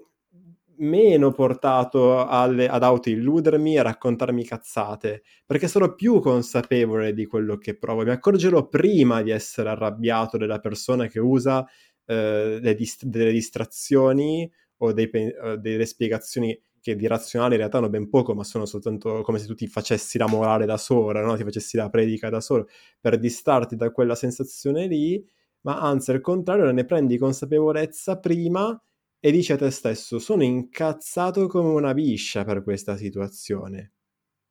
meno 0.78 1.32
portato 1.32 2.26
alle, 2.26 2.68
ad 2.68 2.84
autoilludermi 2.84 3.76
e 3.76 3.82
raccontarmi 3.82 4.44
cazzate, 4.44 5.24
perché 5.46 5.68
sarò 5.68 5.94
più 5.96 6.20
consapevole 6.20 7.14
di 7.14 7.26
quello 7.26 7.58
che 7.58 7.78
provo. 7.78 8.04
Mi 8.04 8.12
accorgerò 8.12 8.68
prima 8.68 9.22
di 9.22 9.32
essere 9.32 9.70
arrabbiato 9.70 10.38
della 10.38 10.60
persona 10.60 11.08
che 11.08 11.20
usa 11.20 11.66
eh, 12.06 12.76
dist- 12.78 13.06
delle 13.06 13.32
distrazioni 13.32 14.50
o 14.78 14.92
dei, 14.94 15.10
uh, 15.14 15.56
delle 15.58 15.86
spiegazioni 15.86 16.58
che 16.82 16.96
di 16.96 17.08
razionale 17.08 17.54
in 17.54 17.60
realtà 17.60 17.80
hanno 17.80 17.90
ben 17.90 18.10
poco, 18.10 18.36
ma 18.36 18.44
sono 18.44 18.66
soltanto 18.66 19.22
come 19.24 19.40
se 19.40 19.48
tu 19.48 19.56
ti 19.56 19.66
facessi 19.66 20.20
la 20.20 20.28
morale 20.28 20.66
da 20.66 20.78
solo, 20.78 21.20
no? 21.20 21.36
ti 21.36 21.44
facessi 21.44 21.78
la 21.78 21.90
predica 21.90 22.30
da 22.30 22.40
solo, 22.40 22.68
per 23.00 23.18
distarti 23.18 23.76
da 23.76 23.90
quella 23.90 24.14
sensazione 24.14 24.86
lì, 24.86 25.26
ma 25.62 25.80
anzi 25.82 26.12
al 26.12 26.22
contrario 26.22 26.70
ne 26.72 26.86
prendi 26.86 27.18
consapevolezza 27.18 28.20
prima 28.20 28.80
e 29.26 29.32
dici 29.32 29.52
a 29.52 29.58
te 29.58 29.72
stesso 29.72 30.20
sono 30.20 30.44
incazzato 30.44 31.48
come 31.48 31.70
una 31.70 31.96
biscia 31.96 32.44
per 32.44 32.62
questa 32.62 32.96
situazione. 32.96 33.94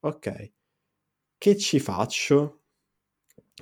Ok, 0.01 0.51
che 1.39 1.57
ci 1.57 1.79
faccio 1.79 2.63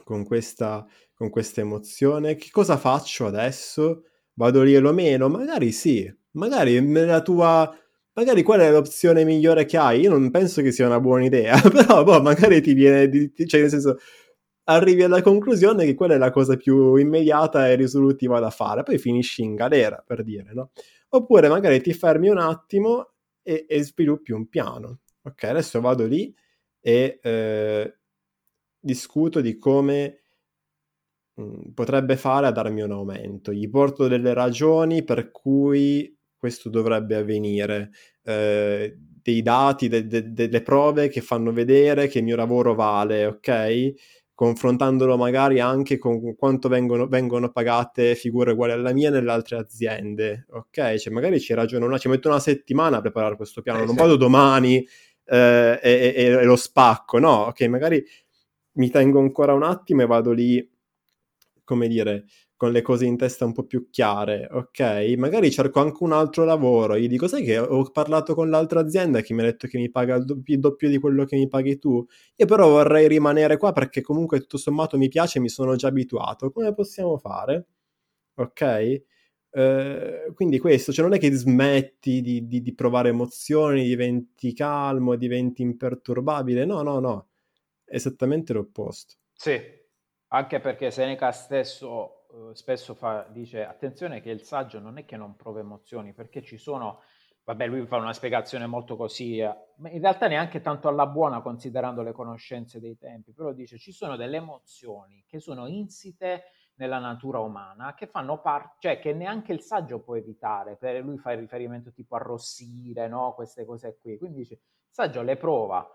con 0.04 0.24
questa, 0.24 0.86
con 1.12 1.28
questa 1.28 1.60
emozione? 1.60 2.36
Che 2.36 2.48
cosa 2.50 2.78
faccio 2.78 3.26
adesso? 3.26 4.04
Vado 4.32 4.62
lì 4.62 4.74
e 4.74 4.78
lo 4.78 4.94
meno? 4.94 5.28
Magari 5.28 5.70
sì, 5.70 6.10
magari 6.30 6.80
nella 6.80 7.20
tua... 7.20 7.70
Magari 8.14 8.42
qual 8.42 8.60
è 8.60 8.70
l'opzione 8.70 9.24
migliore 9.24 9.66
che 9.66 9.76
hai? 9.76 10.00
Io 10.00 10.10
non 10.10 10.30
penso 10.30 10.62
che 10.62 10.72
sia 10.72 10.86
una 10.86 11.00
buona 11.00 11.26
idea, 11.26 11.60
però 11.68 12.04
boh, 12.04 12.22
magari 12.22 12.62
ti 12.62 12.72
viene... 12.72 13.30
Cioè 13.34 13.60
nel 13.60 13.68
senso, 13.68 13.98
arrivi 14.64 15.02
alla 15.02 15.22
conclusione 15.22 15.84
che 15.84 15.94
quella 15.94 16.14
è 16.14 16.18
la 16.18 16.30
cosa 16.30 16.56
più 16.56 16.94
immediata 16.96 17.68
e 17.68 17.74
risolutiva 17.74 18.40
da 18.40 18.50
fare, 18.50 18.82
poi 18.82 18.98
finisci 18.98 19.42
in 19.42 19.54
galera, 19.54 20.02
per 20.06 20.22
dire, 20.22 20.52
no? 20.52 20.70
Oppure 21.14 21.48
magari 21.48 21.80
ti 21.82 21.92
fermi 21.92 22.28
un 22.28 22.38
attimo 22.38 23.12
e, 23.42 23.66
e 23.68 23.82
sviluppi 23.82 24.32
un 24.32 24.48
piano. 24.48 25.00
Ok, 25.22 25.44
adesso 25.44 25.80
vado 25.80 26.06
lì 26.06 26.34
e 26.80 27.18
eh, 27.22 27.96
discuto 28.80 29.40
di 29.40 29.58
come 29.58 30.22
mh, 31.34 31.42
mm, 31.42 31.70
potrebbe 31.74 32.16
fare 32.16 32.46
a 32.46 32.50
darmi 32.50 32.82
un 32.82 32.92
aumento. 32.92 33.52
Gli 33.52 33.68
porto 33.68 34.08
delle 34.08 34.32
ragioni 34.34 35.04
per 35.04 35.30
cui 35.30 36.16
questo 36.36 36.68
dovrebbe 36.70 37.16
avvenire, 37.16 37.90
eh, 38.24 38.96
dei 38.98 39.42
dati, 39.42 39.88
de- 39.88 40.06
de- 40.06 40.32
delle 40.32 40.62
prove 40.62 41.08
che 41.08 41.20
fanno 41.20 41.52
vedere 41.52 42.08
che 42.08 42.18
il 42.18 42.24
mio 42.24 42.36
lavoro 42.36 42.74
vale, 42.74 43.26
ok? 43.26 43.92
Confrontandolo 44.34 45.16
magari 45.16 45.60
anche 45.60 45.98
con 45.98 46.34
quanto 46.36 46.68
vengono, 46.68 47.06
vengono, 47.06 47.50
pagate 47.50 48.14
figure 48.14 48.52
uguali 48.52 48.72
alla 48.72 48.92
mia 48.92 49.10
nelle 49.10 49.30
altre 49.30 49.56
aziende. 49.56 50.46
Ok, 50.50 50.96
cioè 50.96 51.12
magari 51.12 51.40
ci 51.40 51.54
ragiono 51.54 51.86
una, 51.86 51.98
ci 51.98 52.08
metto 52.08 52.28
una 52.28 52.40
settimana 52.40 52.98
a 52.98 53.00
preparare 53.00 53.36
questo 53.36 53.62
piano, 53.62 53.82
eh, 53.82 53.84
non 53.84 53.94
sì. 53.94 54.00
vado 54.00 54.16
domani 54.16 54.86
eh, 55.24 55.78
e, 55.82 56.12
e, 56.16 56.24
e, 56.24 56.44
lo 56.44 56.56
spacco, 56.56 57.18
no? 57.18 57.46
Ok, 57.46 57.62
magari 57.62 58.04
mi 58.74 58.90
tengo 58.90 59.20
ancora 59.20 59.52
un 59.52 59.62
attimo 59.62 60.02
e 60.02 60.06
vado 60.06 60.32
lì, 60.32 60.66
come 61.72 61.88
dire, 61.88 62.26
con 62.54 62.70
le 62.70 62.82
cose 62.82 63.06
in 63.06 63.16
testa 63.16 63.46
un 63.46 63.52
po' 63.52 63.64
più 63.64 63.88
chiare, 63.90 64.46
ok? 64.50 65.14
Magari 65.16 65.50
cerco 65.50 65.80
anche 65.80 66.02
un 66.04 66.12
altro 66.12 66.44
lavoro, 66.44 66.98
gli 66.98 67.08
dico, 67.08 67.26
sai 67.26 67.42
che 67.44 67.58
ho 67.58 67.82
parlato 67.90 68.34
con 68.34 68.50
l'altra 68.50 68.80
azienda 68.80 69.22
che 69.22 69.32
mi 69.32 69.40
ha 69.40 69.44
detto 69.44 69.66
che 69.66 69.78
mi 69.78 69.90
paga 69.90 70.16
il 70.16 70.24
doppio, 70.26 70.54
il 70.54 70.60
doppio 70.60 70.88
di 70.90 70.98
quello 70.98 71.24
che 71.24 71.36
mi 71.36 71.48
paghi 71.48 71.78
tu, 71.78 72.04
io 72.36 72.46
però 72.46 72.68
vorrei 72.68 73.08
rimanere 73.08 73.56
qua 73.56 73.72
perché 73.72 74.02
comunque 74.02 74.40
tutto 74.40 74.58
sommato 74.58 74.98
mi 74.98 75.08
piace, 75.08 75.40
mi 75.40 75.48
sono 75.48 75.74
già 75.76 75.88
abituato, 75.88 76.50
come 76.50 76.74
possiamo 76.74 77.16
fare? 77.16 77.66
Ok? 78.34 79.02
Uh, 79.50 80.32
quindi 80.34 80.58
questo, 80.58 80.92
cioè 80.92 81.04
non 81.04 81.14
è 81.14 81.18
che 81.18 81.30
smetti 81.32 82.20
di, 82.22 82.46
di, 82.46 82.62
di, 82.62 82.74
provare 82.74 83.10
emozioni, 83.10 83.84
diventi 83.84 84.54
calmo, 84.54 85.16
diventi 85.16 85.62
imperturbabile, 85.62 86.64
no, 86.64 86.82
no, 86.82 87.00
no, 87.00 87.28
esattamente 87.84 88.52
l'opposto. 88.52 89.16
Sì, 89.34 89.60
anche 90.34 90.60
perché 90.60 90.90
Seneca 90.90 91.30
stesso 91.30 92.22
eh, 92.32 92.54
spesso 92.54 92.94
fa, 92.94 93.26
dice 93.28 93.64
attenzione 93.64 94.20
che 94.20 94.30
il 94.30 94.42
saggio 94.42 94.78
non 94.78 94.96
è 94.96 95.04
che 95.04 95.16
non 95.16 95.36
prova 95.36 95.60
emozioni, 95.60 96.14
perché 96.14 96.42
ci 96.42 96.56
sono, 96.56 97.02
vabbè 97.44 97.66
lui 97.66 97.86
fa 97.86 97.98
una 97.98 98.14
spiegazione 98.14 98.66
molto 98.66 98.96
così, 98.96 99.38
eh, 99.38 99.54
ma 99.76 99.90
in 99.90 100.00
realtà 100.00 100.28
neanche 100.28 100.62
tanto 100.62 100.88
alla 100.88 101.06
buona 101.06 101.42
considerando 101.42 102.02
le 102.02 102.12
conoscenze 102.12 102.80
dei 102.80 102.96
tempi, 102.96 103.32
però 103.32 103.52
dice 103.52 103.76
ci 103.76 103.92
sono 103.92 104.16
delle 104.16 104.38
emozioni 104.38 105.24
che 105.26 105.40
sono 105.40 105.66
insite 105.66 106.44
nella 106.76 106.98
natura 106.98 107.40
umana 107.40 107.94
che 107.94 108.06
fanno 108.06 108.40
parte, 108.40 108.76
cioè 108.78 108.98
che 108.98 109.12
neanche 109.12 109.52
il 109.52 109.60
saggio 109.60 110.00
può 110.00 110.16
evitare, 110.16 110.76
per 110.76 111.04
lui 111.04 111.18
fa 111.18 111.32
riferimento 111.32 111.92
tipo 111.92 112.16
arrossire, 112.16 113.08
no? 113.08 113.34
queste 113.34 113.66
cose 113.66 113.98
qui, 114.00 114.16
quindi 114.16 114.38
dice 114.38 114.54
il 114.54 114.60
saggio 114.88 115.20
le 115.20 115.36
prova 115.36 115.86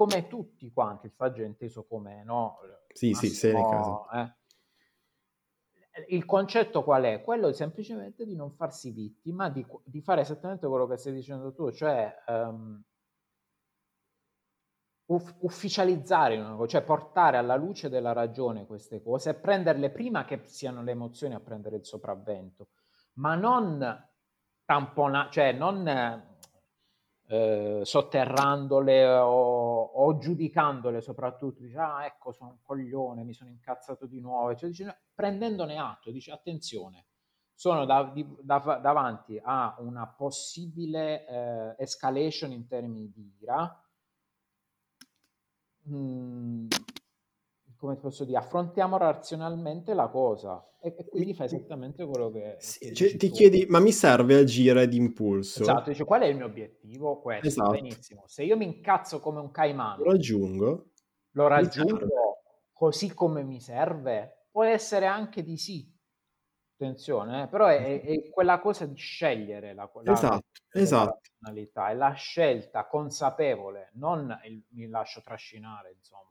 come 0.00 0.28
tutti 0.28 0.72
quanti, 0.72 1.08
il 1.08 1.12
saggio 1.12 1.42
è 1.42 1.44
inteso 1.44 1.84
come, 1.84 2.24
no? 2.24 2.56
Sì, 2.88 3.10
Massimo, 3.10 3.32
sì, 3.32 3.36
Seneca. 3.36 4.08
Eh? 4.14 4.38
il 6.16 6.24
concetto 6.24 6.82
qual 6.82 7.02
è? 7.02 7.20
Quello 7.20 7.52
semplicemente 7.52 8.24
di 8.24 8.34
non 8.34 8.50
farsi 8.50 8.92
vittima, 8.92 9.50
di, 9.50 9.66
di 9.84 10.00
fare 10.00 10.22
esattamente 10.22 10.66
quello 10.66 10.86
che 10.86 10.96
stai 10.96 11.12
dicendo 11.12 11.52
tu, 11.52 11.70
cioè 11.70 12.14
um, 12.28 12.82
uff- 15.04 15.36
ufficializzare 15.40 16.56
cioè 16.66 16.80
portare 16.80 17.36
alla 17.36 17.56
luce 17.56 17.90
della 17.90 18.14
ragione 18.14 18.64
queste 18.64 19.02
cose 19.02 19.30
e 19.30 19.34
prenderle 19.34 19.90
prima 19.90 20.24
che 20.24 20.40
siano 20.46 20.82
le 20.82 20.92
emozioni 20.92 21.34
a 21.34 21.40
prendere 21.40 21.76
il 21.76 21.84
sopravvento. 21.84 22.68
ma 23.16 23.34
non 23.34 24.08
tampona, 24.64 25.28
cioè 25.30 25.52
non 25.52 25.86
eh, 27.30 27.80
sotterrandole 27.84 29.06
o, 29.06 29.69
o, 29.80 30.18
giudicandole 30.18 31.00
soprattutto, 31.00 31.62
dice 31.62 31.78
ah 31.78 32.04
ecco 32.04 32.32
sono 32.32 32.50
un 32.50 32.58
coglione, 32.62 33.24
mi 33.24 33.34
sono 33.34 33.50
incazzato 33.50 34.06
di 34.06 34.20
nuovo, 34.20 34.54
cioè, 34.54 34.68
dice, 34.68 35.02
prendendone 35.14 35.78
atto, 35.78 36.10
dice 36.10 36.32
attenzione, 36.32 37.06
sono 37.54 37.84
da, 37.84 38.10
di, 38.12 38.26
da, 38.40 38.58
davanti 38.82 39.40
a 39.42 39.76
una 39.80 40.06
possibile 40.06 41.26
eh, 41.26 41.74
escalation 41.78 42.52
in 42.52 42.66
termini 42.66 43.10
di 43.10 43.36
ira, 43.40 43.84
mm, 45.88 46.66
come 47.80 47.96
posso 47.96 48.24
dire, 48.26 48.36
affrontiamo 48.36 48.98
razionalmente 48.98 49.94
la 49.94 50.08
cosa 50.08 50.62
e, 50.82 50.94
e 50.98 51.08
quindi 51.08 51.32
fai 51.32 51.46
esattamente 51.46 52.04
quello 52.04 52.30
che... 52.30 52.56
Sì, 52.58 52.94
cioè, 52.94 53.16
ti 53.16 53.28
tu. 53.28 53.34
chiedi, 53.34 53.64
ma 53.70 53.80
mi 53.80 53.90
serve 53.90 54.36
agire 54.36 54.86
d'impulso? 54.86 55.62
Esatto, 55.62 55.88
dice 55.88 56.04
qual 56.04 56.20
è 56.20 56.26
il 56.26 56.36
mio 56.36 56.44
obiettivo? 56.44 57.20
Questo, 57.22 57.46
esatto. 57.46 57.70
benissimo. 57.70 58.24
Se 58.26 58.44
io 58.44 58.58
mi 58.58 58.66
incazzo 58.66 59.18
come 59.20 59.40
un 59.40 59.50
caimano... 59.50 60.04
Lo 60.04 60.10
raggiungo. 60.10 60.90
Lo 61.30 61.46
raggiungo 61.46 62.06
così 62.70 63.14
come 63.14 63.42
mi 63.42 63.60
serve? 63.60 64.48
Può 64.50 64.64
essere 64.64 65.06
anche 65.06 65.42
di 65.42 65.56
sì. 65.56 65.90
Attenzione, 66.74 67.44
eh? 67.44 67.46
però 67.48 67.66
è, 67.66 68.02
è, 68.02 68.30
quella 68.30 68.58
cosa 68.58 68.86
di 68.86 68.96
scegliere 68.96 69.74
la, 69.74 69.90
la, 70.02 70.12
esatto, 70.12 70.46
la, 70.70 70.80
esatto. 70.80 71.20
è 71.86 71.94
la 71.94 72.12
scelta 72.12 72.86
consapevole, 72.86 73.90
non 73.94 74.34
il, 74.44 74.64
mi 74.70 74.86
lascio 74.86 75.20
trascinare, 75.20 75.92
insomma. 75.92 76.30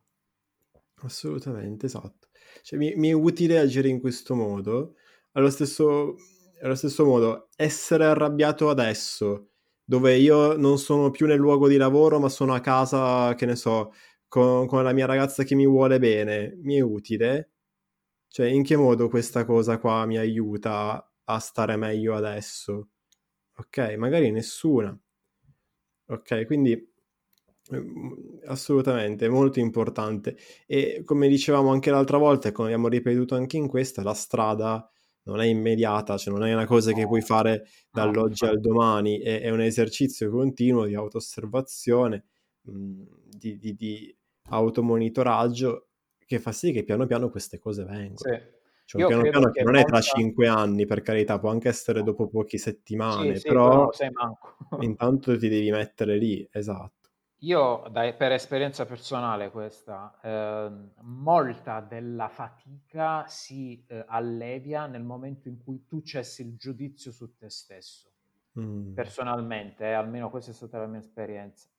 Assolutamente, 1.02 1.86
esatto. 1.86 2.28
Cioè, 2.62 2.78
mi, 2.78 2.94
mi 2.96 3.10
è 3.10 3.14
utile 3.14 3.60
agire 3.60 3.88
in 3.88 4.00
questo 4.00 4.36
modo. 4.36 4.96
Allo 5.34 5.50
stesso, 5.50 6.16
allo 6.62 6.76
stesso 6.76 7.06
modo, 7.06 7.50
essere 7.56 8.06
arrabbiato 8.06 8.70
adesso, 8.70 9.52
dove 9.84 10.18
io 10.18 10.58
non 10.58 10.78
sono 10.78 11.10
più 11.10 11.26
nel 11.26 11.38
luogo 11.40 11.68
di 11.68 11.78
lavoro, 11.78 12.20
ma 12.20 12.28
sono 12.30 12.54
a 12.54 12.60
casa, 12.60 13.34
che 13.36 13.46
ne 13.46 13.56
so, 13.56 13.94
con, 14.28 14.68
con 14.68 14.84
la 14.84 14.92
mia 14.94 15.06
ragazza 15.06 15.44
che 15.44 15.56
mi 15.56 15.66
vuole 15.68 16.00
bene, 16.00 16.58
mi 16.62 16.76
è 16.76 16.82
utile? 16.82 17.52
Cioè, 18.28 18.48
in 18.48 18.64
che 18.64 18.76
modo 18.76 19.10
questa 19.10 19.46
cosa 19.46 19.80
qua 19.80 20.06
mi 20.06 20.18
aiuta 20.18 21.12
a 21.26 21.40
stare 21.40 21.78
meglio 21.78 22.16
adesso? 22.16 22.90
Ok, 23.58 23.96
magari 23.98 24.32
nessuna. 24.32 24.98
Ok, 26.08 26.46
quindi 26.46 26.89
Ehm, 27.72 28.40
assolutamente, 28.46 29.30
molto 29.30 29.60
importante. 29.60 30.38
E 30.66 31.04
come 31.06 31.28
dicevamo 31.28 31.72
anche 31.72 31.92
l'altra 31.92 32.18
volta, 32.18 32.50
e 32.50 32.52
come 32.52 32.70
abbiamo 32.70 32.88
ripetuto 32.88 33.36
anche 33.36 33.58
in 33.58 33.68
questa, 33.68 34.02
la 34.04 34.14
strada 34.14 34.90
non 35.24 35.42
è 35.42 35.46
immediata, 35.46 36.18
cioè 36.18 36.34
non 36.34 36.46
è 36.46 36.54
una 36.54 36.66
cosa 36.66 36.92
che 36.92 37.06
puoi 37.06 37.22
fare 37.22 37.68
dall'oggi 37.92 38.46
al 38.46 38.60
domani, 38.60 39.20
è, 39.20 39.42
è 39.42 39.50
un 39.52 39.62
esercizio 39.62 40.30
continuo 40.32 40.86
di 40.86 40.96
autoosservazione, 40.96 42.26
mh, 42.62 43.04
di, 43.38 43.58
di, 43.58 43.76
di, 43.76 44.18
automonitoraggio 44.52 45.90
che 46.26 46.40
fa 46.40 46.52
sì 46.52 46.72
che 46.72 46.84
piano 46.84 47.06
piano 47.06 47.30
queste 47.30 47.60
cose 47.60 47.84
vengano. 47.84 48.18
Sì. 48.18 48.58
Cioè, 48.86 49.06
piano 49.06 49.22
piano 49.22 49.52
che 49.52 49.62
non 49.62 49.76
è 49.76 49.84
tra 49.84 50.02
cinque 50.02 50.48
anni, 50.48 50.88
per 50.88 51.02
carità, 51.02 51.38
può 51.38 51.52
anche 51.52 51.68
essere 51.70 52.02
dopo 52.02 52.28
poche 52.28 52.58
settimane, 52.58 53.36
sì, 53.36 53.48
però, 53.48 53.92
sì, 53.92 54.08
però 54.12 54.36
intanto 54.82 55.38
ti 55.38 55.48
devi 55.48 55.70
mettere 55.70 56.18
lì, 56.18 56.48
esatto. 56.52 56.99
Io, 57.44 57.86
da, 57.90 58.12
per 58.14 58.34
esperienza 58.34 58.86
personale 58.86 59.50
questa, 59.50 60.20
eh, 60.22 60.72
molta 61.04 61.80
della 61.80 62.28
fatica 62.28 63.26
si 63.28 63.82
eh, 63.88 64.04
allevia 64.08 64.88
nel 64.88 65.04
momento 65.04 65.48
in 65.48 65.58
cui 65.64 65.86
tu 65.86 66.02
cessi 66.02 66.42
il 66.42 66.58
giudizio 66.58 67.14
su 67.14 67.38
te 67.38 67.50
stesso. 67.50 68.12
Mm. 68.60 68.94
Personalmente, 68.94 69.86
eh, 69.86 69.94
almeno 69.94 70.30
questa 70.30 70.52
è 70.52 70.54
stata 70.54 70.80
la 70.80 70.88
mia 70.88 71.00
esperienza. 71.00 71.70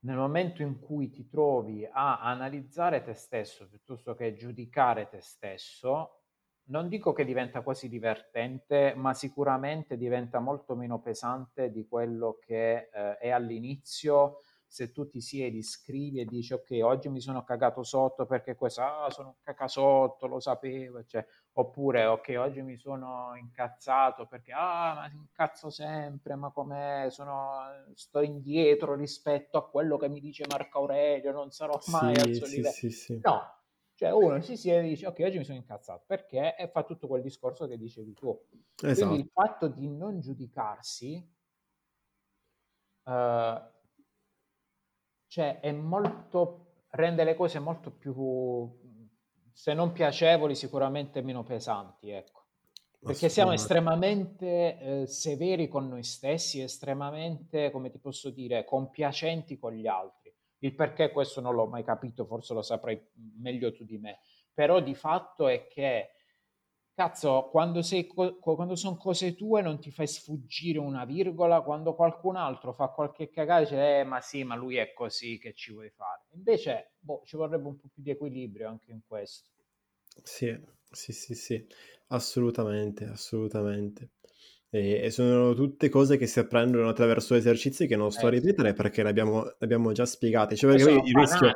Nel 0.00 0.16
momento 0.16 0.62
in 0.62 0.80
cui 0.80 1.10
ti 1.10 1.28
trovi 1.28 1.86
a 1.90 2.20
analizzare 2.20 3.02
te 3.02 3.12
stesso 3.12 3.68
piuttosto 3.68 4.14
che 4.14 4.34
giudicare 4.34 5.08
te 5.08 5.20
stesso, 5.20 6.20
non 6.66 6.88
dico 6.88 7.12
che 7.12 7.26
diventa 7.26 7.60
quasi 7.60 7.90
divertente, 7.90 8.94
ma 8.96 9.12
sicuramente 9.12 9.98
diventa 9.98 10.40
molto 10.40 10.74
meno 10.74 10.98
pesante 11.00 11.70
di 11.70 11.86
quello 11.86 12.38
che 12.40 12.88
eh, 12.90 13.18
è 13.18 13.28
all'inizio 13.28 14.40
se 14.74 14.90
tu 14.90 15.06
ti 15.06 15.20
siedi, 15.20 15.62
scrivi 15.62 16.18
e 16.18 16.24
dici 16.24 16.52
ok, 16.52 16.80
oggi 16.82 17.08
mi 17.08 17.20
sono 17.20 17.44
cagato 17.44 17.84
sotto 17.84 18.26
perché 18.26 18.56
questo, 18.56 18.82
ah, 18.82 19.08
sono 19.08 19.36
cacasotto, 19.44 20.26
lo 20.26 20.40
sapevo, 20.40 21.04
cioè, 21.04 21.24
oppure 21.52 22.06
ok, 22.06 22.34
oggi 22.38 22.60
mi 22.60 22.76
sono 22.76 23.36
incazzato 23.36 24.26
perché, 24.26 24.50
ah, 24.50 24.94
ma 24.94 25.10
incazzo 25.12 25.70
sempre, 25.70 26.34
ma 26.34 26.50
com'è, 26.50 27.06
sono, 27.10 27.60
sto 27.94 28.20
indietro 28.20 28.96
rispetto 28.96 29.58
a 29.58 29.70
quello 29.70 29.96
che 29.96 30.08
mi 30.08 30.18
dice 30.18 30.44
Marco 30.48 30.78
Aurelio, 30.78 31.30
non 31.30 31.52
sarò 31.52 31.78
mai 31.92 32.16
sì, 32.16 32.20
al 32.20 32.34
suo 32.34 32.46
sì, 32.46 32.56
livello. 32.56 32.74
Sì, 32.74 32.90
sì. 32.90 33.20
No, 33.22 33.58
cioè 33.94 34.10
uno 34.10 34.40
si 34.40 34.56
siede 34.56 34.86
e 34.86 34.88
dice 34.88 35.06
ok 35.06 35.20
oggi 35.20 35.38
mi 35.38 35.44
sono 35.44 35.58
incazzato 35.58 36.02
perché 36.04 36.56
e 36.56 36.66
fa 36.66 36.82
tutto 36.82 37.06
quel 37.06 37.22
discorso 37.22 37.68
che 37.68 37.78
dicevi 37.78 38.12
tu 38.12 38.36
esatto. 38.82 39.06
quindi 39.06 39.22
il 39.22 39.30
fatto 39.32 39.68
di 39.68 39.88
non 39.88 40.18
giudicarsi 40.18 41.32
uh, 43.04 43.72
cioè 45.34 45.58
è 45.58 45.72
molto, 45.72 46.84
rende 46.90 47.24
le 47.24 47.34
cose 47.34 47.58
molto 47.58 47.90
più, 47.90 48.70
se 49.52 49.74
non 49.74 49.90
piacevoli, 49.90 50.54
sicuramente 50.54 51.22
meno 51.22 51.42
pesanti, 51.42 52.10
ecco. 52.10 52.44
Perché 53.00 53.28
siamo 53.28 53.50
estremamente 53.50 54.78
eh, 54.78 55.06
severi 55.08 55.66
con 55.66 55.88
noi 55.88 56.04
stessi, 56.04 56.60
estremamente, 56.60 57.72
come 57.72 57.90
ti 57.90 57.98
posso 57.98 58.30
dire, 58.30 58.64
compiacenti 58.64 59.58
con 59.58 59.72
gli 59.72 59.88
altri. 59.88 60.32
Il 60.58 60.76
perché 60.76 61.10
questo 61.10 61.40
non 61.40 61.56
l'ho 61.56 61.66
mai 61.66 61.82
capito, 61.82 62.26
forse 62.26 62.54
lo 62.54 62.62
saprai 62.62 63.04
meglio 63.40 63.72
tu 63.72 63.84
di 63.84 63.98
me. 63.98 64.20
Però 64.52 64.78
di 64.78 64.94
fatto 64.94 65.48
è 65.48 65.66
che 65.66 66.10
Cazzo, 66.96 67.50
quando, 67.50 67.82
sei, 67.82 68.06
quando 68.06 68.74
sono 68.74 68.96
cose 68.96 69.34
tue 69.36 69.62
non 69.62 69.78
ti 69.78 69.90
fai 69.92 70.06
sfuggire 70.08 70.78
una 70.78 71.04
virgola, 71.04 71.60
quando 71.62 71.94
qualcun 71.94 72.34
altro 72.36 72.72
fa 72.72 72.88
qualche 72.88 73.30
cagata 73.30 73.60
dice, 73.60 73.98
eh, 74.00 74.04
ma 74.04 74.20
sì, 74.20 74.42
ma 74.44 74.54
lui 74.56 74.76
è 74.76 74.92
così, 74.92 75.38
che 75.38 75.52
ci 75.54 75.72
vuoi 75.72 75.90
fare? 75.90 76.22
Invece, 76.34 76.94
boh, 76.98 77.22
ci 77.24 77.36
vorrebbe 77.36 77.68
un 77.68 77.76
po' 77.78 77.88
più 77.92 78.02
di 78.02 78.10
equilibrio 78.10 78.68
anche 78.68 78.90
in 78.92 79.00
questo. 79.06 79.50
Sì, 80.22 80.56
sì, 80.90 81.12
sì, 81.12 81.34
sì, 81.34 81.66
assolutamente, 82.08 83.04
assolutamente. 83.04 84.10
E, 84.76 85.08
sono 85.12 85.54
tutte 85.54 85.88
cose 85.88 86.16
che 86.16 86.26
si 86.26 86.40
apprendono 86.40 86.88
attraverso 86.88 87.36
esercizi 87.36 87.86
che 87.86 87.94
non 87.94 88.10
sto 88.10 88.24
eh, 88.24 88.26
a 88.26 88.30
ripetere 88.30 88.72
perché 88.72 89.04
le 89.04 89.08
abbiamo, 89.08 89.44
le 89.44 89.54
abbiamo 89.60 89.92
già 89.92 90.04
spiegate. 90.04 90.56
Cioè, 90.56 90.72
perché 90.72 90.84
poi 90.84 91.08
il 91.08 91.14
rischio... 91.14 91.54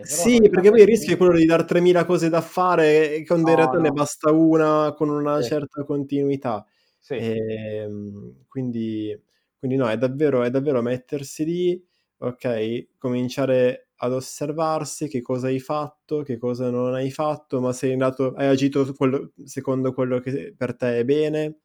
Sì, 0.00 0.40
perché 0.48 0.70
poi 0.70 0.80
il 0.80 0.86
rischio 0.86 1.12
è 1.12 1.16
quello 1.18 1.34
di 1.34 1.44
dare 1.44 1.66
3000 1.66 2.06
cose 2.06 2.30
da 2.30 2.40
fare 2.40 3.14
e 3.14 3.26
quando 3.26 3.48
no, 3.48 3.50
in 3.50 3.56
realtà 3.56 3.76
no. 3.76 3.82
ne 3.82 3.90
basta 3.90 4.30
una 4.30 4.94
con 4.96 5.10
una 5.10 5.42
sì. 5.42 5.48
certa 5.48 5.84
continuità. 5.84 6.64
Sì. 6.98 7.14
E, 7.14 7.36
ehm, 7.82 8.44
quindi, 8.48 9.20
quindi 9.58 9.76
no, 9.76 9.90
è 9.90 9.98
davvero, 9.98 10.44
è 10.44 10.50
davvero 10.50 10.80
mettersi 10.80 11.44
lì, 11.44 11.86
ok, 12.16 12.86
cominciare 12.96 13.88
ad 13.96 14.12
osservarsi 14.14 15.08
che 15.08 15.20
cosa 15.20 15.48
hai 15.48 15.60
fatto, 15.60 16.22
che 16.22 16.38
cosa 16.38 16.70
non 16.70 16.94
hai 16.94 17.10
fatto, 17.10 17.60
ma 17.60 17.74
sei 17.74 17.92
andato, 17.92 18.32
hai 18.32 18.46
agito 18.46 18.90
quello, 18.94 19.32
secondo 19.44 19.92
quello 19.92 20.20
che 20.20 20.54
per 20.56 20.74
te 20.74 21.00
è 21.00 21.04
bene 21.04 21.58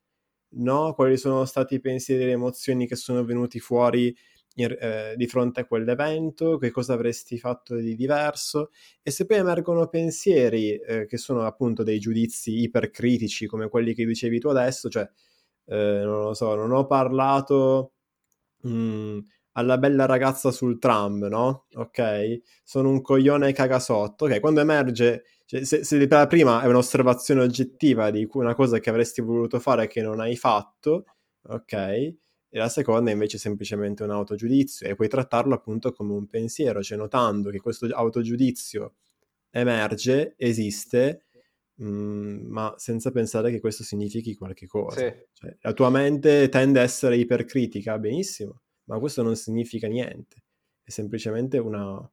no? 0.51 0.93
Quali 0.93 1.17
sono 1.17 1.45
stati 1.45 1.75
i 1.75 1.79
pensieri 1.79 2.23
e 2.23 2.25
le 2.27 2.31
emozioni 2.33 2.87
che 2.87 2.95
sono 2.95 3.23
venuti 3.23 3.59
fuori 3.59 4.15
in, 4.55 4.75
eh, 4.79 5.13
di 5.15 5.27
fronte 5.27 5.61
a 5.61 5.65
quell'evento, 5.65 6.57
che 6.57 6.71
cosa 6.71 6.93
avresti 6.93 7.37
fatto 7.37 7.75
di 7.75 7.95
diverso 7.95 8.71
e 9.01 9.11
se 9.11 9.25
poi 9.25 9.37
emergono 9.37 9.87
pensieri 9.87 10.75
eh, 10.75 11.05
che 11.05 11.17
sono 11.17 11.45
appunto 11.45 11.83
dei 11.83 11.99
giudizi 11.99 12.61
ipercritici 12.61 13.47
come 13.47 13.69
quelli 13.69 13.93
che 13.93 14.05
dicevi 14.05 14.39
tu 14.39 14.49
adesso, 14.49 14.89
cioè 14.89 15.09
eh, 15.65 16.01
non 16.03 16.21
lo 16.23 16.33
so, 16.33 16.55
non 16.55 16.71
ho 16.71 16.85
parlato 16.85 17.93
mh, 18.61 18.69
mm, 18.71 19.19
alla 19.53 19.77
bella 19.77 20.05
ragazza 20.05 20.51
sul 20.51 20.79
tram, 20.79 21.25
no? 21.25 21.65
Ok? 21.75 22.41
Sono 22.63 22.89
un 22.89 23.01
coglione 23.01 23.51
cagasotto, 23.53 24.25
ok? 24.25 24.39
Quando 24.39 24.61
emerge 24.61 25.23
cioè, 25.49 25.63
se, 25.63 25.83
se 25.83 26.07
la 26.07 26.27
prima 26.27 26.61
è 26.61 26.67
un'osservazione 26.67 27.41
oggettiva 27.41 28.11
di 28.11 28.27
una 28.33 28.53
cosa 28.53 28.77
che 28.77 28.91
avresti 28.91 29.19
voluto 29.19 29.59
fare 29.59 29.85
e 29.85 29.87
che 29.87 29.99
non 30.03 30.19
hai 30.19 30.35
fatto, 30.35 31.05
ok? 31.41 31.73
E 31.73 32.17
la 32.51 32.69
seconda 32.69 33.09
invece 33.09 33.37
è 33.37 33.39
semplicemente 33.39 34.03
un 34.03 34.11
autogiudizio 34.11 34.87
e 34.87 34.93
puoi 34.93 35.07
trattarlo 35.07 35.55
appunto 35.55 35.91
come 35.91 36.13
un 36.13 36.27
pensiero, 36.27 36.83
cioè 36.83 36.99
notando 36.99 37.49
che 37.49 37.59
questo 37.59 37.87
autogiudizio 37.87 38.97
emerge, 39.49 40.35
esiste, 40.37 41.25
mm, 41.81 42.45
ma 42.45 42.75
senza 42.77 43.09
pensare 43.09 43.49
che 43.49 43.59
questo 43.59 43.81
significhi 43.83 44.35
qualche 44.35 44.67
cosa. 44.67 44.99
Sì. 44.99 45.11
Cioè, 45.33 45.57
la 45.61 45.73
tua 45.73 45.89
mente 45.89 46.47
tende 46.49 46.79
a 46.79 46.83
essere 46.83 47.17
ipercritica, 47.17 47.97
benissimo, 47.97 48.61
ma 48.83 48.99
questo 48.99 49.23
non 49.23 49.35
significa 49.35 49.87
niente, 49.87 50.43
è 50.83 50.91
semplicemente 50.91 51.57
una... 51.57 52.07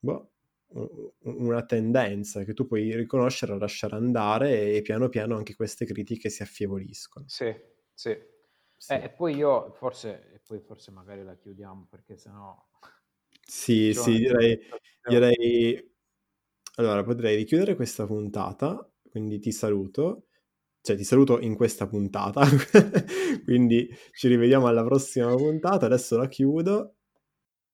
Boh, 0.00 0.30
una 0.70 1.64
tendenza 1.64 2.44
che 2.44 2.52
tu 2.52 2.66
puoi 2.66 2.94
riconoscere, 2.94 3.56
lasciare 3.58 3.96
andare 3.96 4.74
e 4.74 4.82
piano 4.82 5.08
piano 5.08 5.36
anche 5.36 5.54
queste 5.54 5.86
critiche 5.86 6.28
si 6.28 6.42
affievoliscono. 6.42 7.26
Sì, 7.28 7.54
sì. 7.92 8.16
sì. 8.76 8.92
Eh, 8.92 9.04
e 9.04 9.10
poi 9.10 9.36
io 9.36 9.72
forse, 9.72 10.30
e 10.34 10.40
poi 10.44 10.60
forse 10.60 10.90
magari 10.90 11.24
la 11.24 11.36
chiudiamo 11.36 11.86
perché 11.88 12.16
sennò... 12.16 12.54
Sì, 13.40 13.94
sì, 13.94 14.18
direi, 14.18 14.58
direi... 15.08 15.96
Allora, 16.76 17.02
potrei 17.02 17.34
richiudere 17.36 17.74
questa 17.74 18.06
puntata, 18.06 18.88
quindi 19.10 19.38
ti 19.38 19.50
saluto 19.52 20.28
cioè 20.80 20.96
ti 20.96 21.04
saluto 21.04 21.40
in 21.40 21.54
questa 21.54 21.86
puntata, 21.86 22.42
quindi 23.44 23.90
ci 24.12 24.28
rivediamo 24.28 24.68
alla 24.68 24.84
prossima 24.84 25.34
puntata, 25.34 25.84
adesso 25.84 26.16
la 26.16 26.28
chiudo 26.28 26.97